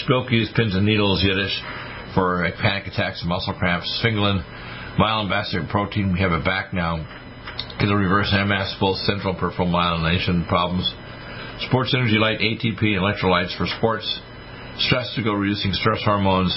Spilkes, 0.00 0.48
pins 0.56 0.72
and 0.72 0.86
needles, 0.88 1.20
Yiddish, 1.20 1.52
for 2.16 2.40
panic 2.62 2.88
attacks 2.88 3.20
and 3.20 3.28
muscle 3.28 3.52
cramps. 3.52 3.84
Sphingolin, 4.00 4.40
myelin 4.96 5.28
basic 5.28 5.68
protein, 5.68 6.12
we 6.12 6.20
have 6.20 6.32
it 6.32 6.44
back 6.44 6.72
now. 6.72 7.04
It'll 7.84 8.00
reverse 8.00 8.32
MS, 8.32 8.80
both 8.80 8.96
central 9.04 9.36
and 9.36 9.38
peripheral 9.38 9.68
myelination 9.68 10.48
problems. 10.48 10.88
Sports 11.68 11.92
Energy 11.92 12.16
Light, 12.16 12.40
ATP, 12.40 12.96
electrolytes 12.96 13.52
for 13.58 13.66
sports. 13.76 14.08
Stress 14.78 15.14
to 15.16 15.22
go 15.24 15.32
reducing 15.32 15.72
stress 15.72 16.02
hormones. 16.04 16.52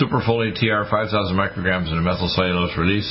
Superfolate 0.00 0.58
TR, 0.58 0.88
5,000 0.88 1.36
micrograms 1.36 1.92
in 1.92 1.98
a 1.98 2.04
methylcellulose 2.04 2.76
release. 2.76 3.06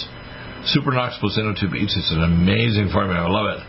Supernox 0.75 1.17
Placentotube 1.23 1.73
Eats. 1.73 1.95
It's 1.95 2.11
an 2.11 2.23
amazing 2.23 2.89
formula. 2.91 3.25
I 3.25 3.31
love 3.31 3.47
it. 3.57 3.61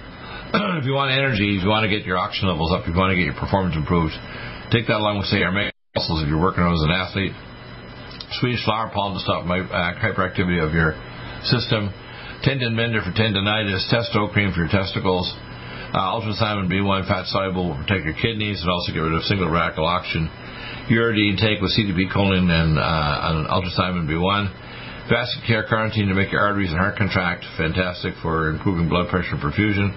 if 0.80 0.84
you 0.84 0.92
want 0.92 1.12
energy, 1.12 1.56
if 1.56 1.62
you 1.62 1.68
want 1.68 1.84
to 1.84 1.92
get 1.92 2.04
your 2.04 2.18
oxygen 2.18 2.48
levels 2.48 2.72
up, 2.72 2.84
if 2.84 2.92
you 2.92 2.98
want 2.98 3.12
to 3.12 3.16
get 3.16 3.24
your 3.24 3.38
performance 3.38 3.76
improved, 3.76 4.12
take 4.68 4.84
that 4.88 5.00
along 5.00 5.16
with, 5.22 5.28
say, 5.32 5.40
our 5.40 5.52
muscles 5.52 6.20
if 6.20 6.28
you're 6.28 6.40
working 6.40 6.64
as 6.64 6.84
an 6.84 6.92
athlete. 6.92 7.32
Swedish 8.40 8.64
flower 8.64 8.90
pollen 8.92 9.16
to 9.16 9.20
stop 9.20 9.44
my, 9.44 9.60
uh, 9.60 9.96
hyperactivity 10.00 10.60
of 10.60 10.72
your 10.72 10.96
system. 11.48 11.92
Tendon 12.42 12.74
mender 12.74 13.00
for 13.00 13.12
tendonitis. 13.12 13.86
Testo 13.92 14.32
cream 14.32 14.52
for 14.52 14.64
your 14.66 14.72
testicles. 14.72 15.30
Uh, 15.92 16.16
ultrathymine 16.16 16.72
B1 16.72 17.06
fat 17.06 17.28
soluble 17.28 17.68
will 17.68 17.76
protect 17.76 18.04
your 18.04 18.16
kidneys 18.16 18.60
and 18.60 18.70
also 18.70 18.92
get 18.92 19.00
rid 19.00 19.12
of 19.12 19.22
single 19.28 19.48
radical 19.48 19.84
oxygen. 19.84 20.28
Uridine 20.90 21.38
take 21.38 21.62
with 21.62 21.70
CDP 21.78 22.10
choline 22.10 22.50
and 22.50 22.78
uh, 22.78 23.54
ultrathymine 23.54 24.10
B1. 24.10 25.08
Vascular 25.08 25.66
carnitine 25.70 26.08
to 26.08 26.14
make 26.14 26.32
your 26.32 26.40
arteries 26.40 26.70
and 26.70 26.78
heart 26.78 26.96
contract. 26.96 27.44
Fantastic 27.56 28.14
for 28.22 28.50
improving 28.50 28.88
blood 28.88 29.08
pressure 29.08 29.34
and 29.34 29.42
perfusion. 29.42 29.94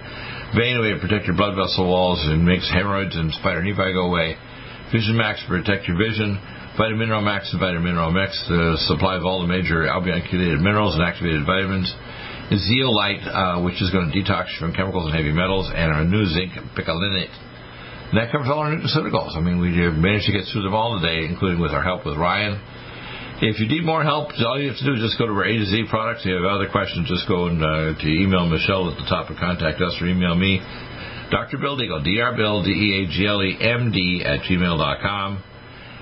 Vein 0.53 0.77
to 0.77 0.99
protect 1.01 1.25
your 1.25 1.35
blood 1.35 1.55
vessel 1.55 1.89
walls 1.89 2.21
and 2.29 2.45
makes 2.45 2.69
hemorrhoids 2.69 3.15
and 3.15 3.33
spider 3.33 3.61
nevi 3.61 3.93
go 3.93 4.05
away. 4.05 4.37
Vision 4.93 5.17
Max 5.17 5.41
to 5.41 5.47
protect 5.49 5.87
your 5.87 5.97
vision. 5.97 6.37
Vitamin 6.77 6.99
Mineral 6.99 7.21
Max 7.21 7.49
and 7.51 7.59
Vitamin 7.59 7.83
Mineral 7.83 8.11
Mix 8.11 8.37
to 8.47 8.77
supply 8.85 9.17
of 9.17 9.25
all 9.25 9.41
the 9.41 9.47
major 9.47 9.87
albumin 9.87 10.21
chelated 10.29 10.61
minerals 10.61 10.93
and 10.93 11.03
activated 11.03 11.45
vitamins. 11.45 11.89
Zeolite, 12.53 13.25
uh, 13.25 13.61
which 13.65 13.81
is 13.81 13.89
going 13.89 14.11
to 14.11 14.13
detox 14.13 14.53
from 14.59 14.73
chemicals 14.73 15.07
and 15.09 15.15
heavy 15.15 15.31
metals, 15.31 15.65
and 15.73 15.91
our 15.91 16.05
new 16.05 16.25
zinc 16.25 16.53
picolinate. 16.77 17.33
And 18.11 18.21
that 18.21 18.31
covers 18.31 18.47
all 18.49 18.59
our 18.59 18.69
nutraceuticals. 18.69 19.35
I 19.35 19.41
mean, 19.41 19.59
we 19.59 19.73
managed 19.73 20.27
to 20.27 20.33
get 20.33 20.45
through 20.51 20.63
them 20.63 20.73
all 20.73 20.99
today, 21.01 21.25
including 21.25 21.59
with 21.59 21.71
our 21.71 21.83
help 21.83 22.05
with 22.05 22.17
Ryan. 22.17 22.61
If 23.41 23.59
you 23.59 23.67
need 23.67 23.83
more 23.83 24.03
help, 24.03 24.31
all 24.39 24.55
you 24.55 24.69
have 24.69 24.79
to 24.79 24.85
do 24.85 24.95
is 24.95 25.01
just 25.01 25.19
go 25.19 25.27
to 25.27 25.33
our 25.33 25.43
A 25.43 25.57
to 25.57 25.65
Z 25.65 25.91
products. 25.91 26.21
If 26.23 26.31
you 26.31 26.39
have 26.39 26.47
other 26.47 26.69
questions, 26.71 27.09
just 27.09 27.27
go 27.27 27.51
and 27.51 27.59
uh, 27.59 27.99
to 27.99 28.07
email 28.07 28.47
Michelle 28.47 28.87
at 28.87 28.95
the 28.95 29.03
top 29.11 29.27
and 29.27 29.35
contact 29.35 29.81
us 29.81 29.91
or 29.99 30.07
email 30.07 30.35
me, 30.39 30.63
Dr. 31.31 31.57
Bill 31.57 31.75
Deagle, 31.75 31.99
D-R-Bill, 32.05 32.63
D-E-A-G-L-E, 32.63 33.57
M-D 33.59 34.23
at 34.23 34.39
gmail.com. 34.47 35.43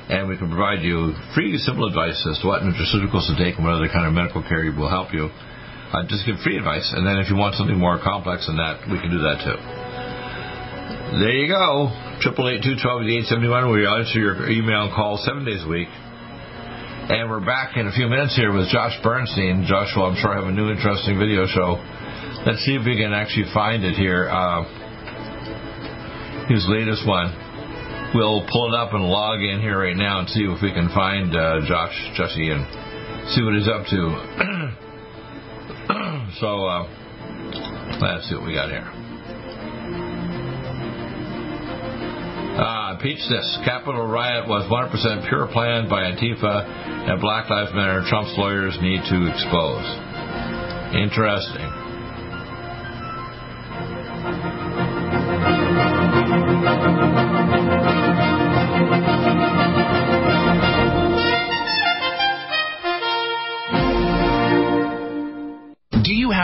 And 0.10 0.28
we 0.28 0.38
can 0.38 0.50
provide 0.50 0.84
you 0.84 1.16
free, 1.34 1.58
simple 1.58 1.88
advice 1.88 2.22
as 2.30 2.38
to 2.44 2.48
what 2.48 2.62
nutraceuticals 2.62 3.26
to 3.32 3.36
take 3.40 3.56
and 3.56 3.66
what 3.66 3.74
other 3.74 3.88
kind 3.88 4.06
of 4.06 4.14
medical 4.14 4.44
care 4.44 4.70
will 4.76 4.90
help 4.90 5.14
you. 5.14 5.32
Uh, 5.94 6.04
just 6.06 6.26
give 6.26 6.38
free 6.44 6.58
advice, 6.58 6.92
and 6.94 7.06
then 7.06 7.18
if 7.18 7.30
you 7.30 7.36
want 7.36 7.56
something 7.56 7.78
more 7.78 8.00
complex 8.04 8.48
than 8.48 8.58
that, 8.58 8.82
we 8.90 9.00
can 9.00 9.10
do 9.10 9.20
that 9.20 9.42
too. 9.46 9.83
There 11.14 11.30
you 11.30 11.46
go. 11.46 11.94
Triple 12.22 12.50
eight 12.50 12.64
two 12.66 12.74
twelve 12.82 13.06
eight 13.06 13.30
seventy 13.30 13.48
one. 13.48 13.70
We 13.70 13.86
answer 13.86 14.18
your 14.18 14.50
email 14.50 14.90
and 14.90 14.94
call 14.96 15.22
seven 15.22 15.46
days 15.46 15.62
a 15.64 15.70
week. 15.70 15.88
And 15.94 17.30
we're 17.30 17.46
back 17.46 17.78
in 17.78 17.86
a 17.86 17.92
few 17.92 18.08
minutes 18.10 18.36
here 18.36 18.52
with 18.52 18.68
Josh 18.70 18.98
Bernstein. 19.04 19.64
Joshua, 19.70 20.10
I'm 20.10 20.18
sure, 20.18 20.34
I 20.34 20.42
have 20.42 20.50
a 20.50 20.52
new 20.52 20.72
interesting 20.72 21.20
video 21.20 21.46
show. 21.46 21.78
Let's 22.50 22.66
see 22.66 22.74
if 22.74 22.82
we 22.84 22.98
can 22.98 23.14
actually 23.14 23.46
find 23.54 23.84
it 23.86 23.94
here. 23.94 24.26
Uh, 24.26 24.66
his 26.50 26.66
latest 26.68 27.06
one. 27.06 27.30
We'll 28.18 28.42
pull 28.50 28.74
it 28.74 28.78
up 28.78 28.94
and 28.94 29.06
log 29.06 29.40
in 29.42 29.62
here 29.62 29.86
right 29.86 29.96
now 29.96 30.26
and 30.26 30.30
see 30.30 30.42
if 30.50 30.64
we 30.64 30.74
can 30.74 30.90
find 30.90 31.30
uh, 31.30 31.62
Josh 31.70 31.94
Jesse 32.18 32.50
and 32.50 32.66
see 33.38 33.44
what 33.46 33.54
he's 33.54 33.70
up 33.70 33.86
to. 33.86 34.74
So 36.40 36.66
uh, 36.66 36.88
let's 38.02 38.28
see 38.28 38.34
what 38.34 38.48
we 38.48 38.54
got 38.56 38.72
here. 38.72 39.03
Uh, 42.54 42.98
Peach 43.02 43.18
this. 43.30 43.58
Capitol 43.66 44.06
riot 44.06 44.48
was 44.48 44.70
100% 44.70 45.28
pure 45.28 45.48
planned 45.52 45.90
by 45.90 46.04
Antifa 46.04 47.10
and 47.10 47.20
Black 47.20 47.50
Lives 47.50 47.72
Matter. 47.74 48.06
Trump's 48.08 48.38
lawyers 48.38 48.78
need 48.80 49.02
to 49.10 49.26
expose. 49.26 49.86
Interesting. 50.94 51.73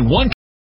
One 0.00 0.31